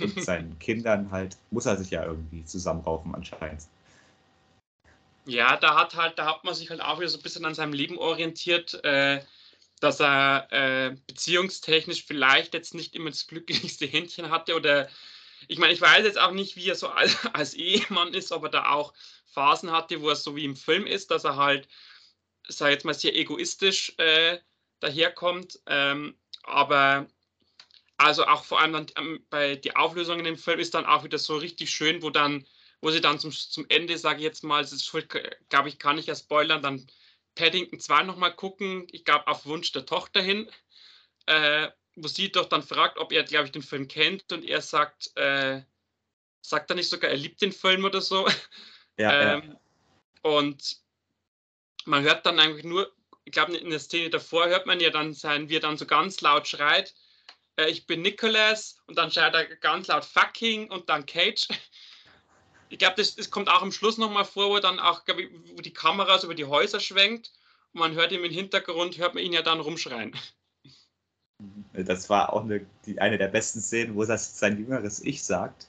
und 0.00 0.22
seinen 0.22 0.58
Kindern 0.58 1.10
halt, 1.10 1.36
muss 1.50 1.66
er 1.66 1.76
sich 1.76 1.90
ja 1.90 2.04
irgendwie 2.04 2.44
zusammenraufen 2.44 3.14
anscheinend. 3.14 3.62
Ja, 5.26 5.56
da 5.56 5.76
hat 5.76 5.96
halt, 5.96 6.18
da 6.18 6.26
hat 6.26 6.44
man 6.44 6.54
sich 6.54 6.68
halt 6.68 6.82
auch 6.82 6.98
wieder 6.98 7.08
so 7.08 7.18
ein 7.18 7.22
bisschen 7.22 7.46
an 7.46 7.54
seinem 7.54 7.72
Leben 7.72 7.96
orientiert, 7.96 8.78
äh, 8.84 9.20
dass 9.80 10.00
er 10.00 10.48
äh, 10.50 10.96
beziehungstechnisch 11.06 12.04
vielleicht 12.04 12.54
jetzt 12.54 12.74
nicht 12.74 12.94
immer 12.94 13.10
das 13.10 13.26
glücklichste 13.26 13.86
Händchen 13.86 14.30
hatte 14.30 14.54
oder 14.54 14.88
ich 15.48 15.58
meine, 15.58 15.72
ich 15.72 15.80
weiß 15.80 16.04
jetzt 16.04 16.18
auch 16.18 16.30
nicht, 16.30 16.56
wie 16.56 16.68
er 16.68 16.74
so 16.74 16.88
als, 16.88 17.16
als 17.32 17.54
Ehemann 17.54 18.14
ist, 18.14 18.32
ob 18.32 18.44
er 18.44 18.50
da 18.50 18.70
auch 18.70 18.94
Phasen 19.26 19.70
hatte, 19.70 20.00
wo 20.00 20.08
er 20.08 20.16
so 20.16 20.36
wie 20.36 20.44
im 20.44 20.56
Film 20.56 20.86
ist, 20.86 21.10
dass 21.10 21.24
er 21.24 21.36
halt, 21.36 21.68
sag 22.48 22.70
jetzt 22.70 22.84
mal, 22.84 22.94
sehr 22.94 23.14
egoistisch 23.14 23.94
äh, 23.98 24.38
daherkommt. 24.80 25.60
Ähm, 25.66 26.16
aber 26.44 27.08
also 27.96 28.26
auch 28.26 28.44
vor 28.44 28.60
allem 28.60 28.72
dann 28.72 28.86
ähm, 28.96 29.26
bei 29.30 29.56
die 29.56 29.76
Auflösung 29.76 30.18
in 30.18 30.24
dem 30.24 30.38
Film 30.38 30.58
ist 30.58 30.74
dann 30.74 30.86
auch 30.86 31.04
wieder 31.04 31.18
so 31.18 31.36
richtig 31.36 31.70
schön, 31.70 32.02
wo 32.02 32.10
dann, 32.10 32.46
wo 32.80 32.90
sie 32.90 33.00
dann 33.00 33.18
zum, 33.18 33.32
zum 33.32 33.66
Ende, 33.68 33.98
sage 33.98 34.18
ich 34.18 34.24
jetzt 34.24 34.44
mal, 34.44 34.62
das 34.62 34.72
ist 34.72 34.90
glaube 35.48 35.68
ich, 35.68 35.78
kann 35.78 35.98
ich 35.98 36.06
ja 36.06 36.14
spoilern, 36.14 36.62
dann 36.62 36.86
Paddington 37.34 37.80
2 37.80 38.04
nochmal 38.04 38.34
gucken, 38.34 38.86
ich 38.90 39.04
glaube 39.04 39.26
auf 39.26 39.46
Wunsch 39.46 39.72
der 39.72 39.86
Tochter 39.86 40.22
hin, 40.22 40.50
äh, 41.26 41.68
wo 41.96 42.08
sie 42.08 42.30
doch 42.30 42.46
dann 42.46 42.62
fragt, 42.62 42.98
ob 42.98 43.12
er, 43.12 43.24
glaube 43.24 43.46
ich, 43.46 43.52
den 43.52 43.62
Film 43.62 43.88
kennt 43.88 44.32
und 44.32 44.44
er 44.44 44.60
sagt, 44.60 45.16
äh, 45.16 45.62
sagt 46.40 46.70
er 46.70 46.76
nicht 46.76 46.88
sogar, 46.88 47.10
er 47.10 47.16
liebt 47.16 47.40
den 47.40 47.52
Film 47.52 47.84
oder 47.84 48.00
so. 48.00 48.26
Ja, 48.96 49.38
ähm, 49.38 49.42
ja. 49.48 49.60
Und 50.22 50.76
man 51.84 52.04
hört 52.04 52.24
dann 52.26 52.38
eigentlich 52.38 52.62
nur 52.62 52.94
ich 53.24 53.32
glaube, 53.32 53.56
in 53.56 53.70
der 53.70 53.78
Szene 53.78 54.10
davor 54.10 54.46
hört 54.46 54.66
man 54.66 54.80
ja 54.80 54.90
dann 54.90 55.14
sein, 55.14 55.48
wie 55.48 55.56
er 55.56 55.60
dann 55.60 55.78
so 55.78 55.86
ganz 55.86 56.20
laut 56.20 56.46
schreit, 56.46 56.94
äh, 57.56 57.70
ich 57.70 57.86
bin 57.86 58.02
Nicholas 58.02 58.78
und 58.86 58.98
dann 58.98 59.10
schreit 59.10 59.34
er 59.34 59.44
ganz 59.56 59.88
laut 59.88 60.04
fucking 60.04 60.70
und 60.70 60.88
dann 60.88 61.06
Cage. 61.06 61.48
Ich 62.68 62.78
glaube, 62.78 62.94
das, 62.96 63.14
das 63.14 63.30
kommt 63.30 63.48
auch 63.48 63.62
am 63.62 63.72
Schluss 63.72 63.98
nochmal 63.98 64.24
vor, 64.24 64.50
wo 64.50 64.58
dann 64.58 64.80
auch, 64.80 65.02
ich, 65.06 65.30
wo 65.56 65.62
die 65.62 65.72
Kamera 65.72 66.18
so 66.18 66.26
über 66.26 66.34
die 66.34 66.44
Häuser 66.44 66.80
schwenkt 66.80 67.32
und 67.72 67.80
man 67.80 67.94
hört 67.94 68.12
ihm 68.12 68.24
im 68.24 68.32
Hintergrund, 68.32 68.98
hört 68.98 69.14
man 69.14 69.22
ihn 69.22 69.32
ja 69.32 69.42
dann 69.42 69.60
rumschreien. 69.60 70.14
Das 71.72 72.08
war 72.08 72.32
auch 72.32 72.44
eine, 72.44 72.64
die, 72.86 73.00
eine 73.00 73.18
der 73.18 73.28
besten 73.28 73.60
Szenen, 73.60 73.96
wo 73.96 74.04
das 74.04 74.38
sein 74.38 74.58
jüngeres 74.58 75.02
Ich 75.02 75.22
sagt. 75.22 75.66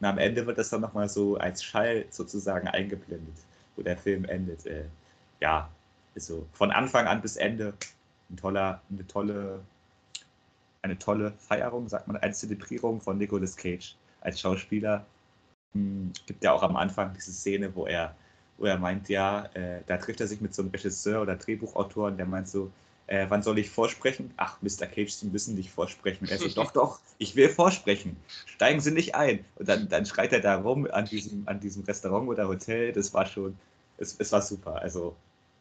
Und 0.00 0.06
am 0.06 0.18
Ende 0.18 0.46
wird 0.46 0.58
das 0.58 0.70
dann 0.70 0.80
nochmal 0.80 1.08
so 1.08 1.36
als 1.36 1.62
Schall 1.62 2.06
sozusagen 2.10 2.68
eingeblendet, 2.68 3.36
wo 3.76 3.82
der 3.82 3.96
Film 3.96 4.24
endet. 4.24 4.66
Äh, 4.66 4.86
ja, 5.40 5.70
also 6.14 6.46
von 6.52 6.70
Anfang 6.70 7.06
an 7.06 7.20
bis 7.20 7.36
Ende 7.36 7.74
ein 8.30 8.36
toller, 8.36 8.82
eine 8.90 9.06
tolle, 9.06 9.60
eine 10.82 10.98
tolle 10.98 11.32
Feierung, 11.38 11.88
sagt 11.88 12.08
man, 12.08 12.16
eine 12.16 12.32
Zelebrierung 12.32 13.00
von 13.00 13.18
Nicolas 13.18 13.56
Cage 13.56 13.94
als 14.20 14.40
Schauspieler. 14.40 15.06
Hm, 15.74 16.12
gibt 16.26 16.44
ja 16.44 16.52
auch 16.52 16.62
am 16.62 16.76
Anfang 16.76 17.12
diese 17.14 17.32
Szene, 17.32 17.74
wo 17.74 17.86
er, 17.86 18.14
wo 18.58 18.66
er 18.66 18.78
meint, 18.78 19.08
ja, 19.08 19.46
äh, 19.54 19.82
da 19.86 19.96
trifft 19.96 20.20
er 20.20 20.26
sich 20.26 20.40
mit 20.40 20.54
so 20.54 20.62
einem 20.62 20.70
Regisseur 20.70 21.22
oder 21.22 21.36
Drehbuchautor 21.36 22.08
und 22.08 22.16
der 22.16 22.26
meint 22.26 22.48
so, 22.48 22.70
äh, 23.08 23.26
wann 23.28 23.42
soll 23.42 23.58
ich 23.58 23.70
vorsprechen? 23.70 24.32
Ach, 24.36 24.60
Mr. 24.62 24.86
Cage, 24.86 25.10
Sie 25.10 25.26
müssen 25.26 25.54
nicht 25.54 25.70
vorsprechen. 25.70 26.28
Er 26.28 26.38
so, 26.38 26.48
doch, 26.48 26.72
doch, 26.72 27.00
ich 27.18 27.36
will 27.36 27.48
vorsprechen. 27.48 28.16
Steigen 28.46 28.80
Sie 28.80 28.90
nicht 28.90 29.14
ein. 29.14 29.44
Und 29.56 29.68
dann, 29.68 29.88
dann 29.88 30.06
schreit 30.06 30.32
er 30.32 30.40
da 30.40 30.56
rum 30.56 30.88
an 30.90 31.04
diesem, 31.04 31.46
an 31.46 31.60
diesem 31.60 31.84
Restaurant 31.84 32.28
oder 32.28 32.48
Hotel. 32.48 32.92
Das 32.92 33.14
war 33.14 33.26
schon, 33.26 33.56
es, 33.98 34.16
es 34.18 34.32
war 34.32 34.42
super. 34.42 34.76
Also 34.76 35.14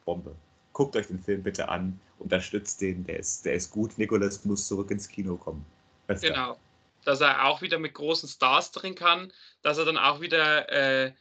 Bombe. 0.05 0.33
Guckt 0.73 0.95
euch 0.95 1.07
den 1.07 1.19
Film 1.19 1.43
bitte 1.43 1.69
an, 1.69 1.99
unterstützt 2.19 2.81
den, 2.81 3.05
der 3.05 3.19
ist, 3.19 3.45
der 3.45 3.53
ist 3.53 3.69
gut. 3.71 3.97
Nicolas 3.97 4.43
muss 4.43 4.67
zurück 4.67 4.89
ins 4.89 5.07
Kino 5.07 5.35
kommen. 5.35 5.65
Bester. 6.07 6.29
Genau. 6.29 6.57
Dass 7.05 7.21
er 7.21 7.45
auch 7.45 7.61
wieder 7.61 7.79
mit 7.79 7.93
großen 7.93 8.27
Stars 8.27 8.71
drin 8.71 8.95
kann, 8.95 9.31
dass 9.61 9.77
er 9.77 9.85
dann 9.85 9.97
auch 9.97 10.21
wieder, 10.21 10.69
äh, 10.69 11.13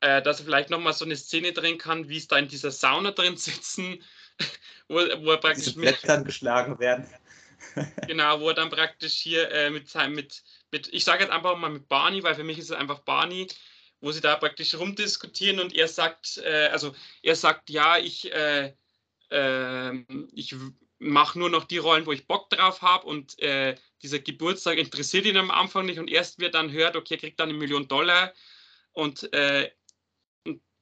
äh, 0.00 0.22
dass 0.22 0.40
er 0.40 0.44
vielleicht 0.44 0.70
nochmal 0.70 0.92
so 0.92 1.04
eine 1.04 1.16
Szene 1.16 1.52
drin 1.52 1.78
kann, 1.78 2.08
wie 2.08 2.18
es 2.18 2.28
da 2.28 2.36
in 2.36 2.48
dieser 2.48 2.70
Sauna 2.70 3.12
drin 3.12 3.36
sitzen, 3.36 4.02
wo, 4.88 4.96
wo 4.96 5.30
er 5.30 5.38
praktisch 5.38 5.76
mit 5.76 6.00
Blättern 6.00 6.24
geschlagen 6.24 6.78
werden. 6.78 7.08
genau, 8.06 8.40
wo 8.40 8.48
er 8.48 8.54
dann 8.54 8.70
praktisch 8.70 9.14
hier 9.14 9.50
äh, 9.50 9.70
mit 9.70 9.88
seinem, 9.88 10.14
mit, 10.14 10.42
mit, 10.70 10.92
ich 10.92 11.04
sage 11.04 11.22
jetzt 11.22 11.32
einfach 11.32 11.56
mal 11.56 11.70
mit 11.70 11.88
Barney, 11.88 12.22
weil 12.22 12.34
für 12.34 12.44
mich 12.44 12.58
ist 12.58 12.70
es 12.70 12.76
einfach 12.76 13.00
Barney, 13.00 13.46
wo 14.00 14.12
sie 14.12 14.20
da 14.20 14.36
praktisch 14.36 14.74
rumdiskutieren 14.74 15.60
und 15.60 15.74
er 15.74 15.88
sagt, 15.88 16.38
äh, 16.38 16.68
also 16.72 16.94
er 17.22 17.36
sagt, 17.36 17.70
ja, 17.70 17.98
ich, 17.98 18.32
äh, 18.32 18.72
äh, 19.30 20.04
ich 20.32 20.54
mache 21.00 21.38
nur 21.38 21.50
noch 21.50 21.64
die 21.64 21.78
Rollen, 21.78 22.06
wo 22.06 22.12
ich 22.12 22.26
Bock 22.26 22.50
drauf 22.50 22.82
habe 22.82 23.06
und 23.06 23.38
äh, 23.40 23.74
dieser 24.02 24.18
Geburtstag 24.18 24.78
interessiert 24.78 25.24
ihn 25.24 25.38
am 25.38 25.50
Anfang 25.50 25.86
nicht 25.86 25.98
und 25.98 26.10
erst 26.10 26.38
wird 26.38 26.54
dann 26.54 26.70
hört, 26.70 26.94
okay, 26.94 27.16
kriegt 27.16 27.40
dann 27.40 27.48
eine 27.48 27.58
Million 27.58 27.88
Dollar 27.88 28.32
und 28.92 29.32
äh, 29.32 29.70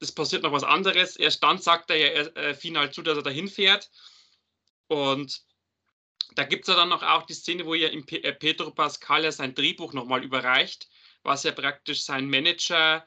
es 0.01 0.13
passiert 0.13 0.43
noch 0.43 0.53
was 0.53 0.65
anderes. 0.65 1.17
Erst 1.17 1.43
dann 1.43 1.59
sagt 1.59 1.91
er 1.91 1.97
ja 1.97 2.09
äh, 2.09 2.55
final 2.55 2.93
zu, 2.93 3.03
dass 3.03 3.17
er 3.17 3.23
dahin 3.23 3.49
fährt 3.49 3.91
und 4.89 5.43
da 6.35 6.45
gibt 6.45 6.65
es 6.65 6.69
ja 6.69 6.77
dann 6.77 6.89
noch 6.89 7.03
auch 7.03 7.23
die 7.23 7.35
Szene, 7.35 7.65
wo 7.65 7.73
P 7.73 8.17
äh, 8.17 8.33
Pedro 8.33 8.73
Pascal 8.73 9.25
ja 9.25 9.33
sein 9.33 9.55
Drehbuch 9.55 9.93
nochmal 9.93 10.25
überreicht, 10.25 10.89
was 11.23 11.45
er 11.45 11.53
praktisch 11.53 12.03
sein 12.03 12.29
Manager 12.29 13.07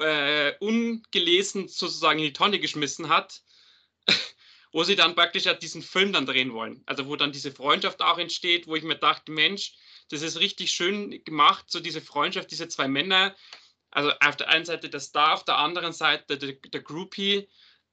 äh, 0.00 0.52
ungelesen 0.58 1.68
sozusagen 1.68 2.18
in 2.18 2.26
die 2.26 2.32
Tonne 2.34 2.58
geschmissen 2.58 3.08
hat, 3.08 3.42
wo 4.74 4.82
sie 4.82 4.96
dann 4.96 5.14
praktisch 5.14 5.44
ja 5.44 5.54
diesen 5.54 5.82
Film 5.82 6.12
dann 6.12 6.26
drehen 6.26 6.52
wollen. 6.52 6.82
Also 6.84 7.06
wo 7.06 7.14
dann 7.14 7.30
diese 7.30 7.52
Freundschaft 7.52 8.02
auch 8.02 8.18
entsteht, 8.18 8.66
wo 8.66 8.74
ich 8.74 8.82
mir 8.82 8.96
dachte, 8.96 9.30
Mensch, 9.30 9.74
das 10.10 10.20
ist 10.20 10.40
richtig 10.40 10.72
schön 10.72 11.22
gemacht, 11.22 11.66
so 11.68 11.78
diese 11.78 12.00
Freundschaft, 12.00 12.50
diese 12.50 12.66
zwei 12.66 12.88
Männer. 12.88 13.36
Also 13.92 14.10
auf 14.18 14.34
der 14.34 14.48
einen 14.48 14.64
Seite 14.64 14.90
der 14.90 14.98
Star, 14.98 15.34
auf 15.34 15.44
der 15.44 15.58
anderen 15.58 15.92
Seite 15.92 16.36
der, 16.38 16.54
der 16.54 16.82
Groupie. 16.82 17.48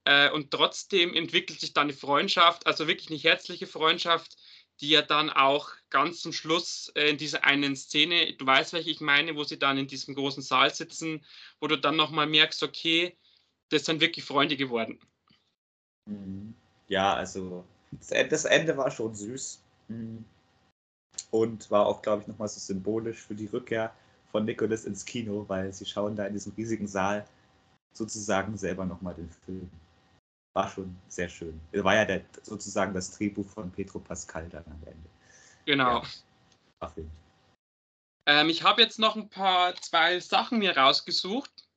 Äh, 0.06 0.32
und 0.32 0.50
trotzdem 0.50 1.14
entwickelt 1.14 1.60
sich 1.60 1.74
dann 1.74 1.84
eine 1.84 1.94
Freundschaft, 1.94 2.66
also 2.66 2.88
wirklich 2.88 3.12
eine 3.12 3.20
herzliche 3.20 3.68
Freundschaft, 3.68 4.36
die 4.80 4.90
ja 4.90 5.04
dann 5.04 5.30
auch 5.30 5.70
ganz 5.92 6.22
zum 6.22 6.34
Schluss 6.34 6.92
äh, 6.96 7.12
in 7.12 7.18
dieser 7.18 7.44
einen 7.44 7.76
Szene, 7.76 8.34
du 8.34 8.44
weißt, 8.44 8.74
welche 8.74 8.90
ich 8.90 9.02
meine, 9.02 9.36
wo 9.36 9.44
sie 9.44 9.60
dann 9.60 9.78
in 9.78 9.86
diesem 9.86 10.16
großen 10.16 10.42
Saal 10.42 10.74
sitzen, 10.74 11.24
wo 11.60 11.68
du 11.68 11.78
dann 11.78 11.96
nochmal 11.96 12.26
merkst, 12.26 12.64
okay, 12.64 13.16
das 13.70 13.86
sind 13.86 14.02
wirklich 14.02 14.26
Freunde 14.26 14.58
geworden. 14.58 15.00
Mhm. 16.08 16.56
Ja, 16.92 17.14
also 17.14 17.64
das 18.10 18.44
Ende 18.44 18.76
war 18.76 18.92
schon 18.92 19.16
süß 19.16 19.64
mhm. 19.88 20.26
und 21.32 21.72
war 21.72 21.86
auch, 21.86 22.02
glaube 22.02 22.22
ich, 22.22 22.28
nochmal 22.28 22.50
so 22.50 22.60
symbolisch 22.60 23.22
für 23.22 23.34
die 23.34 23.46
Rückkehr 23.46 23.94
von 24.30 24.44
Nicholas 24.44 24.84
ins 24.84 25.06
Kino, 25.06 25.46
weil 25.48 25.72
sie 25.72 25.86
schauen 25.86 26.18
da 26.18 26.26
in 26.26 26.34
diesem 26.34 26.52
riesigen 26.54 26.88
Saal 26.88 27.26
sozusagen 27.94 28.58
selber 28.58 28.84
nochmal 28.84 29.14
den 29.16 29.30
Film 29.46 29.72
war 30.54 30.70
schon 30.70 30.98
sehr 31.08 31.30
schön. 31.30 31.62
War 31.72 31.96
ja 31.96 32.04
der, 32.04 32.26
sozusagen 32.42 32.94
das 32.94 33.12
Drehbuch 33.12 33.48
von 33.48 33.72
Petro 33.72 34.00
Pascal 34.00 34.50
dann 34.50 34.66
am 34.66 34.84
Ende. 34.86 35.10
Genau. 35.66 36.04
Ja, 36.82 36.92
ähm, 38.26 38.50
ich 38.50 38.64
habe 38.64 38.82
jetzt 38.82 39.00
noch 39.00 39.16
ein 39.16 39.30
paar, 39.30 39.76
zwei 39.76 40.20
Sachen 40.20 40.60
mir 40.60 40.76
rausgesucht. 40.76 41.70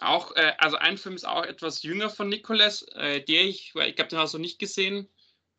Auch, 0.00 0.34
äh, 0.36 0.54
also 0.58 0.76
ein 0.76 0.98
Film 0.98 1.14
ist 1.14 1.26
auch 1.26 1.44
etwas 1.44 1.82
jünger 1.82 2.10
von 2.10 2.28
Nicholas, 2.28 2.82
äh, 2.94 3.20
der 3.20 3.42
ich, 3.44 3.74
ich 3.74 3.98
habe 3.98 4.08
den 4.08 4.18
also 4.18 4.38
nicht 4.38 4.58
gesehen. 4.58 5.08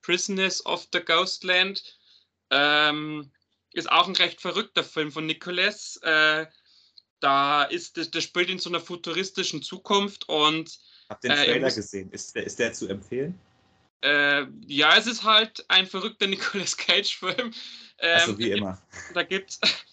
Prisoners 0.02 0.66
of 0.66 0.88
the 0.92 1.00
Ghostland. 1.00 1.98
Ähm, 2.50 3.32
ist 3.74 3.90
auch 3.90 4.08
ein 4.08 4.16
recht 4.16 4.42
verrückter 4.42 4.84
Film 4.84 5.12
von 5.12 5.26
Nicholas. 5.26 5.98
Äh, 6.04 6.48
da 7.20 7.64
ist, 7.64 7.98
das, 7.98 8.12
das 8.12 8.24
spielt 8.24 8.50
in 8.50 8.60
so 8.60 8.70
einer 8.70 8.80
futuristischen 8.80 9.62
Zukunft 9.62 10.28
und 10.28 10.78
habe 11.10 11.20
den 11.22 11.32
äh, 11.32 11.46
Trailer 11.46 11.66
muss, 11.66 11.76
gesehen. 11.76 12.12
Ist 12.12 12.36
der, 12.36 12.44
ist 12.46 12.60
der 12.60 12.74
zu 12.74 12.88
empfehlen? 12.88 13.40
Äh, 14.02 14.46
ja, 14.66 14.98
es 14.98 15.06
ist 15.06 15.24
halt 15.24 15.64
ein 15.70 15.86
verrückter 15.86 16.28
Nicolas 16.28 16.76
Cage-Film. 16.76 17.54
Ähm, 18.00 18.20
also 18.20 18.38
wie 18.38 18.52
immer. 18.52 18.82
Da 19.14 19.24
gibt 19.24 19.52
es 19.52 19.60
äh, 19.60 19.68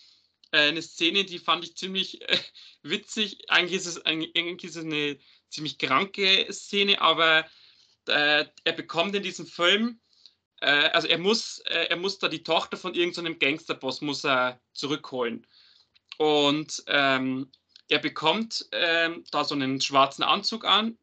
eine 0.50 0.82
Szene, 0.82 1.24
die 1.24 1.38
fand 1.38 1.64
ich 1.64 1.76
ziemlich 1.76 2.22
äh, 2.28 2.38
witzig. 2.82 3.50
Eigentlich 3.50 3.76
ist, 3.76 3.86
es, 3.86 4.04
eigentlich 4.04 4.64
ist 4.64 4.76
es 4.76 4.84
eine 4.84 5.18
ziemlich 5.50 5.78
kranke 5.78 6.46
Szene, 6.52 7.00
aber 7.00 7.46
äh, 8.06 8.44
er 8.64 8.72
bekommt 8.72 9.14
in 9.14 9.22
diesem 9.22 9.46
Film, 9.46 10.00
äh, 10.60 10.90
also 10.90 11.08
er 11.08 11.18
muss, 11.18 11.58
er 11.60 11.96
muss 11.96 12.18
da 12.18 12.28
die 12.28 12.42
Tochter 12.42 12.76
von 12.76 12.94
irgendeinem 12.94 13.38
Gangsterboss 13.38 14.00
muss 14.00 14.24
er 14.24 14.60
zurückholen. 14.72 15.46
Und 16.18 16.82
ähm, 16.86 17.50
er 17.88 17.98
bekommt 18.00 18.66
ähm, 18.72 19.24
da 19.30 19.44
so 19.44 19.54
einen 19.54 19.80
schwarzen 19.80 20.22
Anzug 20.22 20.64
an, 20.64 20.98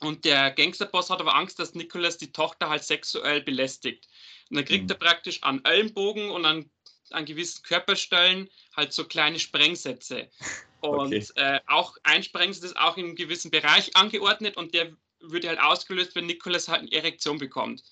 und 0.00 0.24
der 0.24 0.52
Gangsterboss 0.52 1.10
hat 1.10 1.20
aber 1.20 1.34
Angst, 1.34 1.58
dass 1.58 1.74
Nicholas 1.74 2.18
die 2.18 2.32
Tochter 2.32 2.68
halt 2.68 2.84
sexuell 2.84 3.42
belästigt. 3.42 4.08
Und 4.48 4.56
dann 4.56 4.64
kriegt 4.64 4.84
mhm. 4.84 4.90
er 4.90 4.96
praktisch 4.96 5.42
an 5.42 5.64
Ellenbogen 5.64 6.30
und 6.30 6.44
an, 6.44 6.70
an 7.12 7.24
gewissen 7.24 7.62
Körperstellen 7.62 8.48
halt 8.76 8.92
so 8.92 9.04
kleine 9.04 9.38
Sprengsätze. 9.38 10.28
Und 10.80 11.12
okay. 11.12 11.26
äh, 11.34 11.60
auch 11.66 11.96
ein 12.04 12.22
Sprengsatz 12.22 12.64
ist 12.64 12.76
auch 12.76 12.96
in 12.96 13.06
einem 13.06 13.16
gewissen 13.16 13.50
Bereich 13.50 13.96
angeordnet 13.96 14.56
und 14.56 14.74
der 14.74 14.92
würde 15.18 15.48
halt 15.48 15.58
ausgelöst, 15.58 16.14
wenn 16.14 16.26
Nicholas 16.26 16.68
halt 16.68 16.82
eine 16.82 16.92
Erektion 16.92 17.38
bekommt. 17.38 17.82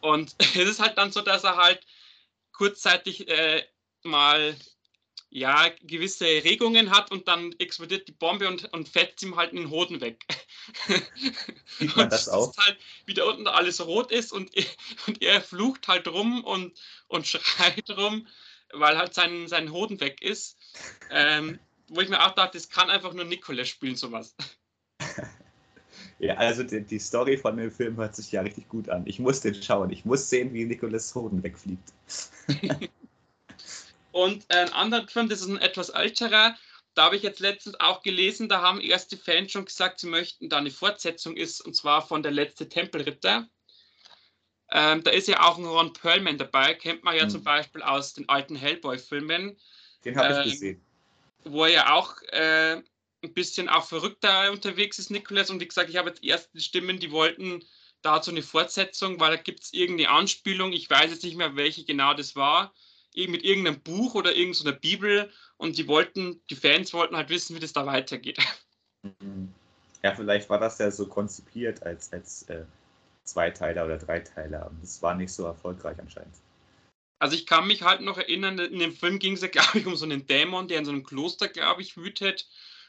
Und 0.00 0.36
es 0.38 0.54
ist 0.54 0.80
halt 0.80 0.96
dann 0.98 1.10
so, 1.10 1.20
dass 1.20 1.42
er 1.42 1.56
halt 1.56 1.84
kurzzeitig 2.52 3.26
äh, 3.28 3.64
mal 4.04 4.54
ja, 5.34 5.70
gewisse 5.82 6.26
Regungen 6.26 6.90
hat 6.90 7.10
und 7.10 7.26
dann 7.26 7.54
explodiert 7.58 8.06
die 8.06 8.12
Bombe 8.12 8.46
und, 8.46 8.70
und 8.74 8.86
fetzt 8.86 9.22
ihm 9.22 9.36
halt 9.36 9.52
den 9.52 9.70
Hoden 9.70 10.02
weg. 10.02 10.26
Sieht 11.78 11.96
man 11.96 12.10
das 12.10 12.28
auch? 12.28 12.54
Halt, 12.58 12.76
wie 13.06 13.14
da 13.14 13.24
unten 13.24 13.46
alles 13.46 13.84
rot 13.84 14.12
ist 14.12 14.30
und, 14.32 14.50
und 15.06 15.22
er 15.22 15.40
flucht 15.40 15.88
halt 15.88 16.06
rum 16.06 16.44
und, 16.44 16.78
und 17.08 17.26
schreit 17.26 17.88
rum, 17.96 18.26
weil 18.74 18.98
halt 18.98 19.14
sein, 19.14 19.48
sein 19.48 19.72
Hoden 19.72 20.00
weg 20.00 20.20
ist. 20.20 20.58
Ähm, 21.10 21.58
wo 21.88 22.02
ich 22.02 22.10
mir 22.10 22.22
auch 22.22 22.34
dachte, 22.34 22.58
das 22.58 22.68
kann 22.68 22.90
einfach 22.90 23.14
nur 23.14 23.24
Nicolas 23.24 23.68
spielen, 23.70 23.96
sowas. 23.96 24.34
Ja, 26.18 26.34
also 26.34 26.62
die, 26.62 26.82
die, 26.82 26.98
Story 26.98 27.38
von 27.38 27.56
dem 27.56 27.72
Film 27.72 27.96
hört 27.96 28.16
sich 28.16 28.32
ja 28.32 28.42
richtig 28.42 28.68
gut 28.68 28.88
an. 28.90 29.02
Ich 29.06 29.18
muss 29.18 29.40
den 29.40 29.54
schauen. 29.54 29.90
Ich 29.90 30.04
muss 30.04 30.28
sehen, 30.28 30.52
wie 30.52 30.64
Nicolas 30.64 31.14
Hoden 31.14 31.42
wegfliegt. 31.42 31.92
Und 34.12 34.44
ein 34.50 34.72
anderer 34.72 35.08
Film, 35.08 35.28
das 35.28 35.40
ist 35.40 35.48
ein 35.48 35.58
etwas 35.58 35.88
älterer, 35.88 36.56
da 36.94 37.04
habe 37.04 37.16
ich 37.16 37.22
jetzt 37.22 37.40
letztens 37.40 37.80
auch 37.80 38.02
gelesen, 38.02 38.48
da 38.48 38.60
haben 38.60 38.80
erste 38.80 39.16
Fans 39.16 39.52
schon 39.52 39.64
gesagt, 39.64 40.00
sie 40.00 40.08
möchten 40.08 40.50
da 40.50 40.58
eine 40.58 40.70
Fortsetzung 40.70 41.36
ist, 41.36 41.60
und 41.62 41.74
zwar 41.74 42.06
von 42.06 42.22
der 42.22 42.32
letzte 42.32 42.68
Tempelritter. 42.68 43.48
Ähm, 44.70 45.02
da 45.02 45.10
ist 45.10 45.28
ja 45.28 45.42
auch 45.42 45.58
ein 45.58 45.64
Ron 45.64 45.92
Perlman 45.94 46.38
dabei, 46.38 46.74
kennt 46.74 47.02
man 47.02 47.16
ja 47.16 47.24
mhm. 47.24 47.30
zum 47.30 47.44
Beispiel 47.44 47.82
aus 47.82 48.12
den 48.12 48.28
alten 48.28 48.56
Hellboy-Filmen. 48.56 49.58
Den 50.04 50.16
habe 50.16 50.34
ähm, 50.34 50.42
ich 50.44 50.52
gesehen. 50.52 50.84
Wo 51.44 51.64
er 51.64 51.70
ja 51.70 51.92
auch 51.94 52.20
äh, 52.28 52.82
ein 53.22 53.34
bisschen 53.34 53.68
auch 53.68 53.86
verrückter 53.86 54.50
unterwegs 54.50 54.98
ist, 54.98 55.10
Nicholas. 55.10 55.50
Und 55.50 55.60
wie 55.60 55.68
gesagt, 55.68 55.90
ich 55.90 55.96
habe 55.96 56.10
jetzt 56.10 56.22
erste 56.22 56.60
Stimmen, 56.60 57.00
die 57.00 57.10
wollten 57.10 57.64
dazu 58.02 58.30
eine 58.30 58.42
Fortsetzung, 58.42 59.18
weil 59.18 59.36
da 59.36 59.42
gibt 59.42 59.62
es 59.62 59.72
irgendeine 59.72 60.10
Anspielung. 60.10 60.72
Ich 60.72 60.88
weiß 60.90 61.10
jetzt 61.10 61.24
nicht 61.24 61.36
mehr, 61.36 61.56
welche 61.56 61.84
genau 61.84 62.14
das 62.14 62.36
war 62.36 62.74
mit 63.14 63.44
irgendeinem 63.44 63.80
Buch 63.80 64.14
oder 64.14 64.34
irgendeiner 64.34 64.76
Bibel 64.76 65.30
und 65.56 65.78
die 65.78 65.86
wollten, 65.88 66.42
die 66.50 66.56
Fans 66.56 66.92
wollten 66.92 67.16
halt 67.16 67.28
wissen, 67.28 67.54
wie 67.56 67.60
das 67.60 67.72
da 67.72 67.86
weitergeht. 67.86 68.38
Ja, 70.04 70.14
vielleicht 70.16 70.50
war 70.50 70.58
das 70.58 70.78
ja 70.78 70.90
so 70.90 71.06
konzipiert 71.06 71.82
als, 71.84 72.12
als 72.12 72.42
äh, 72.48 72.64
Zweiteiler 73.24 73.84
oder 73.84 73.98
Dreiteiler 73.98 74.68
und 74.68 74.82
es 74.82 75.00
war 75.00 75.14
nicht 75.14 75.32
so 75.32 75.44
erfolgreich 75.44 75.96
anscheinend. 76.00 76.34
Also 77.20 77.36
ich 77.36 77.46
kann 77.46 77.68
mich 77.68 77.82
halt 77.82 78.00
noch 78.00 78.18
erinnern, 78.18 78.58
in 78.58 78.80
dem 78.80 78.92
Film 78.92 79.20
ging 79.20 79.34
es 79.34 79.42
ja, 79.42 79.48
glaube 79.48 79.78
ich, 79.78 79.86
um 79.86 79.94
so 79.94 80.04
einen 80.04 80.26
Dämon, 80.26 80.66
der 80.66 80.78
in 80.78 80.84
so 80.84 80.90
einem 80.90 81.04
Kloster, 81.04 81.46
glaube 81.46 81.82
ich, 81.82 81.96
wütet. 81.96 82.48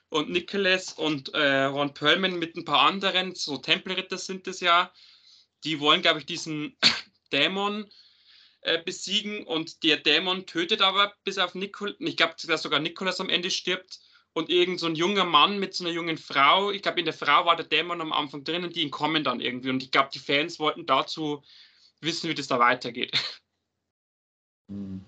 Und 0.09 0.30
Nicholas 0.30 0.93
und 0.93 1.34
äh, 1.34 1.65
Ron 1.65 1.93
Perlman 1.93 2.38
mit 2.38 2.55
ein 2.55 2.65
paar 2.65 2.82
anderen, 2.82 3.36
so 3.36 3.57
Tempelritter 3.57 4.17
sind 4.17 4.47
es 4.47 4.59
ja, 4.59 4.91
die 5.63 5.80
wollen, 5.80 6.01
glaube 6.01 6.19
ich, 6.19 6.26
diesen 6.26 6.76
Dämon 7.32 7.88
äh, 8.64 8.82
besiegen 8.84 9.45
und 9.45 9.84
der 9.84 9.97
Dämon 9.97 10.45
tötet 10.45 10.82
aber 10.82 11.14
bis 11.24 11.38
auf 11.38 11.55
Nikol, 11.55 11.95
ich 11.99 12.18
glaube, 12.18 12.36
dass 12.47 12.61
sogar 12.61 12.80
Nikolas 12.80 13.20
am 13.20 13.30
Ende 13.30 13.51
stirbt 13.51 13.99
und 14.34 14.49
irgend 14.49 14.80
so 14.80 14.88
ein 14.88 14.95
junger 14.95 15.26
Mann 15.26 15.59
mit 15.59 15.74
so 15.74 15.84
einer 15.84 15.93
jungen 15.93 16.18
Frau, 16.18 16.72
ich 16.72 16.82
glaube, 16.82 16.99
in 16.99 17.05
der 17.05 17.14
Frau 17.14 17.45
war 17.45 17.55
der 17.55 17.66
Dämon 17.66 18.01
am 18.01 18.14
Anfang 18.14 18.43
drin 18.43 18.64
und 18.64 18.76
die 18.76 18.84
entkommen 18.84 19.24
dann 19.24 19.39
irgendwie 19.39 19.70
und 19.70 19.84
ich 19.84 19.91
glaube, 19.91 20.09
die 20.14 20.20
Fans 20.20 20.59
wollten 20.59 20.86
dazu 20.86 21.43
wissen, 22.01 22.30
wie 22.30 22.36
das 22.36 22.47
da 22.47 22.59
weitergeht. 22.59 23.11
Hm. 24.70 25.03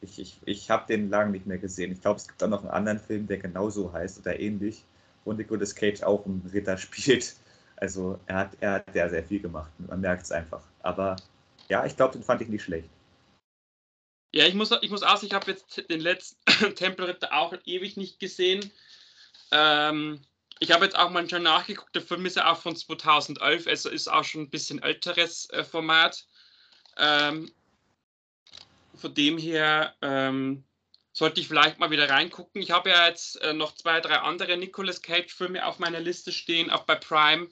Ich, 0.00 0.18
ich, 0.18 0.36
ich 0.44 0.70
habe 0.70 0.86
den 0.88 1.10
lange 1.10 1.30
nicht 1.30 1.46
mehr 1.46 1.58
gesehen. 1.58 1.92
Ich 1.92 2.00
glaube, 2.00 2.16
es 2.16 2.26
gibt 2.26 2.42
auch 2.42 2.48
noch 2.48 2.62
einen 2.62 2.70
anderen 2.70 2.98
Film, 2.98 3.26
der 3.26 3.38
genauso 3.38 3.92
heißt 3.92 4.18
oder 4.18 4.38
ähnlich. 4.38 4.84
wo 5.24 5.32
Nicolas 5.32 5.74
Cage 5.74 6.02
auch 6.02 6.26
einen 6.26 6.48
Ritter 6.52 6.76
spielt. 6.78 7.36
Also 7.76 8.18
er 8.26 8.36
hat, 8.36 8.56
er 8.60 8.72
hat 8.72 8.92
sehr, 8.92 9.10
sehr 9.10 9.24
viel 9.24 9.40
gemacht. 9.40 9.70
Man 9.78 10.00
merkt 10.00 10.24
es 10.24 10.32
einfach. 10.32 10.62
Aber 10.80 11.16
ja, 11.72 11.86
ich 11.86 11.96
glaube, 11.96 12.12
den 12.12 12.22
fand 12.22 12.42
ich 12.42 12.48
nicht 12.48 12.64
schlecht. 12.64 12.90
Ja, 14.30 14.46
ich 14.46 14.52
muss, 14.52 14.70
ich 14.82 14.90
muss 14.90 15.02
auch, 15.02 15.22
ich 15.22 15.32
habe 15.32 15.50
jetzt 15.50 15.88
den 15.88 16.00
letzten 16.00 16.36
Tempelritter 16.76 17.32
auch 17.32 17.54
ewig 17.64 17.96
nicht 17.96 18.20
gesehen. 18.20 18.70
Ähm, 19.52 20.20
ich 20.60 20.70
habe 20.70 20.84
jetzt 20.84 20.98
auch 20.98 21.08
mal 21.08 21.26
schon 21.30 21.42
nachgeguckt, 21.42 21.94
der 21.94 22.02
Film 22.02 22.26
ist 22.26 22.36
ja 22.36 22.52
auch 22.52 22.58
von 22.58 22.76
2011, 22.76 23.66
also 23.66 23.88
ist 23.88 24.06
auch 24.06 24.22
schon 24.22 24.42
ein 24.42 24.50
bisschen 24.50 24.82
älteres 24.82 25.48
äh, 25.48 25.64
Format. 25.64 26.26
Ähm, 26.98 27.50
von 28.94 29.14
dem 29.14 29.38
her 29.38 29.94
ähm, 30.02 30.64
sollte 31.14 31.40
ich 31.40 31.48
vielleicht 31.48 31.78
mal 31.78 31.90
wieder 31.90 32.10
reingucken. 32.10 32.60
Ich 32.60 32.70
habe 32.70 32.90
ja 32.90 33.06
jetzt 33.08 33.40
äh, 33.40 33.54
noch 33.54 33.74
zwei, 33.76 34.00
drei 34.00 34.18
andere 34.18 34.58
Nicolas 34.58 35.00
Cage-Filme 35.00 35.64
auf 35.64 35.78
meiner 35.78 36.00
Liste 36.00 36.32
stehen, 36.32 36.70
auch 36.70 36.84
bei 36.84 36.96
Prime, 36.96 37.48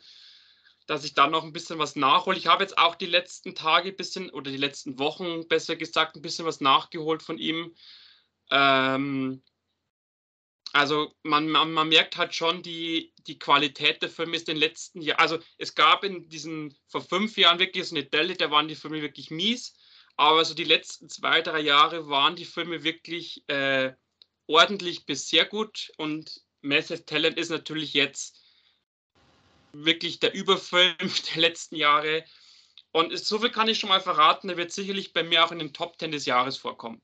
dass 0.91 1.05
ich 1.05 1.15
da 1.15 1.29
noch 1.29 1.45
ein 1.45 1.53
bisschen 1.53 1.79
was 1.79 1.95
nachhole. 1.95 2.37
Ich 2.37 2.49
habe 2.49 2.65
jetzt 2.65 2.77
auch 2.77 2.97
die 2.97 3.07
letzten 3.07 3.55
Tage 3.55 3.91
ein 3.91 3.97
bisschen, 3.97 4.29
oder 4.29 4.51
die 4.51 4.57
letzten 4.57 4.99
Wochen 4.99 5.47
besser 5.47 5.77
gesagt, 5.77 6.17
ein 6.17 6.23
bisschen 6.23 6.47
was 6.47 6.61
nachgeholt 6.61 7.23
von 7.23 7.39
ihm. 7.39 7.77
Ähm, 8.51 9.41
also 10.73 11.15
man, 11.23 11.49
man, 11.49 11.73
man, 11.73 11.89
merkt 11.89 12.17
halt 12.17 12.35
schon, 12.35 12.65
die, 12.65 13.15
die 13.29 13.39
Qualität 13.39 14.03
der 14.03 14.09
Filme 14.09 14.35
ist 14.35 14.49
in 14.49 14.57
den 14.57 14.61
letzten 14.61 15.01
Jahren, 15.01 15.21
also 15.21 15.39
es 15.59 15.77
gab 15.77 16.03
in 16.03 16.29
diesen, 16.29 16.77
vor 16.89 17.03
fünf 17.03 17.37
Jahren 17.37 17.61
wirklich 17.61 17.87
so 17.87 17.95
eine 17.95 18.05
Delle, 18.05 18.35
da 18.35 18.51
waren 18.51 18.67
die 18.67 18.75
Filme 18.75 19.01
wirklich 19.01 19.31
mies. 19.31 19.75
Aber 20.17 20.45
so 20.45 20.55
die 20.55 20.65
letzten 20.65 21.09
zwei, 21.09 21.41
drei 21.41 21.61
Jahre 21.61 22.09
waren 22.09 22.35
die 22.35 22.45
Filme 22.45 22.83
wirklich 22.83 23.45
äh, 23.47 23.93
ordentlich 24.49 25.07
bis 25.07 25.29
sehr 25.29 25.45
gut. 25.45 25.93
Und 25.99 26.43
Massive 26.63 27.05
Talent 27.07 27.39
ist 27.39 27.51
natürlich 27.51 27.95
jetzt 27.95 28.41
wirklich 29.73 30.21
der 30.21 30.35
Überfilm 30.35 30.97
der 31.35 31.41
letzten 31.41 31.77
Jahre. 31.77 32.25
Und 32.93 33.17
so 33.17 33.39
viel 33.39 33.51
kann 33.51 33.69
ich 33.69 33.79
schon 33.79 33.89
mal 33.89 34.01
verraten, 34.01 34.49
der 34.49 34.57
wird 34.57 34.73
sicherlich 34.73 35.13
bei 35.13 35.23
mir 35.23 35.45
auch 35.45 35.53
in 35.53 35.61
den 35.61 35.73
Top 35.73 35.99
10 35.99 36.11
des 36.11 36.27
Jahres 36.27 36.57
vorkommen. 36.57 37.01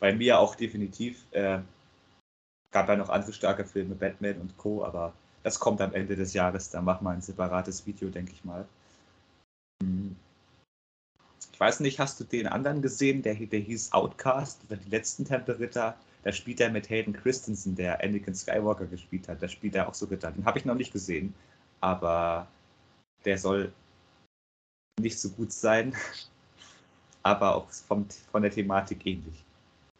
Bei 0.00 0.14
mir 0.14 0.38
auch 0.38 0.54
definitiv. 0.54 1.26
Äh, 1.32 1.60
gab 2.70 2.88
ja 2.88 2.96
noch 2.96 3.08
andere 3.08 3.32
starke 3.32 3.64
Filme, 3.64 3.94
Batman 3.94 4.40
und 4.40 4.56
Co., 4.56 4.84
aber 4.84 5.12
das 5.42 5.58
kommt 5.58 5.80
am 5.80 5.94
Ende 5.94 6.16
des 6.16 6.34
Jahres. 6.34 6.70
Da 6.70 6.80
machen 6.80 7.04
wir 7.04 7.10
ein 7.10 7.22
separates 7.22 7.86
Video, 7.86 8.08
denke 8.08 8.32
ich 8.32 8.44
mal. 8.44 8.66
Hm. 9.82 10.16
Ich 11.52 11.60
weiß 11.60 11.80
nicht, 11.80 11.98
hast 11.98 12.20
du 12.20 12.24
den 12.24 12.46
anderen 12.46 12.82
gesehen, 12.82 13.22
der, 13.22 13.34
der 13.34 13.60
hieß 13.60 13.92
Outcast, 13.92 14.60
die 14.70 14.90
letzten 14.90 15.24
Tempelritter? 15.24 15.96
Da 16.22 16.32
spielt 16.32 16.60
er 16.60 16.70
mit 16.70 16.88
Hayden 16.90 17.12
Christensen, 17.12 17.74
der 17.74 18.02
Anakin 18.02 18.34
Skywalker 18.34 18.86
gespielt 18.86 19.28
hat. 19.28 19.42
Da 19.42 19.48
spielt 19.48 19.74
er 19.74 19.88
auch 19.88 19.94
so 19.94 20.06
getan. 20.06 20.34
Den 20.34 20.44
habe 20.44 20.58
ich 20.58 20.64
noch 20.64 20.74
nicht 20.74 20.92
gesehen, 20.92 21.34
aber 21.80 22.46
der 23.24 23.38
soll 23.38 23.72
nicht 25.00 25.18
so 25.18 25.30
gut 25.30 25.52
sein, 25.52 25.94
aber 27.22 27.54
auch 27.54 27.70
vom, 27.70 28.06
von 28.30 28.42
der 28.42 28.50
Thematik 28.50 29.06
ähnlich. 29.06 29.44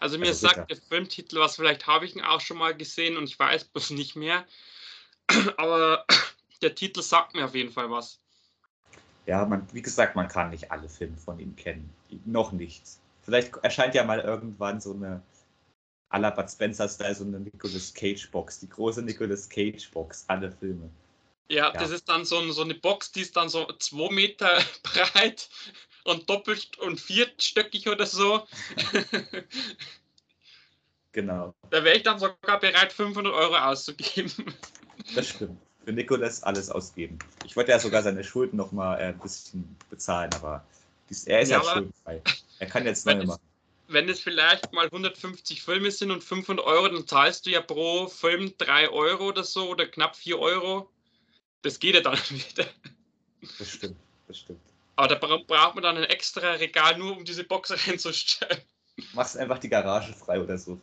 Also 0.00 0.18
mir 0.18 0.28
also 0.28 0.46
sagt 0.46 0.70
der 0.70 0.76
Filmtitel 0.76 1.40
was, 1.40 1.56
vielleicht 1.56 1.86
habe 1.86 2.04
ich 2.04 2.14
ihn 2.14 2.22
auch 2.22 2.40
schon 2.40 2.58
mal 2.58 2.76
gesehen 2.76 3.16
und 3.16 3.24
ich 3.24 3.38
weiß 3.38 3.64
bloß 3.64 3.90
nicht 3.90 4.14
mehr. 4.14 4.44
Aber 5.56 6.04
der 6.62 6.74
Titel 6.74 7.02
sagt 7.02 7.34
mir 7.34 7.44
auf 7.44 7.54
jeden 7.54 7.72
Fall 7.72 7.90
was. 7.90 8.20
Ja, 9.26 9.44
man, 9.44 9.66
wie 9.72 9.82
gesagt, 9.82 10.16
man 10.16 10.28
kann 10.28 10.50
nicht 10.50 10.70
alle 10.70 10.88
Filme 10.88 11.16
von 11.16 11.38
ihm 11.38 11.54
kennen. 11.56 11.92
Noch 12.24 12.52
nicht. 12.52 12.82
Vielleicht 13.22 13.54
erscheint 13.58 13.94
ja 13.94 14.04
mal 14.04 14.20
irgendwann 14.20 14.80
so 14.80 14.94
eine 14.94 15.20
à 16.10 16.18
la 16.18 16.30
Bud 16.30 16.48
Spencer-Style, 16.48 17.14
so 17.14 17.24
eine 17.24 17.40
Nicolas 17.40 17.92
Cage-Box, 17.92 18.60
die 18.60 18.68
große 18.68 19.02
Nicolas 19.02 19.48
Cage-Box, 19.48 20.24
alle 20.28 20.50
Filme. 20.50 20.88
Ja, 21.50 21.56
ja, 21.56 21.72
das 21.72 21.90
ist 21.90 22.08
dann 22.08 22.24
so, 22.24 22.50
so 22.52 22.62
eine 22.62 22.74
Box, 22.74 23.12
die 23.12 23.22
ist 23.22 23.36
dann 23.36 23.48
so 23.48 23.66
zwei 23.78 24.12
Meter 24.12 24.62
breit 24.82 25.48
und 26.04 26.28
doppelt 26.28 26.78
und 26.78 27.00
vierstöckig 27.00 27.88
oder 27.88 28.06
so. 28.06 28.46
genau. 31.12 31.54
Da 31.70 31.84
wäre 31.84 31.96
ich 31.96 32.02
dann 32.02 32.18
sogar 32.18 32.60
bereit, 32.60 32.92
500 32.92 33.32
Euro 33.32 33.56
auszugeben. 33.56 34.32
Das 35.14 35.28
stimmt 35.28 35.58
für 35.88 35.94
Nikolas 35.94 36.42
alles 36.42 36.68
ausgeben. 36.68 37.18
Ich 37.46 37.56
wollte 37.56 37.70
ja 37.70 37.78
sogar 37.78 38.02
seine 38.02 38.22
Schulden 38.22 38.58
noch 38.58 38.72
mal 38.72 38.98
äh, 38.98 39.04
ein 39.04 39.18
bisschen 39.20 39.74
bezahlen, 39.88 40.30
aber 40.34 40.62
dies, 41.08 41.24
er 41.24 41.40
ist 41.40 41.48
ja, 41.48 41.62
ja 41.62 41.64
schuldenfrei. 41.64 42.22
Er 42.58 42.66
kann 42.66 42.84
jetzt 42.84 43.06
neue 43.06 43.24
machen. 43.24 43.40
Wenn 43.86 44.06
es 44.06 44.20
vielleicht 44.20 44.70
mal 44.74 44.84
150 44.84 45.62
Filme 45.62 45.90
sind 45.90 46.10
und 46.10 46.22
500 46.22 46.66
Euro, 46.66 46.88
dann 46.88 47.06
zahlst 47.06 47.46
du 47.46 47.50
ja 47.50 47.62
pro 47.62 48.06
Film 48.06 48.52
3 48.58 48.90
Euro 48.90 49.28
oder 49.28 49.44
so 49.44 49.70
oder 49.70 49.86
knapp 49.86 50.14
4 50.14 50.38
Euro. 50.38 50.90
Das 51.62 51.78
geht 51.78 51.94
ja 51.94 52.00
dann 52.00 52.18
wieder. 52.30 52.66
Das 53.58 53.70
stimmt, 53.70 53.96
das 54.26 54.38
stimmt. 54.38 54.60
Aber 54.96 55.08
da 55.08 55.14
braucht 55.14 55.74
man 55.74 55.84
dann 55.84 55.96
ein 55.96 56.04
extra 56.04 56.52
Regal 56.54 56.98
nur, 56.98 57.16
um 57.16 57.24
diese 57.24 57.44
Box 57.44 57.70
reinzustellen. 57.86 58.62
Machst 59.12 59.36
einfach 59.36 59.58
die 59.58 59.68
Garage 59.68 60.12
frei 60.12 60.40
oder 60.40 60.58
so. 60.58 60.80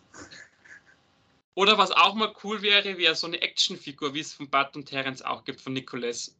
Oder 1.54 1.78
was 1.78 1.92
auch 1.92 2.16
mal 2.16 2.34
cool 2.44 2.62
wäre, 2.62 2.98
wäre 2.98 3.16
so 3.16 3.28
eine 3.28 3.42
Actionfigur, 3.42 4.14
wie 4.14 4.20
es 4.20 4.34
von 4.34 4.50
Bud 4.50 4.76
und 4.76 4.86
Terence 4.86 5.22
auch 5.22 5.44
gibt, 5.44 5.62
von 5.62 5.74
Nicholas. 5.74 6.36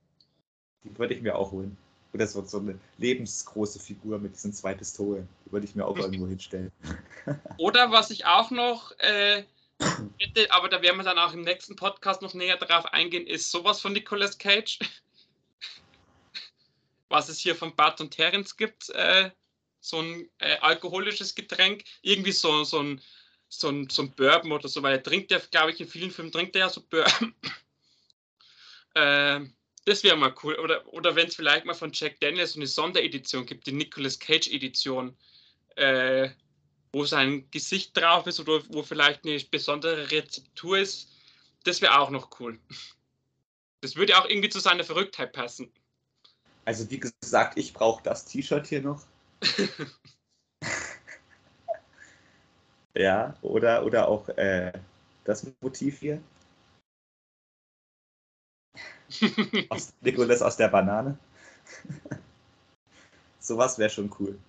Die 0.84 0.98
würde 0.98 1.14
ich 1.14 1.22
mir 1.22 1.36
auch 1.36 1.52
holen. 1.52 1.78
Oder 2.14 2.28
so, 2.28 2.42
so 2.46 2.60
eine 2.60 2.80
lebensgroße 2.98 3.80
Figur 3.80 4.20
mit 4.20 4.36
diesen 4.36 4.54
zwei 4.54 4.74
Pistolen. 4.74 5.28
Die 5.46 5.52
würde 5.52 5.66
ich 5.66 5.76
mir 5.76 5.86
auch 5.86 5.98
irgendwo 5.98 6.28
hinstellen. 6.28 6.72
Oder 7.58 7.92
was 7.92 8.10
ich 8.10 8.26
auch 8.26 8.52
noch 8.52 8.98
äh, 9.00 9.44
hätte, 10.20 10.52
aber 10.52 10.70
da 10.70 10.82
werden 10.82 10.98
wir 10.98 11.04
dann 11.04 11.20
auch 11.20 11.34
im 11.34 11.42
nächsten 11.42 11.76
Podcast 11.76 12.22
noch 12.22 12.34
näher 12.34 12.58
drauf 12.58 12.86
eingehen, 12.94 13.28
ist 13.28 13.52
sowas 13.52 13.82
von 13.82 13.94
Nicolas 13.94 14.38
Cage. 14.38 14.80
was 17.10 17.30
es 17.30 17.40
hier 17.40 17.56
von 17.56 17.76
Bud 17.76 18.02
und 18.02 18.12
Terence 18.12 18.58
gibt. 18.58 18.90
Äh, 18.90 19.32
so 19.80 20.02
ein 20.02 20.30
äh, 20.40 20.58
alkoholisches 20.58 21.36
Getränk. 21.36 21.84
Irgendwie 22.02 22.32
so, 22.32 22.64
so 22.64 22.82
ein 22.82 23.02
so 23.48 23.70
ein, 23.70 23.90
so 23.90 24.02
ein 24.02 24.12
Bourbon 24.12 24.52
oder 24.52 24.68
so, 24.68 24.82
weil 24.84 24.98
er 24.98 25.04
trinkt 25.04 25.32
ja, 25.32 25.40
glaube 25.52 25.72
ich, 25.72 25.80
in 25.80 25.88
vielen 25.88 26.12
Filmen 26.12 26.32
trinkt 26.32 26.56
er 26.56 26.62
ja 26.62 26.70
so 26.70 26.82
Bourbon. 26.82 27.34
äh, 28.96 29.42
das 29.86 30.04
wäre 30.04 30.18
mal 30.18 30.34
cool. 30.44 30.56
Oder, 30.56 30.86
oder 30.92 31.16
wenn 31.16 31.28
es 31.28 31.36
vielleicht 31.36 31.66
mal 31.66 31.76
von 31.76 31.92
Jack 31.94 32.20
Daniels 32.20 32.54
so 32.54 32.60
eine 32.60 32.68
Sonderedition 32.68 33.46
gibt, 33.46 33.68
die 33.68 33.72
Nicolas 33.72 34.20
Cage 34.20 34.50
Edition, 34.50 35.16
äh, 35.76 36.30
wo 36.96 37.04
sein 37.04 37.46
Gesicht 37.52 37.98
drauf 37.98 38.26
ist 38.26 38.40
oder 38.40 38.64
wo 38.70 38.82
vielleicht 38.82 39.26
eine 39.26 39.38
besondere 39.52 40.10
Rezeptur 40.12 40.78
ist, 40.78 41.12
das 41.66 41.82
wäre 41.82 42.00
auch 42.00 42.10
noch 42.10 42.40
cool. 42.40 42.58
Das 43.82 43.98
würde 43.98 44.18
auch 44.18 44.30
irgendwie 44.30 44.48
zu 44.48 44.62
seiner 44.62 44.86
Verrücktheit 44.86 45.34
passen. 45.34 45.70
Also 46.64 46.90
wie 46.90 47.02
gesagt, 47.02 47.58
ich 47.58 47.74
brauche 47.74 48.02
das 48.02 48.24
T-Shirt 48.26 48.68
hier 48.68 48.82
noch. 48.82 49.04
Ja, 52.98 53.36
oder, 53.42 53.86
oder 53.86 54.08
auch 54.08 54.30
äh, 54.30 54.72
das 55.26 55.46
Motiv 55.60 56.00
hier. 56.00 56.22
aus, 59.70 59.92
Nikolas 60.00 60.42
aus 60.42 60.56
der 60.56 60.70
Banane. 60.70 61.18
Sowas 63.42 63.78
wäre 63.78 63.90
schon 63.90 64.10
cool. 64.18 64.40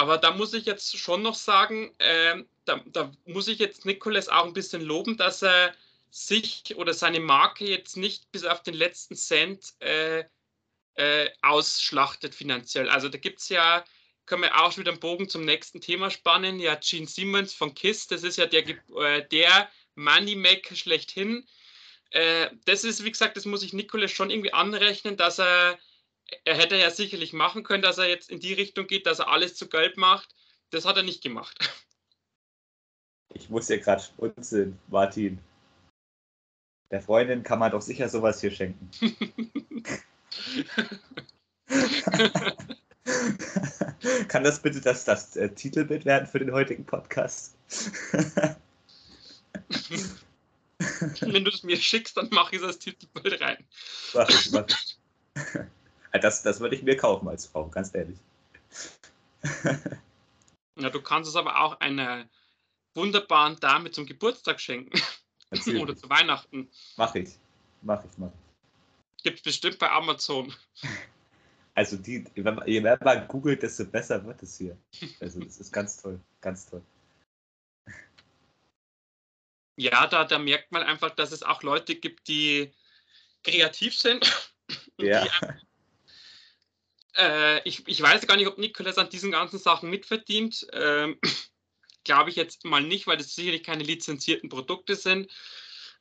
Aber 0.00 0.16
da 0.16 0.30
muss 0.30 0.54
ich 0.54 0.64
jetzt 0.64 0.96
schon 0.96 1.20
noch 1.20 1.34
sagen, 1.34 1.94
äh, 1.98 2.42
da, 2.64 2.82
da, 2.86 3.12
muss 3.26 3.48
ich 3.48 3.58
jetzt 3.58 3.84
Nikolas 3.84 4.30
auch 4.30 4.46
ein 4.46 4.54
bisschen 4.54 4.80
loben, 4.80 5.18
dass 5.18 5.42
er 5.42 5.74
sich 6.10 6.74
oder 6.76 6.94
seine 6.94 7.20
Marke 7.20 7.66
jetzt 7.66 7.98
nicht 7.98 8.32
bis 8.32 8.44
auf 8.44 8.62
den 8.62 8.72
letzten 8.72 9.14
Cent 9.14 9.74
äh, 9.80 10.24
äh, 10.94 11.28
ausschlachtet 11.42 12.34
finanziell. 12.34 12.88
Also 12.88 13.10
da 13.10 13.18
gibt 13.18 13.40
es 13.40 13.50
ja 13.50 13.84
können 14.24 14.42
wir 14.42 14.58
auch 14.58 14.72
schon 14.72 14.84
wieder 14.84 14.92
einen 14.92 15.00
Bogen 15.00 15.28
zum 15.28 15.44
nächsten 15.44 15.82
Thema 15.82 16.08
spannen. 16.08 16.60
Ja, 16.60 16.76
Gene 16.76 17.06
Simmons 17.06 17.52
von 17.52 17.74
KISS, 17.74 18.06
das 18.06 18.22
ist 18.22 18.38
ja 18.38 18.46
der, 18.46 18.66
äh, 18.68 19.28
der 19.28 19.68
Moneymaker 19.96 20.76
schlechthin. 20.76 21.46
Äh, 22.10 22.48
das 22.64 22.84
ist, 22.84 23.04
wie 23.04 23.10
gesagt, 23.10 23.36
das 23.36 23.44
muss 23.44 23.62
ich 23.62 23.74
Nikolas 23.74 24.12
schon 24.12 24.30
irgendwie 24.30 24.54
anrechnen, 24.54 25.18
dass 25.18 25.40
er, 25.40 25.78
er 26.44 26.56
hätte 26.56 26.76
ja 26.76 26.90
sicherlich 26.90 27.32
machen 27.32 27.62
können, 27.62 27.82
dass 27.82 27.98
er 27.98 28.08
jetzt 28.08 28.30
in 28.30 28.40
die 28.40 28.52
Richtung 28.52 28.86
geht, 28.86 29.06
dass 29.06 29.18
er 29.18 29.28
alles 29.28 29.54
zu 29.54 29.68
Geld 29.68 29.96
macht. 29.96 30.34
Das 30.70 30.84
hat 30.84 30.96
er 30.96 31.02
nicht 31.02 31.22
gemacht. 31.22 31.56
Ich 33.34 33.48
muss 33.48 33.68
ja 33.68 33.76
gerade 33.76 34.02
Unsinn, 34.16 34.78
Martin. 34.88 35.38
Der 36.90 37.00
Freundin 37.00 37.42
kann 37.42 37.60
man 37.60 37.70
doch 37.70 37.82
sicher 37.82 38.08
sowas 38.08 38.40
hier 38.40 38.50
schenken. 38.50 38.90
Kann 44.28 44.44
das 44.44 44.60
bitte 44.60 44.80
das, 44.80 45.04
das 45.04 45.36
äh, 45.36 45.50
Titelbild 45.50 46.04
werden 46.04 46.26
für 46.26 46.38
den 46.38 46.52
heutigen 46.52 46.84
Podcast? 46.84 47.56
Wenn 51.20 51.44
du 51.44 51.50
es 51.50 51.62
mir 51.62 51.76
schickst, 51.76 52.16
dann 52.16 52.28
mache 52.30 52.56
ich 52.56 52.62
das 52.62 52.78
Titelbild 52.78 53.40
rein. 53.40 53.64
Mach 54.14 54.28
ich, 54.28 54.50
mach 54.50 54.66
ich. 54.68 54.98
Das, 56.20 56.42
das 56.42 56.58
würde 56.58 56.74
ich 56.74 56.82
mir 56.82 56.96
kaufen 56.96 57.28
als 57.28 57.46
Frau, 57.46 57.68
ganz 57.68 57.94
ehrlich. 57.94 58.18
Ja, 60.80 60.88
du 60.88 61.02
kannst 61.02 61.28
es 61.28 61.36
aber 61.36 61.60
auch 61.60 61.80
einer 61.80 62.28
wunderbaren 62.94 63.56
Dame 63.60 63.90
zum 63.90 64.06
Geburtstag 64.06 64.60
schenken. 64.60 64.98
Erzähl 65.50 65.80
Oder 65.80 65.96
zu 65.96 66.08
Weihnachten. 66.08 66.70
Mach 66.96 67.14
ich. 67.14 67.30
Mach 67.82 68.02
ich, 68.04 68.10
mach 68.16 68.28
ich. 68.28 69.22
Gibt 69.22 69.38
es 69.38 69.42
bestimmt 69.42 69.78
bei 69.78 69.90
Amazon. 69.90 70.54
Also 71.74 71.96
die, 71.96 72.24
man, 72.36 72.62
je 72.66 72.80
mehr 72.80 72.98
man 73.02 73.28
googelt, 73.28 73.62
desto 73.62 73.84
besser 73.84 74.24
wird 74.24 74.42
es 74.42 74.56
hier. 74.56 74.76
Also 75.20 75.40
das 75.40 75.58
ist 75.58 75.72
ganz 75.72 76.00
toll, 76.00 76.20
ganz 76.40 76.66
toll. 76.66 76.82
Ja, 79.76 80.06
da, 80.06 80.24
da 80.24 80.38
merkt 80.38 80.72
man 80.72 80.82
einfach, 80.82 81.10
dass 81.10 81.32
es 81.32 81.42
auch 81.42 81.62
Leute 81.62 81.94
gibt, 81.94 82.28
die 82.28 82.72
kreativ 83.42 83.96
sind. 83.96 84.54
und 84.96 85.06
Ja. 85.06 85.24
Die, 85.24 85.30
äh, 87.16 87.66
ich, 87.68 87.86
ich 87.86 88.00
weiß 88.00 88.26
gar 88.26 88.36
nicht, 88.36 88.46
ob 88.46 88.58
Nikolas 88.58 88.98
an 88.98 89.10
diesen 89.10 89.30
ganzen 89.30 89.58
Sachen 89.58 89.90
mitverdient. 89.90 90.66
Ähm, 90.72 91.18
Glaube 92.04 92.30
ich 92.30 92.36
jetzt 92.36 92.64
mal 92.64 92.82
nicht, 92.82 93.06
weil 93.06 93.18
das 93.18 93.34
sicherlich 93.34 93.62
keine 93.62 93.84
lizenzierten 93.84 94.48
Produkte 94.48 94.96
sind. 94.96 95.30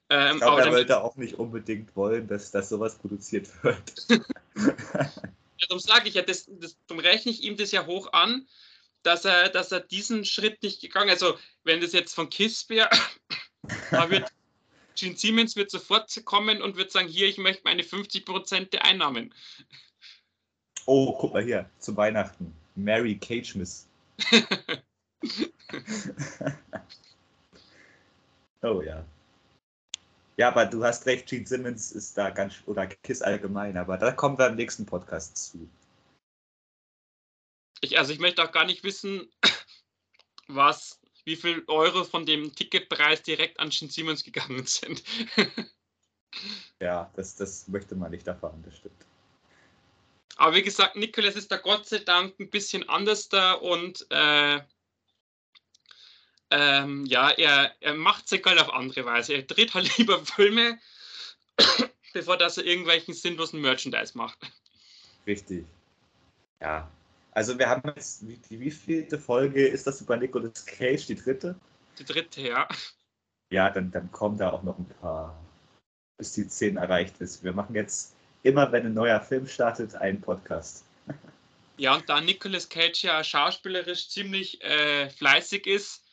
Ähm, 0.10 0.36
Ich 0.36 0.42
glaube, 0.42 0.62
aber 0.62 0.66
er 0.66 0.72
wollte 0.72 1.04
auch 1.04 1.18
nicht 1.18 1.36
unbedingt 1.36 1.94
wollen, 1.96 2.26
dass, 2.26 2.52
dass 2.52 2.70
sowas 2.70 2.98
produziert 2.98 3.50
wird. 3.64 3.82
darum 5.68 5.80
sage 5.80 6.08
ich 6.10 6.16
ja, 6.16 6.22
das, 6.22 6.46
das, 6.48 6.78
darum 6.88 7.04
rechne 7.04 7.32
ich 7.32 7.44
ihm 7.44 7.58
das 7.58 7.72
ja 7.72 7.86
hoch 7.86 8.12
an, 8.14 8.48
dass 9.04 9.26
er, 9.26 9.50
dass 9.50 9.72
er 9.72 9.80
diesen 9.80 10.26
Schritt 10.26 10.62
nicht 10.64 10.82
gegangen 10.82 11.10
Also, 11.10 11.38
wenn 11.64 11.82
das 11.82 11.94
jetzt 11.94 12.14
von 12.14 12.30
Kiss 12.30 12.68
wäre, 12.70 12.90
da 13.92 14.10
wird 14.10 14.32
Gene 14.96 15.16
Siemens 15.16 15.56
wird 15.56 15.72
sofort 15.72 16.14
kommen 16.26 16.62
und 16.62 16.76
wird 16.76 16.92
sagen: 16.92 17.08
Hier, 17.08 17.28
ich 17.28 17.38
möchte 17.38 17.62
meine 17.64 17.84
50% 17.84 18.72
der 18.72 18.84
Einnahmen. 18.84 19.34
Oh, 20.92 21.14
guck 21.14 21.34
mal 21.34 21.44
hier, 21.44 21.70
zu 21.78 21.96
Weihnachten. 21.96 22.52
Mary 22.74 23.16
Cage 23.16 23.54
Miss. 23.54 23.88
oh 28.64 28.82
ja. 28.82 29.06
Ja, 30.38 30.48
aber 30.48 30.66
du 30.66 30.84
hast 30.84 31.06
recht, 31.06 31.28
Gene 31.30 31.46
Simmons 31.46 31.92
ist 31.92 32.18
da 32.18 32.32
ganz, 32.32 32.56
oder 32.66 32.88
Kiss 32.88 33.22
allgemein, 33.22 33.78
aber 33.78 34.00
da 34.00 34.12
kommen 34.12 34.40
wir 34.40 34.48
im 34.48 34.56
nächsten 34.56 34.88
Podcast 34.88 35.38
zu. 35.38 35.70
Ich, 37.82 38.00
also, 38.00 38.12
ich 38.12 38.18
möchte 38.18 38.44
auch 38.44 38.52
gar 38.52 38.66
nicht 38.66 38.84
wissen, 38.84 39.32
was, 40.48 41.00
wie 41.24 41.36
viel 41.36 41.64
Euro 41.68 42.04
von 42.04 42.26
dem 42.26 42.56
Ticketpreis 42.56 43.22
direkt 43.22 43.60
an 43.60 43.70
Gene 43.70 43.92
Siemens 43.92 44.24
gegangen 44.24 44.66
sind. 44.66 45.04
Ja, 46.80 47.12
das, 47.16 47.36
das 47.36 47.68
möchte 47.68 47.96
man 47.96 48.12
nicht 48.12 48.28
erfahren, 48.28 48.62
das 48.64 48.78
stimmt. 48.78 49.04
Aber 50.40 50.56
wie 50.56 50.62
gesagt, 50.62 50.96
Nicholas 50.96 51.36
ist 51.36 51.52
da 51.52 51.58
Gott 51.58 51.86
sei 51.86 52.00
Dank 52.00 52.40
ein 52.40 52.50
bisschen 52.50 52.88
anders 52.88 53.28
da 53.28 53.54
und 53.56 54.08
äh, 54.10 54.62
ähm, 56.50 57.06
ja, 57.06 57.30
er, 57.32 57.76
er 57.82 57.94
macht 57.94 58.30
sich 58.30 58.42
halt 58.46 58.58
auf 58.58 58.74
andere 58.74 59.04
Weise. 59.04 59.34
Er 59.34 59.44
dreht 59.44 59.74
halt 59.74 59.98
lieber 59.98 60.26
Filme, 60.26 60.80
bevor 62.14 62.38
dass 62.38 62.58
er 62.58 62.64
irgendwelchen 62.64 63.14
sinnlosen 63.14 63.60
Merchandise 63.60 64.18
macht. 64.18 64.40
Richtig. 65.28 65.66
Ja. 66.62 66.90
Also 67.32 67.60
wir 67.60 67.68
haben 67.68 67.92
jetzt, 67.94 68.26
wie, 68.26 68.38
die 68.38 68.62
wievielte 68.62 69.20
Folge 69.20 69.68
ist 69.68 69.88
das 69.88 70.00
über 70.00 70.16
Nicolas 70.16 70.66
Cage, 70.66 71.06
die 71.06 71.16
dritte? 71.16 71.60
Die 72.00 72.06
dritte, 72.06 72.42
ja. 72.44 72.66
Ja, 73.52 73.70
dann, 73.70 73.92
dann 73.92 74.10
kommen 74.14 74.38
da 74.38 74.52
auch 74.52 74.64
noch 74.64 74.80
ein 74.80 74.88
paar, 75.02 75.38
bis 76.18 76.32
die 76.32 76.48
zehn 76.48 76.78
erreicht 76.78 77.20
ist. 77.20 77.44
Wir 77.44 77.52
machen 77.52 77.76
jetzt 77.76 78.16
immer, 78.44 78.72
wenn 78.72 78.86
ein 78.86 78.94
neuer 78.94 79.22
Film 79.22 79.48
startet, 79.48 79.96
einen 79.96 80.22
Podcast. 80.22 80.86
Ja, 81.78 81.96
und 81.96 82.10
da 82.10 82.20
Nicolas 82.20 82.68
Cage 82.68 83.06
ja 83.06 83.24
schauspielerisch 83.24 84.10
ziemlich 84.10 84.62
äh, 84.62 85.10
fleißig 85.12 85.66
ist, 85.66 86.04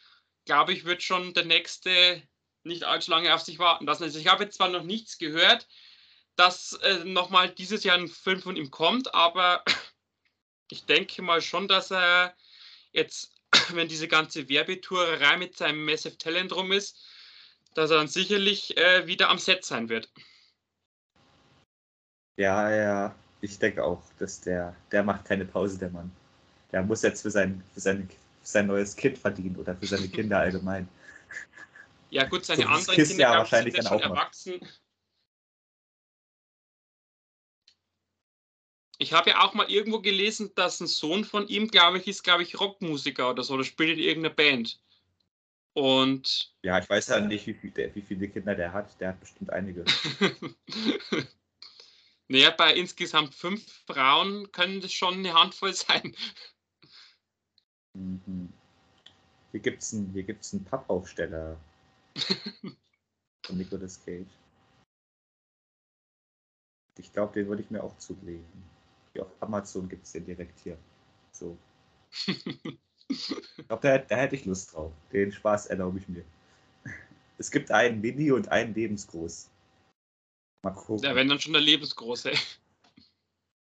glaube 0.44 0.72
ich, 0.72 0.84
wird 0.84 1.02
schon 1.02 1.34
der 1.34 1.44
nächste 1.44 2.22
nicht 2.62 2.84
allzu 2.84 3.10
lange 3.10 3.34
auf 3.34 3.40
sich 3.40 3.58
warten 3.58 3.84
lassen. 3.84 4.04
Also 4.04 4.20
ich 4.20 4.28
habe 4.28 4.44
jetzt 4.44 4.56
zwar 4.56 4.68
noch 4.68 4.84
nichts 4.84 5.18
gehört, 5.18 5.66
dass 6.36 6.74
äh, 6.74 7.04
nochmal 7.04 7.50
dieses 7.50 7.82
Jahr 7.82 7.98
ein 7.98 8.08
Film 8.08 8.40
von 8.40 8.56
ihm 8.56 8.70
kommt, 8.70 9.12
aber 9.14 9.64
ich 10.70 10.84
denke 10.84 11.22
mal 11.22 11.42
schon, 11.42 11.66
dass 11.66 11.90
er 11.90 12.36
jetzt, 12.92 13.32
wenn 13.70 13.88
diese 13.88 14.08
ganze 14.08 14.48
Werbetourerei 14.48 15.36
mit 15.36 15.56
seinem 15.56 15.84
Massive 15.84 16.18
Talent 16.18 16.54
rum 16.54 16.72
ist, 16.72 17.02
dass 17.74 17.90
er 17.90 17.98
dann 17.98 18.08
sicherlich 18.08 18.76
äh, 18.76 19.06
wieder 19.06 19.30
am 19.30 19.38
Set 19.38 19.64
sein 19.64 19.88
wird. 19.88 20.10
Ja, 22.36 22.70
ja, 22.70 23.14
ich 23.40 23.58
denke 23.58 23.82
auch, 23.82 24.02
dass 24.18 24.40
der, 24.40 24.74
der 24.92 25.02
macht 25.02 25.24
keine 25.24 25.44
Pause, 25.44 25.78
der 25.78 25.90
Mann. 25.90 26.10
Der 26.72 26.82
muss 26.82 27.02
jetzt 27.02 27.22
für 27.22 27.30
sein, 27.30 27.62
für 27.72 27.80
sein, 27.80 28.08
für 28.42 28.48
sein 28.48 28.66
neues 28.66 28.94
Kind 28.94 29.16
verdienen 29.16 29.56
oder 29.56 29.74
für 29.74 29.86
seine 29.86 30.08
Kinder 30.08 30.38
allgemein. 30.38 30.88
Ja 32.10 32.24
gut, 32.24 32.44
seine 32.44 32.62
So, 32.64 32.68
anderen 32.68 32.96
Kinder 32.96 33.22
ja 33.22 33.38
wahrscheinlich 33.38 33.74
sind 33.74 33.84
dann 33.84 33.92
auch 33.92 34.02
erwachsen. 34.02 34.60
Ich 38.98 39.12
habe 39.12 39.30
ja 39.30 39.40
auch 39.42 39.52
mal 39.54 39.70
irgendwo 39.70 40.00
gelesen, 40.00 40.52
dass 40.54 40.80
ein 40.80 40.86
Sohn 40.86 41.24
von 41.24 41.48
ihm, 41.48 41.68
glaube 41.68 41.98
ich, 41.98 42.06
ist, 42.06 42.22
glaube 42.22 42.42
ich, 42.42 42.58
Rockmusiker 42.58 43.30
oder 43.30 43.42
so, 43.42 43.54
oder 43.54 43.64
spielt 43.64 43.98
in 43.98 44.04
irgendeiner 44.04 44.34
Band. 44.34 44.80
Und 45.74 46.54
Ja, 46.62 46.78
ich 46.78 46.88
weiß 46.88 47.08
ja 47.08 47.20
nicht, 47.20 47.46
wie, 47.46 47.52
viel, 47.52 47.70
der, 47.70 47.94
wie 47.94 48.00
viele 48.00 48.28
Kinder 48.28 48.54
der 48.54 48.72
hat. 48.72 48.98
Der 48.98 49.08
hat 49.08 49.20
bestimmt 49.20 49.50
einige. 49.50 49.84
naja, 52.28 52.50
bei 52.50 52.74
insgesamt 52.74 53.34
fünf 53.34 53.64
Frauen 53.86 54.50
können 54.52 54.80
das 54.80 54.92
schon 54.92 55.14
eine 55.14 55.34
Handvoll 55.34 55.72
sein. 55.74 56.14
Mhm. 57.94 58.52
Hier 59.52 59.60
gibt 59.60 59.82
es 59.82 59.92
einen, 59.94 60.12
gibt's 60.12 60.52
einen 60.52 60.64
Pappaufsteller 60.64 61.58
von 63.46 63.56
Nicolas 63.56 64.04
Cage. 64.04 64.28
Ich 66.98 67.12
glaube, 67.12 67.34
den 67.34 67.46
würde 67.48 67.62
ich 67.62 67.70
mir 67.70 67.82
auch 67.82 67.96
zulegen. 67.98 68.44
Hier 69.12 69.22
auf 69.22 69.32
Amazon 69.40 69.88
gibt 69.88 70.04
es 70.04 70.12
den 70.12 70.24
direkt 70.24 70.58
hier. 70.60 70.78
So. 71.32 71.56
Ich 73.08 73.68
glaube, 73.68 73.82
da, 73.82 73.98
da 73.98 74.16
hätte 74.16 74.34
ich 74.34 74.46
Lust 74.46 74.74
drauf. 74.74 74.92
Den 75.12 75.30
Spaß 75.30 75.66
erlaube 75.66 76.00
ich 76.00 76.08
mir. 76.08 76.24
Es 77.38 77.52
gibt 77.52 77.70
einen 77.70 78.00
Mini 78.00 78.32
und 78.32 78.48
einen 78.48 78.74
lebensgroß. 78.74 79.48
Mal 80.66 80.72
gucken. 80.72 81.02
Der 81.02 81.14
wenn 81.14 81.28
dann 81.28 81.38
schon 81.38 81.52
der 81.52 81.62
lebensgroße. 81.62 82.32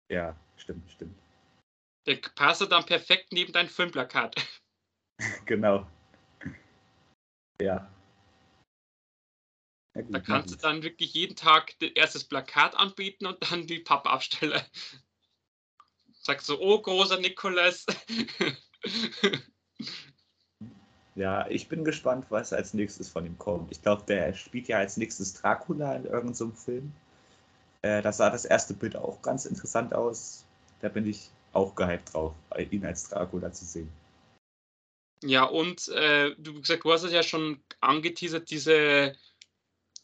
Ja, 0.08 0.36
stimmt, 0.56 0.88
stimmt. 0.88 1.18
Der 2.06 2.14
passt 2.36 2.60
dann 2.60 2.86
perfekt 2.86 3.32
neben 3.32 3.52
dein 3.52 3.68
Filmplakat. 3.68 4.36
Genau. 5.44 5.86
Ja. 7.60 7.88
Ja, 9.94 10.02
gut, 10.02 10.14
Da 10.14 10.20
kannst 10.20 10.50
du 10.50 10.56
dann 10.56 10.82
wirklich 10.82 11.14
jeden 11.14 11.36
Tag 11.36 11.78
das 11.78 11.90
erstes 11.90 12.24
Plakat 12.24 12.74
anbieten 12.74 13.26
und 13.26 13.50
dann 13.50 13.68
die 13.68 13.78
Pappabsteller. 13.78 14.66
Sagst 16.12 16.46
so, 16.46 16.60
oh 16.60 16.82
großer 16.82 17.20
Nikolas. 17.20 17.86
Ja, 21.14 21.46
ich 21.48 21.68
bin 21.68 21.84
gespannt, 21.84 22.26
was 22.30 22.52
als 22.52 22.72
nächstes 22.72 23.08
von 23.08 23.26
ihm 23.26 23.36
kommt. 23.38 23.70
Ich 23.70 23.82
glaube, 23.82 24.02
der 24.06 24.32
spielt 24.34 24.68
ja 24.68 24.78
als 24.78 24.96
nächstes 24.96 25.34
Dracula 25.34 25.94
in 25.96 26.04
irgendeinem 26.04 26.34
so 26.34 26.50
Film. 26.50 26.92
Äh, 27.82 28.00
da 28.00 28.12
sah 28.12 28.30
das 28.30 28.44
erste 28.44 28.74
Bild 28.74 28.96
auch 28.96 29.20
ganz 29.22 29.44
interessant 29.44 29.94
aus. 29.94 30.44
Da 30.80 30.88
bin 30.88 31.06
ich 31.06 31.30
auch 31.52 31.74
gehypt 31.74 32.14
drauf, 32.14 32.34
ihn 32.70 32.86
als 32.86 33.08
Dracula 33.08 33.52
zu 33.52 33.64
sehen. 33.64 33.90
ja, 35.22 35.44
und 35.44 35.88
äh, 35.88 36.34
du, 36.36 36.60
gesagt, 36.60 36.84
du 36.84 36.92
hast 36.92 37.04
es 37.04 37.12
ja 37.12 37.22
schon 37.22 37.62
angeteasert, 37.80 38.50
diese, 38.50 39.16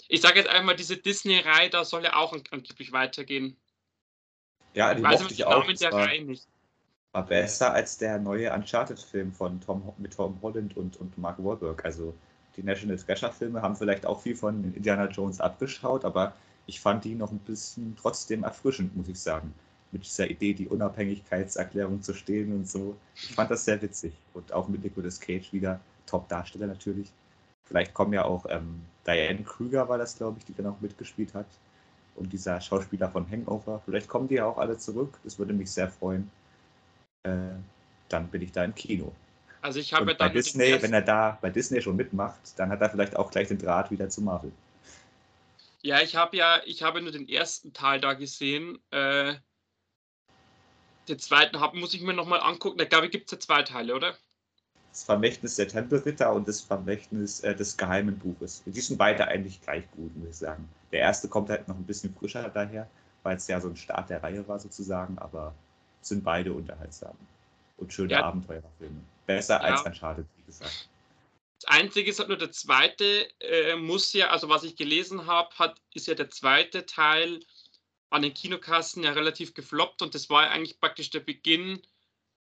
ich 0.08 0.20
sage 0.20 0.38
jetzt 0.38 0.48
einmal, 0.48 0.76
diese 0.76 0.96
Disney-Reihe, 0.96 1.70
da 1.70 1.84
soll 1.84 2.04
ja 2.04 2.16
auch 2.16 2.32
an- 2.32 2.44
angeblich 2.50 2.92
weitergehen. 2.92 3.56
Ja, 4.74 4.90
Ich 4.90 4.96
den 4.96 5.04
weiß 5.04 5.30
ich 5.30 5.44
auch. 5.44 5.62
Namen 5.62 5.76
der 5.76 5.92
Reihe 5.92 6.24
nicht. 6.24 6.46
War 7.12 7.26
besser 7.26 7.72
als 7.72 7.98
der 7.98 8.18
neue 8.18 8.52
Uncharted-Film 8.52 9.32
von 9.32 9.60
Tom, 9.60 9.92
mit 9.98 10.14
Tom 10.14 10.38
Holland 10.42 10.76
und, 10.76 10.96
und 10.98 11.16
Mark 11.18 11.42
Wahlberg. 11.42 11.84
Also 11.84 12.14
die 12.56 12.62
National 12.62 12.96
Treasure-Filme 12.96 13.62
haben 13.62 13.76
vielleicht 13.76 14.04
auch 14.04 14.20
viel 14.20 14.36
von 14.36 14.74
Indiana 14.74 15.06
Jones 15.08 15.40
abgeschaut, 15.40 16.04
aber 16.04 16.34
ich 16.66 16.80
fand 16.80 17.04
die 17.04 17.14
noch 17.14 17.30
ein 17.30 17.38
bisschen 17.38 17.96
trotzdem 17.96 18.44
erfrischend, 18.44 18.94
muss 18.96 19.08
ich 19.08 19.18
sagen. 19.18 19.54
Mit 19.90 20.04
dieser 20.04 20.28
Idee, 20.28 20.52
die 20.52 20.68
Unabhängigkeitserklärung 20.68 22.02
zu 22.02 22.12
stehen 22.12 22.52
und 22.52 22.68
so. 22.68 22.94
Ich 23.14 23.34
fand 23.34 23.50
das 23.50 23.64
sehr 23.64 23.80
witzig. 23.80 24.12
Und 24.34 24.52
auch 24.52 24.68
mit 24.68 24.84
Nicolas 24.84 25.18
Cage 25.18 25.50
wieder, 25.52 25.80
Top-Darsteller 26.04 26.66
natürlich. 26.66 27.10
Vielleicht 27.64 27.94
kommen 27.94 28.12
ja 28.12 28.24
auch 28.24 28.44
ähm, 28.50 28.82
Diane 29.06 29.42
Krüger, 29.44 29.88
war 29.88 29.96
das, 29.96 30.18
glaube 30.18 30.38
ich, 30.38 30.44
die 30.44 30.54
dann 30.54 30.66
auch 30.66 30.80
mitgespielt 30.82 31.32
hat. 31.32 31.46
Und 32.16 32.32
dieser 32.32 32.60
Schauspieler 32.60 33.08
von 33.08 33.30
Hangover. 33.30 33.80
Vielleicht 33.86 34.08
kommen 34.08 34.28
die 34.28 34.34
ja 34.34 34.44
auch 34.44 34.58
alle 34.58 34.76
zurück. 34.76 35.18
Das 35.24 35.38
würde 35.38 35.54
mich 35.54 35.70
sehr 35.70 35.88
freuen. 35.88 36.30
Äh, 37.24 37.30
dann 38.08 38.28
bin 38.28 38.42
ich 38.42 38.52
da 38.52 38.64
im 38.64 38.74
Kino. 38.74 39.12
Also 39.60 39.80
ich 39.80 39.92
habe 39.92 40.12
ja 40.12 40.16
bei 40.16 40.28
Disney, 40.28 40.80
wenn 40.80 40.92
er 40.92 41.02
da 41.02 41.38
bei 41.40 41.50
Disney 41.50 41.82
schon 41.82 41.96
mitmacht, 41.96 42.38
dann 42.56 42.70
hat 42.70 42.80
er 42.80 42.90
vielleicht 42.90 43.16
auch 43.16 43.30
gleich 43.30 43.48
den 43.48 43.58
Draht 43.58 43.90
wieder 43.90 44.08
zu 44.08 44.22
Marvel. 44.22 44.52
Ja, 45.82 46.00
ich 46.00 46.16
habe 46.16 46.36
ja, 46.36 46.60
ich 46.64 46.82
habe 46.82 47.02
nur 47.02 47.12
den 47.12 47.28
ersten 47.28 47.72
Teil 47.72 48.00
da 48.00 48.14
gesehen. 48.14 48.78
Äh, 48.90 49.34
den 51.08 51.18
zweiten 51.18 51.60
hab, 51.60 51.74
muss 51.74 51.94
ich 51.94 52.02
mir 52.02 52.14
nochmal 52.14 52.40
angucken. 52.40 52.78
Da 52.78 52.84
glaube 52.84 53.06
ich, 53.06 53.12
gibt 53.12 53.26
es 53.26 53.32
ja 53.32 53.40
zwei 53.40 53.62
Teile, 53.62 53.94
oder? 53.94 54.16
das 54.98 55.04
Vermächtnis 55.04 55.56
der 55.56 55.68
Tempelritter 55.68 56.32
und 56.32 56.48
das 56.48 56.60
Vermächtnis 56.60 57.40
äh, 57.40 57.54
des 57.54 57.76
geheimen 57.76 58.18
Buches. 58.18 58.62
Die 58.66 58.80
sind 58.80 58.98
beide 58.98 59.28
eigentlich 59.28 59.60
gleich 59.60 59.88
gut, 59.92 60.16
muss 60.16 60.30
ich 60.30 60.36
sagen. 60.36 60.68
Der 60.90 61.00
erste 61.00 61.28
kommt 61.28 61.50
halt 61.50 61.68
noch 61.68 61.76
ein 61.76 61.84
bisschen 61.84 62.12
frischer 62.14 62.48
daher, 62.48 62.88
weil 63.22 63.36
es 63.36 63.46
ja 63.46 63.60
so 63.60 63.68
ein 63.68 63.76
Start 63.76 64.10
der 64.10 64.22
Reihe 64.22 64.46
war 64.48 64.58
sozusagen, 64.58 65.16
aber 65.18 65.54
sind 66.00 66.24
beide 66.24 66.52
unterhaltsam 66.52 67.16
und 67.76 67.92
schöne 67.92 68.12
ja. 68.12 68.24
Abenteuerfilme. 68.24 69.00
Besser 69.26 69.54
ja. 69.54 69.74
als 69.74 69.82
Uncharted, 69.82 70.26
wie 70.36 70.42
gesagt. 70.44 70.88
Das 71.60 71.70
Einzige 71.70 72.10
ist 72.10 72.18
halt 72.18 72.28
nur 72.28 72.38
der 72.38 72.52
zweite, 72.52 73.28
äh, 73.40 73.74
muss 73.76 74.12
ja, 74.12 74.28
also 74.28 74.48
was 74.48 74.62
ich 74.62 74.76
gelesen 74.76 75.26
habe, 75.26 75.50
hat, 75.58 75.80
ist 75.92 76.06
ja 76.06 76.14
der 76.14 76.30
zweite 76.30 76.86
Teil 76.86 77.40
an 78.10 78.22
den 78.22 78.32
Kinokassen 78.32 79.02
ja 79.02 79.12
relativ 79.12 79.54
gefloppt 79.54 80.02
und 80.02 80.14
das 80.14 80.30
war 80.30 80.44
ja 80.44 80.50
eigentlich 80.50 80.80
praktisch 80.80 81.10
der 81.10 81.20
Beginn 81.20 81.82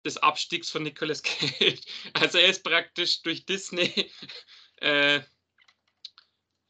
des 0.05 0.18
Abstiegs 0.18 0.70
von 0.70 0.82
Nicolas 0.82 1.22
Cage. 1.22 1.80
Also 2.12 2.38
er 2.38 2.49
ist 2.49 2.62
praktisch 2.62 3.22
durch 3.22 3.46
Disney 3.46 4.11
äh, 4.76 5.20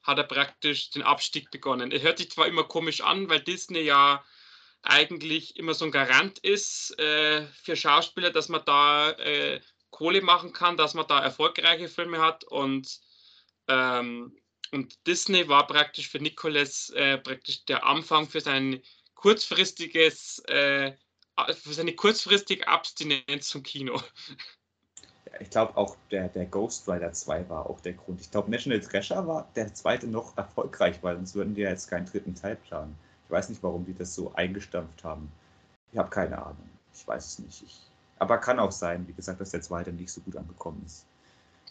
hat 0.03 0.19
er 0.19 0.25
praktisch 0.25 0.91
den 0.91 1.03
Abstieg 1.03 1.51
begonnen. 1.51 1.93
Er 1.93 2.01
hört 2.01 2.19
sich 2.19 2.31
zwar 2.31 2.47
immer 2.47 2.65
komisch 2.65 3.03
an, 3.03 3.29
weil 3.29 3.41
Disney 3.41 3.81
ja 3.81 4.25
eigentlich 4.83 5.57
immer 5.57 5.75
so 5.75 5.85
ein 5.85 5.91
Garant 5.91 6.39
ist 6.39 6.99
äh, 6.99 7.47
für 7.47 7.77
Schauspieler, 7.77 8.31
dass 8.31 8.49
man 8.49 8.63
da 8.65 9.11
äh, 9.13 9.61
Kohle 9.91 10.23
machen 10.23 10.53
kann, 10.53 10.77
dass 10.77 10.95
man 10.95 11.07
da 11.07 11.21
erfolgreiche 11.21 11.89
Filme 11.89 12.21
hat 12.21 12.45
und 12.45 13.01
ähm, 13.69 14.37
und 14.71 15.07
Disney 15.07 15.49
war 15.49 15.67
praktisch 15.67 16.11
für 16.11 16.19
Nicolas 16.19 16.91
äh, 16.91 17.19
praktisch 17.19 17.65
der 17.65 17.87
Anfang 17.87 18.29
für 18.29 18.41
sein 18.41 18.83
kurzfristiges 19.15 20.41
äh, 20.47 20.93
für 21.55 21.73
seine 21.73 21.95
kurzfristige 21.95 22.67
Abstinenz 22.67 23.49
zum 23.49 23.63
Kino. 23.63 24.01
ich 25.41 25.51
glaube 25.51 25.77
auch 25.77 25.97
der, 26.11 26.29
der 26.29 26.47
Ghost 26.47 26.89
Rider 26.89 27.13
2 27.13 27.49
war 27.49 27.69
auch 27.69 27.81
der 27.81 27.95
Grund. 27.95 28.21
Ich 28.21 28.31
glaube, 28.31 28.51
National 28.51 28.81
Treasure 28.81 29.27
war 29.27 29.51
der 29.55 29.73
zweite 29.75 30.07
noch 30.07 30.37
erfolgreich, 30.37 31.03
weil 31.03 31.17
sonst 31.17 31.35
würden 31.35 31.55
die 31.55 31.63
ja 31.63 31.71
jetzt 31.71 31.89
keinen 31.89 32.07
dritten 32.07 32.35
Teil 32.35 32.57
planen. 32.57 32.99
Ich 33.29 33.33
weiß 33.33 33.51
nicht, 33.51 33.63
warum 33.63 33.85
die 33.85 33.95
das 33.95 34.15
so 34.15 34.33
eingestampft 34.35 35.05
haben. 35.05 35.31
Ich 35.93 35.99
habe 35.99 36.09
keine 36.09 36.39
Ahnung. 36.39 36.69
Ich 36.95 37.07
weiß 37.07 37.27
es 37.27 37.39
nicht. 37.39 37.63
Ich, 37.63 37.79
aber 38.19 38.39
kann 38.39 38.59
auch 38.59 38.73
sein, 38.73 39.07
wie 39.07 39.13
gesagt, 39.13 39.41
dass 39.41 39.51
der 39.51 39.61
zweite 39.61 39.93
nicht 39.93 40.11
so 40.11 40.23
gut 40.23 40.37
angekommen 40.37 40.83
ist. 40.87 41.07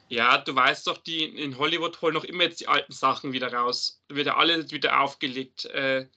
Ja, 0.08 0.38
du 0.38 0.55
weißt 0.55 0.88
doch, 0.88 0.99
die 0.99 1.26
in 1.26 1.58
Hollywood 1.58 2.01
holen 2.01 2.14
noch 2.14 2.24
immer 2.24 2.43
jetzt 2.43 2.62
die 2.62 2.68
alten 2.68 2.93
Sachen 2.93 3.34
wieder 3.34 3.51
raus. 3.51 3.99
Da 4.08 4.16
wird 4.16 4.28
ja 4.28 4.38
alles 4.38 4.72
wieder 4.72 5.01
aufgelegt. 5.01 5.66
Äh, 5.66 6.08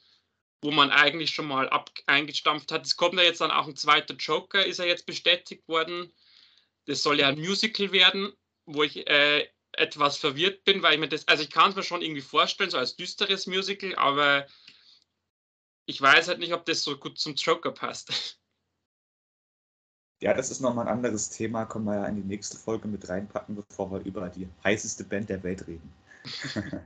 wo 0.63 0.71
man 0.71 0.91
eigentlich 0.91 1.31
schon 1.31 1.47
mal 1.47 1.69
ab 1.69 1.91
eingestampft 2.07 2.71
hat. 2.73 2.85
Es 2.85 2.97
kommt 2.97 3.15
ja 3.15 3.23
jetzt 3.23 3.41
dann 3.41 3.51
auch 3.51 3.67
ein 3.67 3.77
zweiter 3.77 4.15
Joker, 4.15 4.65
ist 4.65 4.79
er 4.79 4.87
jetzt 4.87 5.07
bestätigt 5.07 5.67
worden. 5.69 6.13
Das 6.87 7.03
soll 7.03 7.21
ja 7.21 7.29
ein 7.29 7.39
Musical 7.39 7.93
werden, 7.93 8.33
wo 8.67 8.83
ich 8.83 9.07
äh, 9.09 9.49
etwas 9.73 10.19
verwirrt 10.19 10.65
bin, 10.65 10.83
weil 10.83 10.95
ich 10.95 11.01
mir 11.01 11.09
das, 11.09 11.27
also 11.29 11.43
ich 11.43 11.51
kann 11.51 11.71
es 11.71 11.77
mir 11.77 11.83
schon 11.83 12.03
irgendwie 12.03 12.21
vorstellen, 12.21 12.71
so 12.71 12.79
als 12.79 12.97
düsteres 12.97 13.47
Musical, 13.47 13.95
aber 13.95 14.47
ich 15.91 16.01
weiß 16.01 16.29
halt 16.29 16.39
nicht, 16.39 16.55
ob 16.55 16.65
das 16.65 16.83
so 16.83 16.97
gut 16.97 17.19
zum 17.19 17.35
Joker 17.35 17.73
passt. 17.73 18.11
Ja, 20.23 20.35
das 20.35 20.51
ist 20.51 20.61
nochmal 20.61 20.87
ein 20.87 20.93
anderes 20.93 21.31
Thema, 21.31 21.65
können 21.65 21.87
wir 21.87 21.95
ja 21.95 22.05
in 22.05 22.17
die 22.17 22.29
nächste 22.29 22.59
Folge 22.59 22.87
mit 22.89 23.09
reinpacken, 23.09 23.57
bevor 23.57 23.91
wir 23.91 24.01
über 24.01 24.29
die 24.29 24.47
heißeste 24.63 25.05
Band 25.05 25.31
der 25.31 25.43
Welt 25.43 25.67
reden. 25.67 25.91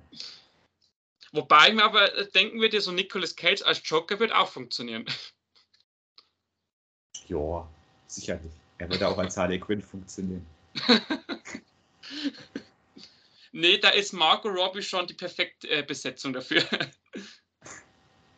Wobei 1.33 1.73
mir 1.73 1.83
aber 1.83 2.17
äh, 2.17 2.31
denken 2.31 2.61
würde, 2.61 2.81
so 2.81 2.93
Nicolas 2.93 3.35
Cage 3.35 3.63
als 3.63 3.81
Joker 3.85 4.21
wird 4.21 4.33
auch 4.33 4.49
funktionieren. 4.49 5.05
Ja, 7.27 7.69
sicherlich. 8.07 8.53
Er 8.79 8.89
würde 8.89 9.09
auch 9.09 9.19
als 9.19 9.37
Harley 9.37 9.59
Quinn 9.59 9.83
funktionieren. 9.83 10.47
nee, 13.51 13.79
da 13.79 13.89
ist 13.89 14.13
Marco 14.13 14.49
Robbie 14.49 14.83
schon 14.83 15.09
die 15.09 15.15
perfekte 15.15 15.69
äh, 15.69 15.83
Besetzung 15.83 16.33
dafür. 16.35 16.63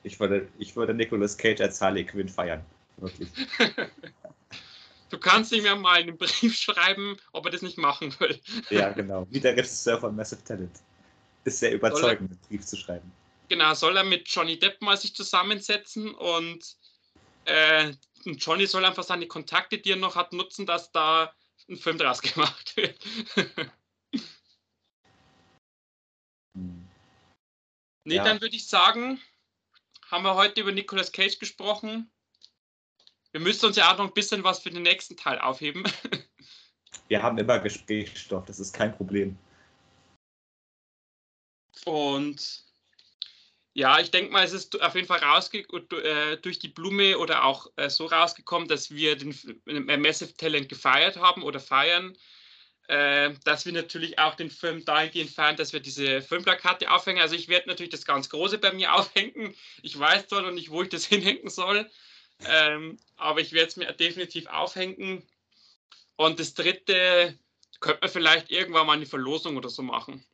Ich, 0.07 0.21
würde, 0.21 0.49
ich 0.59 0.77
würde 0.77 0.95
Nicolas 0.95 1.37
Cage 1.37 1.61
als 1.61 1.81
Harley 1.81 2.05
Quinn 2.05 2.29
feiern. 2.29 2.65
Wirklich. 2.97 3.29
Du 5.09 5.19
kannst 5.19 5.53
ihm 5.53 5.65
ja 5.65 5.77
mal 5.77 6.01
einen 6.01 6.19
Brief 6.19 6.57
schreiben, 6.57 7.17
ob 7.31 7.45
er 7.45 7.53
das 7.53 7.63
nicht 7.63 7.79
machen 7.79 8.13
will. 8.19 8.41
ja, 8.71 8.91
genau. 8.93 9.25
Wie 9.31 9.39
der 9.39 9.57
Regisseur 9.57 10.01
von 10.01 10.17
Massive 10.17 10.43
Talent 10.43 10.81
ist 11.45 11.61
sehr 11.61 11.73
überzeugend, 11.73 12.33
einen 12.33 12.41
Brief 12.49 12.67
zu 12.67 12.77
schreiben. 12.77 13.13
Genau, 13.49 13.73
soll 13.75 13.97
er 13.97 14.03
mit 14.03 14.29
Johnny 14.29 14.59
Depp 14.59 14.83
mal 14.83 14.97
sich 14.97 15.15
zusammensetzen 15.15 16.13
und 16.13 16.77
äh, 17.45 17.93
Johnny 18.25 18.67
soll 18.67 18.85
einfach 18.85 19.05
seine 19.05 19.29
Kontakte, 19.29 19.79
die 19.79 19.93
er 19.93 19.97
noch 19.97 20.17
hat, 20.17 20.33
nutzen, 20.33 20.67
dass 20.67 20.91
da 20.91 21.33
ein 21.69 21.77
Film 21.77 21.99
draus 21.99 22.21
gemacht 22.35 22.77
wird. 22.77 22.99
hm. 26.55 26.89
Nee, 28.03 28.17
ja. 28.17 28.25
dann 28.25 28.41
würde 28.41 28.57
ich 28.57 28.67
sagen, 28.67 29.21
haben 30.11 30.25
wir 30.25 30.35
heute 30.35 30.61
über 30.61 30.73
Nicolas 30.73 31.13
Cage 31.13 31.39
gesprochen. 31.39 32.11
Wir 33.33 33.41
müssen 33.41 33.67
uns 33.67 33.77
ja 33.77 33.93
auch 33.93 33.99
noch 33.99 34.07
ein 34.07 34.15
bisschen 34.15 34.45
was 34.45 34.61
für 34.61 34.71
den 34.71 34.83
nächsten 34.83 35.17
Teil 35.17 35.39
aufheben. 35.39 35.85
Wir 37.09 37.23
haben 37.23 37.39
immer 37.39 37.59
Gesprächsstoff, 37.59 38.47
das 38.47 38.59
ist 38.59 38.73
kein 38.73 38.97
Problem. 38.97 39.39
Und 41.85 42.65
ja, 43.75 44.01
ich 44.01 44.11
denke 44.11 44.33
mal, 44.33 44.43
es 44.43 44.53
ist 44.53 44.81
auf 44.81 44.95
jeden 44.95 45.07
Fall 45.07 45.23
rausge 45.23 45.59
äh, 45.59 46.39
durch 46.39 46.59
die 46.59 46.69
Blume 46.69 47.19
oder 47.19 47.45
auch 47.45 47.71
äh, 47.77 47.91
so 47.91 48.07
rausgekommen, 48.07 48.67
dass 48.67 48.91
wir 48.91 49.17
den 49.17 49.37
äh, 49.67 49.99
Massive 49.99 50.35
Talent 50.35 50.69
gefeiert 50.69 51.19
haben 51.19 51.43
oder 51.43 51.61
feiern. 51.61 52.17
Äh, 52.89 53.35
dass 53.43 53.67
wir 53.67 53.73
natürlich 53.73 54.19
auch 54.21 54.37
den 54.37 54.51
Film 54.51 54.85
dahingehend 54.85 55.31
feiern, 55.31 55.57
dass 55.57 55.73
wir 55.73 55.81
diese 55.81 56.23
Filmplakate 56.23 56.91
aufhängen. 56.91 57.21
Also 57.21 57.35
ich 57.35 57.49
werde 57.49 57.69
natürlich 57.69 57.91
das 57.91 58.05
ganz 58.05 58.29
Große 58.29 58.59
bei 58.59 58.73
mir 58.73 58.95
aufhängen. 58.95 59.55
Ich 59.83 59.99
weiß 59.99 60.29
zwar 60.29 60.43
noch 60.43 60.53
nicht, 60.53 60.71
wo 60.71 60.83
ich 60.83 60.89
das 60.89 61.05
hinhängen 61.07 61.51
soll, 61.51 61.91
ähm, 62.45 62.99
aber 63.17 63.41
ich 63.41 63.53
werde 63.53 63.69
es 63.69 63.77
mir 63.77 63.93
definitiv 63.93 64.47
aufhängen. 64.47 65.23
Und 66.17 66.39
das 66.39 66.55
dritte 66.55 67.37
könnte 67.81 68.01
man 68.03 68.11
vielleicht 68.11 68.51
irgendwann 68.51 68.87
mal 68.87 68.95
eine 68.95 69.07
Verlosung 69.07 69.57
oder 69.57 69.69
so 69.69 69.83
machen. 69.83 70.25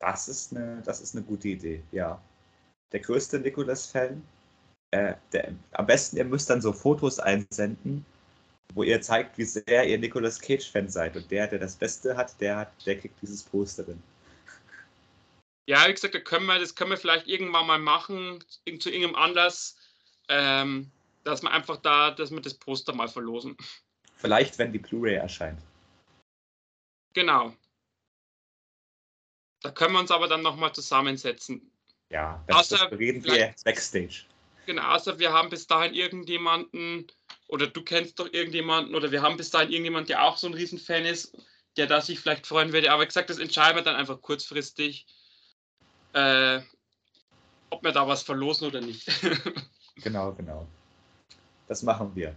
Das 0.00 0.28
ist 0.28 0.52
eine, 0.52 0.82
das 0.84 1.00
ist 1.00 1.14
eine 1.14 1.24
gute 1.24 1.48
Idee, 1.48 1.82
ja. 1.92 2.20
Der 2.92 3.00
größte 3.00 3.38
Nicolas-Fan. 3.38 4.22
Äh, 4.92 5.14
am 5.72 5.86
besten, 5.86 6.16
ihr 6.16 6.24
müsst 6.24 6.50
dann 6.50 6.62
so 6.62 6.72
Fotos 6.72 7.18
einsenden, 7.18 8.06
wo 8.72 8.82
ihr 8.82 9.00
zeigt, 9.00 9.38
wie 9.38 9.44
sehr 9.44 9.86
ihr 9.86 9.98
Nicolas 9.98 10.40
Cage-Fan 10.40 10.88
seid. 10.88 11.16
Und 11.16 11.30
der, 11.30 11.46
der 11.46 11.58
das 11.58 11.76
Beste 11.76 12.16
hat, 12.16 12.40
der, 12.40 12.56
hat, 12.56 12.86
der 12.86 12.98
kriegt 12.98 13.20
dieses 13.22 13.42
Poster 13.42 13.84
drin. 13.84 14.02
Ja, 15.66 15.86
wie 15.88 15.94
gesagt, 15.94 16.14
da 16.14 16.20
können 16.20 16.46
wir, 16.46 16.58
das 16.58 16.74
können 16.74 16.90
wir 16.90 16.98
vielleicht 16.98 17.26
irgendwann 17.26 17.66
mal 17.66 17.78
machen, 17.78 18.44
zu 18.78 18.90
irgendeinem 18.90 19.14
Anlass, 19.14 19.76
ähm, 20.28 20.90
dass 21.24 21.42
wir 21.42 21.50
einfach 21.50 21.78
da, 21.78 22.10
dass 22.10 22.30
wir 22.30 22.40
das 22.40 22.54
Poster 22.54 22.94
mal 22.94 23.08
verlosen. 23.08 23.56
Vielleicht, 24.16 24.58
wenn 24.58 24.72
die 24.72 24.78
Blu-ray 24.78 25.14
erscheint. 25.14 25.60
Genau. 27.14 27.54
Da 29.62 29.70
können 29.70 29.94
wir 29.94 30.00
uns 30.00 30.10
aber 30.10 30.28
dann 30.28 30.42
nochmal 30.42 30.74
zusammensetzen. 30.74 31.70
Ja, 32.10 32.44
das, 32.46 32.72
außer, 32.72 32.88
das 32.90 32.98
reden 32.98 33.24
wir 33.24 33.54
Backstage. 33.64 34.24
Genau, 34.66 34.82
außer 34.94 35.18
wir 35.18 35.32
haben 35.32 35.48
bis 35.48 35.66
dahin 35.66 35.94
irgendjemanden, 35.94 37.06
oder 37.54 37.68
du 37.68 37.82
kennst 37.82 38.18
doch 38.18 38.32
irgendjemanden, 38.32 38.96
oder 38.96 39.12
wir 39.12 39.22
haben 39.22 39.36
bis 39.36 39.50
dahin 39.50 39.70
irgendjemanden, 39.70 40.08
der 40.08 40.24
auch 40.24 40.36
so 40.36 40.48
ein 40.48 40.54
Riesenfan 40.54 41.04
ist, 41.04 41.38
der 41.76 41.86
da 41.86 42.00
sich 42.00 42.18
vielleicht 42.18 42.48
freuen 42.48 42.72
würde. 42.72 42.90
Aber 42.90 43.06
gesagt, 43.06 43.30
das 43.30 43.38
entscheiden 43.38 43.76
wir 43.76 43.84
dann 43.84 43.94
einfach 43.94 44.20
kurzfristig, 44.20 45.06
äh, 46.14 46.60
ob 47.70 47.84
wir 47.84 47.92
da 47.92 48.08
was 48.08 48.24
verlosen 48.24 48.66
oder 48.66 48.80
nicht. 48.80 49.08
genau, 50.02 50.32
genau. 50.32 50.66
Das 51.68 51.84
machen 51.84 52.10
wir. 52.16 52.34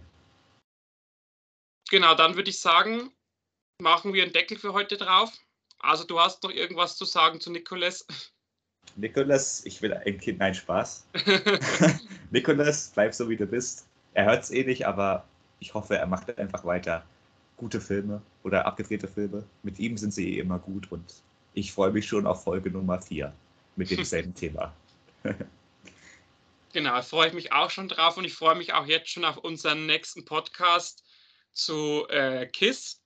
Genau, 1.90 2.14
dann 2.14 2.36
würde 2.36 2.50
ich 2.50 2.60
sagen, 2.60 3.10
machen 3.82 4.14
wir 4.14 4.22
einen 4.22 4.32
Deckel 4.32 4.56
für 4.56 4.72
heute 4.72 4.96
drauf. 4.96 5.32
Also 5.80 6.04
du 6.04 6.20
hast 6.20 6.44
doch 6.44 6.50
irgendwas 6.50 6.96
zu 6.96 7.04
sagen 7.04 7.40
zu 7.40 7.50
Nikolas. 7.50 8.06
Nikolas, 8.94 9.66
ich 9.66 9.82
will 9.82 9.94
ein 9.94 10.20
Kind, 10.20 10.38
nein, 10.38 10.54
Spaß. 10.54 11.08
Nikolas, 12.30 12.92
bleib 12.94 13.12
so 13.12 13.28
wie 13.28 13.36
du 13.36 13.46
bist. 13.46 13.88
Er 14.18 14.24
hört 14.24 14.42
es 14.42 14.50
eh 14.50 14.64
nicht, 14.64 14.84
aber 14.84 15.24
ich 15.60 15.74
hoffe, 15.74 15.96
er 15.96 16.08
macht 16.08 16.36
einfach 16.38 16.64
weiter 16.64 17.06
gute 17.56 17.80
Filme 17.80 18.20
oder 18.42 18.66
abgedrehte 18.66 19.06
Filme. 19.06 19.44
Mit 19.62 19.78
ihm 19.78 19.96
sind 19.96 20.12
sie 20.12 20.34
eh 20.34 20.40
immer 20.40 20.58
gut 20.58 20.90
und 20.90 21.22
ich 21.54 21.70
freue 21.70 21.92
mich 21.92 22.08
schon 22.08 22.26
auf 22.26 22.42
Folge 22.42 22.68
Nummer 22.68 23.00
4 23.00 23.32
mit 23.76 23.92
demselben 23.92 24.34
Thema. 24.34 24.74
genau, 26.72 27.00
freue 27.02 27.28
ich 27.28 27.32
mich 27.32 27.52
auch 27.52 27.70
schon 27.70 27.86
drauf 27.86 28.16
und 28.16 28.24
ich 28.24 28.34
freue 28.34 28.56
mich 28.56 28.74
auch 28.74 28.86
jetzt 28.86 29.08
schon 29.08 29.24
auf 29.24 29.36
unseren 29.36 29.86
nächsten 29.86 30.24
Podcast 30.24 31.04
zu 31.52 32.04
äh, 32.08 32.46
KISS 32.46 33.00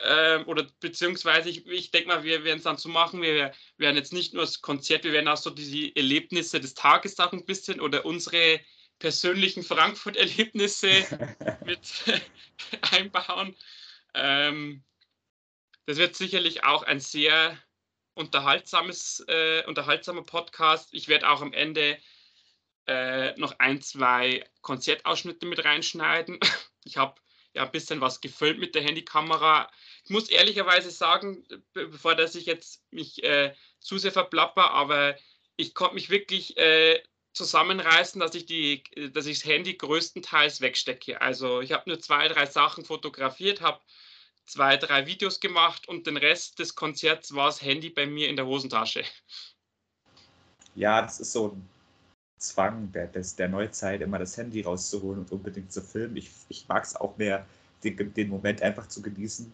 ähm, 0.00 0.48
oder 0.48 0.66
beziehungsweise 0.80 1.48
ich, 1.48 1.64
ich 1.68 1.92
denke 1.92 2.08
mal, 2.08 2.24
wir 2.24 2.42
werden 2.42 2.58
es 2.58 2.64
dann 2.64 2.76
so 2.76 2.88
machen, 2.88 3.22
wir 3.22 3.52
werden 3.76 3.96
jetzt 3.96 4.12
nicht 4.12 4.34
nur 4.34 4.42
das 4.42 4.60
Konzert, 4.60 5.04
wir 5.04 5.12
werden 5.12 5.28
auch 5.28 5.36
so 5.36 5.50
die 5.50 5.94
Erlebnisse 5.94 6.58
des 6.58 6.74
Tages 6.74 7.20
auch 7.20 7.32
ein 7.32 7.44
bisschen 7.44 7.80
oder 7.80 8.04
unsere 8.04 8.58
persönlichen 9.00 9.64
Frankfurt-Erlebnisse 9.64 10.90
mit 11.66 12.04
einbauen. 12.92 13.56
Ähm, 14.14 14.84
Das 15.86 15.98
wird 15.98 16.16
sicherlich 16.16 16.64
auch 16.64 16.84
ein 16.84 17.00
sehr 17.00 17.58
unterhaltsames, 18.14 19.24
äh, 19.28 19.64
unterhaltsamer 19.66 20.22
Podcast. 20.24 20.90
Ich 20.92 21.08
werde 21.08 21.28
auch 21.30 21.42
am 21.42 21.52
Ende 21.52 21.98
äh, 22.86 23.34
noch 23.38 23.58
ein, 23.58 23.80
zwei 23.82 24.44
Konzertausschnitte 24.62 25.46
mit 25.46 25.64
reinschneiden. 25.64 26.38
Ich 26.84 26.96
habe 26.96 27.20
ja 27.54 27.64
ein 27.64 27.72
bisschen 27.72 28.00
was 28.00 28.22
gefüllt 28.22 28.58
mit 28.58 28.74
der 28.74 28.82
Handykamera. 28.82 29.70
Ich 30.04 30.10
muss 30.10 30.30
ehrlicherweise 30.30 30.90
sagen, 30.90 31.46
bevor 31.74 32.14
dass 32.14 32.34
ich 32.34 32.46
jetzt 32.46 32.82
mich 32.90 33.22
äh, 33.24 33.54
zu 33.80 33.98
sehr 33.98 34.12
verplapper, 34.12 34.70
aber 34.70 35.16
ich 35.56 35.74
konnte 35.74 35.94
mich 35.94 36.10
wirklich 36.10 36.56
äh, 36.56 37.02
zusammenreißen, 37.40 38.20
dass 38.20 38.34
ich, 38.34 38.44
die, 38.44 38.82
dass 39.14 39.24
ich 39.24 39.38
das 39.40 39.48
Handy 39.48 39.74
größtenteils 39.74 40.60
wegstecke. 40.60 41.20
Also 41.22 41.62
ich 41.62 41.72
habe 41.72 41.88
nur 41.88 41.98
zwei, 41.98 42.28
drei 42.28 42.44
Sachen 42.44 42.84
fotografiert, 42.84 43.62
habe 43.62 43.80
zwei, 44.44 44.76
drei 44.76 45.06
Videos 45.06 45.40
gemacht 45.40 45.88
und 45.88 46.06
den 46.06 46.18
Rest 46.18 46.58
des 46.58 46.74
Konzerts 46.74 47.34
war 47.34 47.46
das 47.46 47.62
Handy 47.62 47.88
bei 47.88 48.06
mir 48.06 48.28
in 48.28 48.36
der 48.36 48.46
Hosentasche. 48.46 49.04
Ja, 50.74 51.00
das 51.00 51.20
ist 51.20 51.32
so 51.32 51.48
ein 51.48 51.68
Zwang 52.38 52.92
der, 52.92 53.06
der 53.06 53.48
Neuzeit, 53.48 54.02
immer 54.02 54.18
das 54.18 54.36
Handy 54.36 54.60
rauszuholen 54.60 55.20
und 55.20 55.32
unbedingt 55.32 55.72
zu 55.72 55.80
filmen. 55.80 56.16
Ich, 56.16 56.30
ich 56.50 56.68
mag 56.68 56.84
es 56.84 56.94
auch 56.94 57.16
mehr, 57.16 57.46
den, 57.82 58.12
den 58.12 58.28
Moment 58.28 58.60
einfach 58.60 58.86
zu 58.86 59.00
genießen. 59.00 59.50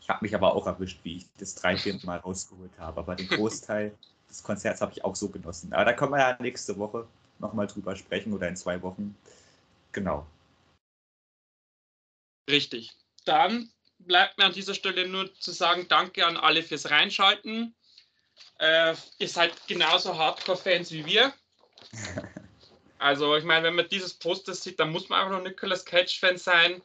Ich 0.00 0.08
habe 0.08 0.24
mich 0.24 0.34
aber 0.36 0.54
auch 0.54 0.68
erwischt, 0.68 1.00
wie 1.02 1.16
ich 1.16 1.26
das 1.38 1.56
drei, 1.56 1.76
vier 1.76 1.98
Mal 2.04 2.18
rausgeholt 2.18 2.78
habe. 2.78 3.00
Aber 3.00 3.16
den 3.16 3.26
Großteil 3.40 3.92
des 4.34 4.42
Konzerts 4.42 4.80
habe 4.80 4.92
ich 4.92 5.04
auch 5.04 5.14
so 5.16 5.28
genossen. 5.28 5.72
Aber 5.72 5.84
da 5.84 5.92
können 5.92 6.12
wir 6.12 6.18
ja 6.18 6.36
nächste 6.40 6.76
Woche 6.76 7.06
nochmal 7.38 7.66
drüber 7.66 7.94
sprechen 7.96 8.32
oder 8.32 8.48
in 8.48 8.56
zwei 8.56 8.82
Wochen. 8.82 9.16
Genau. 9.92 10.26
Richtig. 12.50 12.92
Dann 13.24 13.70
bleibt 13.98 14.36
mir 14.36 14.44
an 14.44 14.52
dieser 14.52 14.74
Stelle 14.74 15.08
nur 15.08 15.32
zu 15.34 15.52
sagen, 15.52 15.86
danke 15.88 16.26
an 16.26 16.36
alle 16.36 16.62
fürs 16.62 16.90
Reinschalten. 16.90 17.74
Äh, 18.58 18.94
ihr 19.18 19.28
seid 19.28 19.52
genauso 19.66 20.18
Hardcore-Fans 20.18 20.90
wie 20.90 21.06
wir. 21.06 21.32
Also, 22.98 23.36
ich 23.36 23.44
meine, 23.44 23.66
wenn 23.66 23.74
man 23.74 23.88
dieses 23.90 24.14
Poster 24.14 24.54
sieht, 24.54 24.80
dann 24.80 24.90
muss 24.90 25.10
man 25.10 25.20
einfach 25.20 25.36
noch 25.36 25.44
Nicolas 25.44 25.84
Cage-Fan 25.84 26.38
sein. 26.38 26.80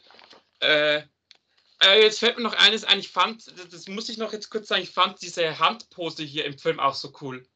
Äh, 0.59 1.03
äh, 1.83 2.01
jetzt 2.01 2.19
fällt 2.19 2.37
mir 2.37 2.43
noch 2.43 2.55
eines 2.55 2.83
ein. 2.83 2.99
Ich 2.99 3.09
fand, 3.09 3.45
das 3.71 3.87
muss 3.87 4.09
ich 4.09 4.17
noch 4.17 4.33
jetzt 4.33 4.49
kurz 4.49 4.67
sagen, 4.67 4.83
ich 4.83 4.91
fand 4.91 5.21
diese 5.21 5.59
Handpose 5.59 6.23
hier 6.23 6.45
im 6.45 6.57
Film 6.57 6.79
auch 6.79 6.95
so 6.95 7.13
cool. 7.21 7.47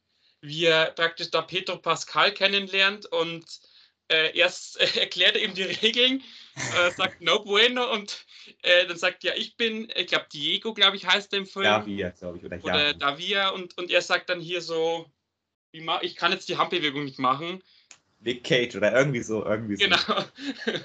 Wie 0.42 0.66
er 0.66 0.92
praktisch 0.92 1.32
da 1.32 1.42
Pedro 1.42 1.78
Pascal 1.78 2.34
kennenlernt 2.34 3.06
und 3.06 3.46
äh, 4.10 4.38
erst 4.38 4.80
äh, 4.80 4.88
erklärt 5.02 5.36
er 5.36 5.44
ihm 5.44 5.54
die 5.54 5.64
Regeln, 5.64 6.24
äh, 6.56 6.92
sagt 6.92 7.22
no 7.22 7.44
bueno 7.44 7.92
und 7.92 8.26
äh, 8.62 8.86
dann 8.86 8.98
sagt 8.98 9.24
ja, 9.24 9.34
ich 9.36 9.56
bin, 9.58 9.92
ich 9.96 10.08
glaube 10.08 10.28
Diego, 10.32 10.74
glaube 10.74 10.96
ich, 10.96 11.08
heißt 11.08 11.34
er 11.34 11.40
im 11.40 11.46
Film. 11.46 11.66
Davia, 11.66 12.10
glaube 12.10 12.38
ich, 12.38 12.46
oder, 12.46 12.64
oder 12.64 12.94
Davia 12.94 13.50
und, 13.50 13.78
und 13.78 13.92
er 13.92 14.02
sagt 14.02 14.30
dann 14.30 14.40
hier 14.40 14.62
so, 14.62 15.06
wie 15.72 15.86
ich 16.02 16.16
kann 16.16 16.32
jetzt 16.32 16.50
die 16.50 16.58
Handbewegung 16.58 17.04
nicht 17.04 17.20
machen. 17.20 17.64
Nick 18.20 18.44
Cage 18.44 18.76
oder 18.76 18.94
irgendwie 18.94 19.22
so, 19.22 19.46
irgendwie 19.46 19.76
so. 19.76 19.84
Genau. 19.84 20.24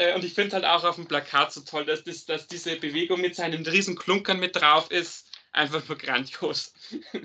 Äh, 0.00 0.14
und 0.14 0.24
ich 0.24 0.32
finde 0.32 0.54
halt 0.54 0.64
auch 0.64 0.82
auf 0.82 0.96
dem 0.96 1.06
Plakat 1.06 1.52
so 1.52 1.60
toll, 1.60 1.84
dass, 1.84 2.02
das, 2.02 2.24
dass 2.24 2.46
diese 2.46 2.76
Bewegung 2.76 3.20
mit 3.20 3.36
seinen 3.36 3.66
riesen 3.66 3.96
Klunkern 3.96 4.40
mit 4.40 4.56
drauf 4.56 4.90
ist. 4.90 5.26
Einfach 5.52 5.86
nur 5.86 5.98
grandios. 5.98 6.72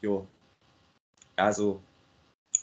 jo. 0.00 0.26
Also, 1.36 1.82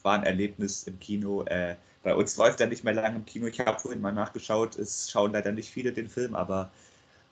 war 0.02 0.16
ein 0.16 0.24
Erlebnis 0.24 0.84
im 0.84 1.00
Kino. 1.00 1.44
Äh, 1.44 1.76
bei 2.02 2.16
uns 2.16 2.36
läuft 2.36 2.62
er 2.62 2.68
nicht 2.68 2.84
mehr 2.84 2.96
lange 2.96 3.18
im 3.18 3.26
Kino. 3.26 3.46
Ich 3.46 3.60
habe 3.60 3.80
vorhin 3.80 4.02
mal 4.02 4.12
nachgeschaut. 4.12 4.76
Es 4.78 5.12
schauen 5.12 5.34
leider 5.34 5.52
nicht 5.52 5.70
viele 5.70 5.94
den 5.94 6.10
Film, 6.10 6.34
aber 6.34 6.72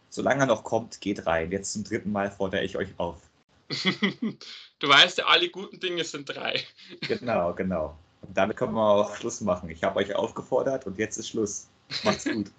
solange 0.09 0.43
er 0.43 0.47
noch 0.47 0.63
kommt, 0.63 1.01
geht 1.01 1.25
rein. 1.25 1.51
Jetzt 1.51 1.73
zum 1.73 1.83
dritten 1.83 2.11
Mal 2.11 2.29
fordere 2.29 2.63
ich 2.63 2.77
euch 2.77 2.89
auf. 2.97 3.17
du 3.69 4.87
weißt 4.87 5.17
ja, 5.17 5.25
alle 5.25 5.49
guten 5.49 5.79
Dinge 5.79 6.03
sind 6.03 6.29
drei. 6.29 6.63
genau, 7.01 7.55
genau. 7.55 7.97
Und 8.22 8.36
damit 8.38 8.57
können 8.57 8.74
wir 8.74 8.82
auch 8.82 9.15
Schluss 9.15 9.41
machen. 9.41 9.70
Ich 9.70 9.84
habe 9.84 9.99
euch 9.99 10.15
aufgefordert 10.15 10.86
und 10.86 10.97
jetzt 10.97 11.18
ist 11.18 11.30
Schluss. 11.30 11.68
Macht's 12.03 12.26
gut. 12.32 12.51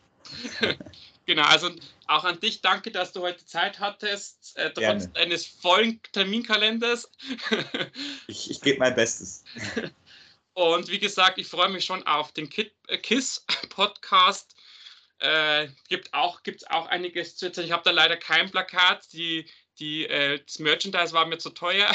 genau, 1.26 1.44
also 1.44 1.70
auch 2.06 2.24
an 2.24 2.40
dich 2.40 2.60
danke, 2.60 2.90
dass 2.90 3.12
du 3.12 3.22
heute 3.22 3.44
Zeit 3.44 3.80
hattest, 3.80 4.56
äh, 4.56 4.70
trotz 4.70 4.78
Gerne. 4.78 5.10
eines 5.14 5.46
vollen 5.46 6.00
Terminkalenders. 6.12 7.10
ich 8.26 8.50
ich 8.50 8.60
gebe 8.60 8.78
mein 8.78 8.94
Bestes. 8.94 9.44
Und 10.58 10.88
wie 10.90 10.98
gesagt, 10.98 11.38
ich 11.38 11.46
freue 11.46 11.68
mich 11.68 11.84
schon 11.84 12.04
auf 12.04 12.32
den 12.32 12.50
äh, 12.88 12.98
KISS-Podcast. 12.98 14.56
Äh, 15.20 15.68
gibt 15.88 16.12
auch, 16.14 16.42
gibt's 16.42 16.66
auch 16.68 16.86
einiges 16.86 17.36
zu 17.36 17.46
erzählen. 17.46 17.66
Ich 17.66 17.72
habe 17.72 17.84
da 17.84 17.92
leider 17.92 18.16
kein 18.16 18.50
Plakat. 18.50 19.12
Die, 19.12 19.46
die, 19.78 20.06
äh, 20.06 20.40
das 20.44 20.58
Merchandise 20.58 21.12
war 21.12 21.26
mir 21.26 21.38
zu 21.38 21.50
teuer. 21.50 21.90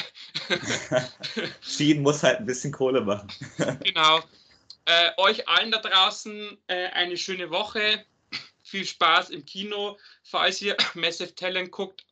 Schienen 1.62 2.02
muss 2.02 2.24
halt 2.24 2.40
ein 2.40 2.46
bisschen 2.46 2.72
Kohle 2.72 3.02
machen. 3.02 3.28
genau. 3.84 4.22
Äh, 4.86 5.12
euch 5.18 5.48
allen 5.48 5.72
da 5.72 5.80
draußen 5.80 6.58
äh, 6.68 6.88
eine 6.90 7.18
schöne 7.18 7.50
Woche. 7.50 8.06
Viel 8.64 8.86
Spaß 8.86 9.30
im 9.30 9.46
Kino, 9.46 9.98
falls 10.24 10.62
ihr 10.62 10.76
Massive 10.94 11.36
Talent 11.36 11.72
guckt 11.72 12.06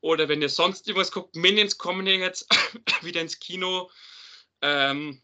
oder 0.00 0.28
wenn 0.28 0.42
ihr 0.42 0.48
sonst 0.48 0.86
irgendwas 0.86 1.12
guckt. 1.12 1.34
Minions 1.34 1.78
kommen 1.78 2.06
ja 2.06 2.14
jetzt 2.14 2.46
wieder 3.02 3.20
ins 3.20 3.38
Kino. 3.38 3.90
Ähm, 4.62 5.22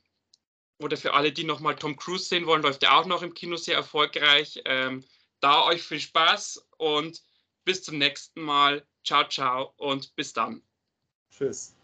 oder 0.79 0.97
für 0.97 1.15
alle, 1.15 1.33
die 1.33 1.45
nochmal 1.45 1.77
Tom 1.77 1.97
Cruise 1.97 2.25
sehen 2.25 2.47
wollen, 2.47 2.63
läuft 2.63 2.83
er 2.83 2.97
auch 2.97 3.07
noch 3.07 3.23
im 3.23 3.35
Kino 3.35 3.57
sehr 3.57 3.77
erfolgreich. 3.77 4.61
Ähm, 4.65 5.05
da 5.41 5.65
euch 5.65 5.83
viel 5.83 6.01
Spaß 6.01 6.67
und 6.79 7.23
bis 7.65 7.83
zum 7.83 7.99
nächsten 7.99 8.41
Mal. 8.41 8.87
Ciao, 9.05 9.29
ciao 9.29 9.75
und 9.77 10.15
bis 10.17 10.33
dann. 10.33 10.63
Tschüss. 11.31 11.77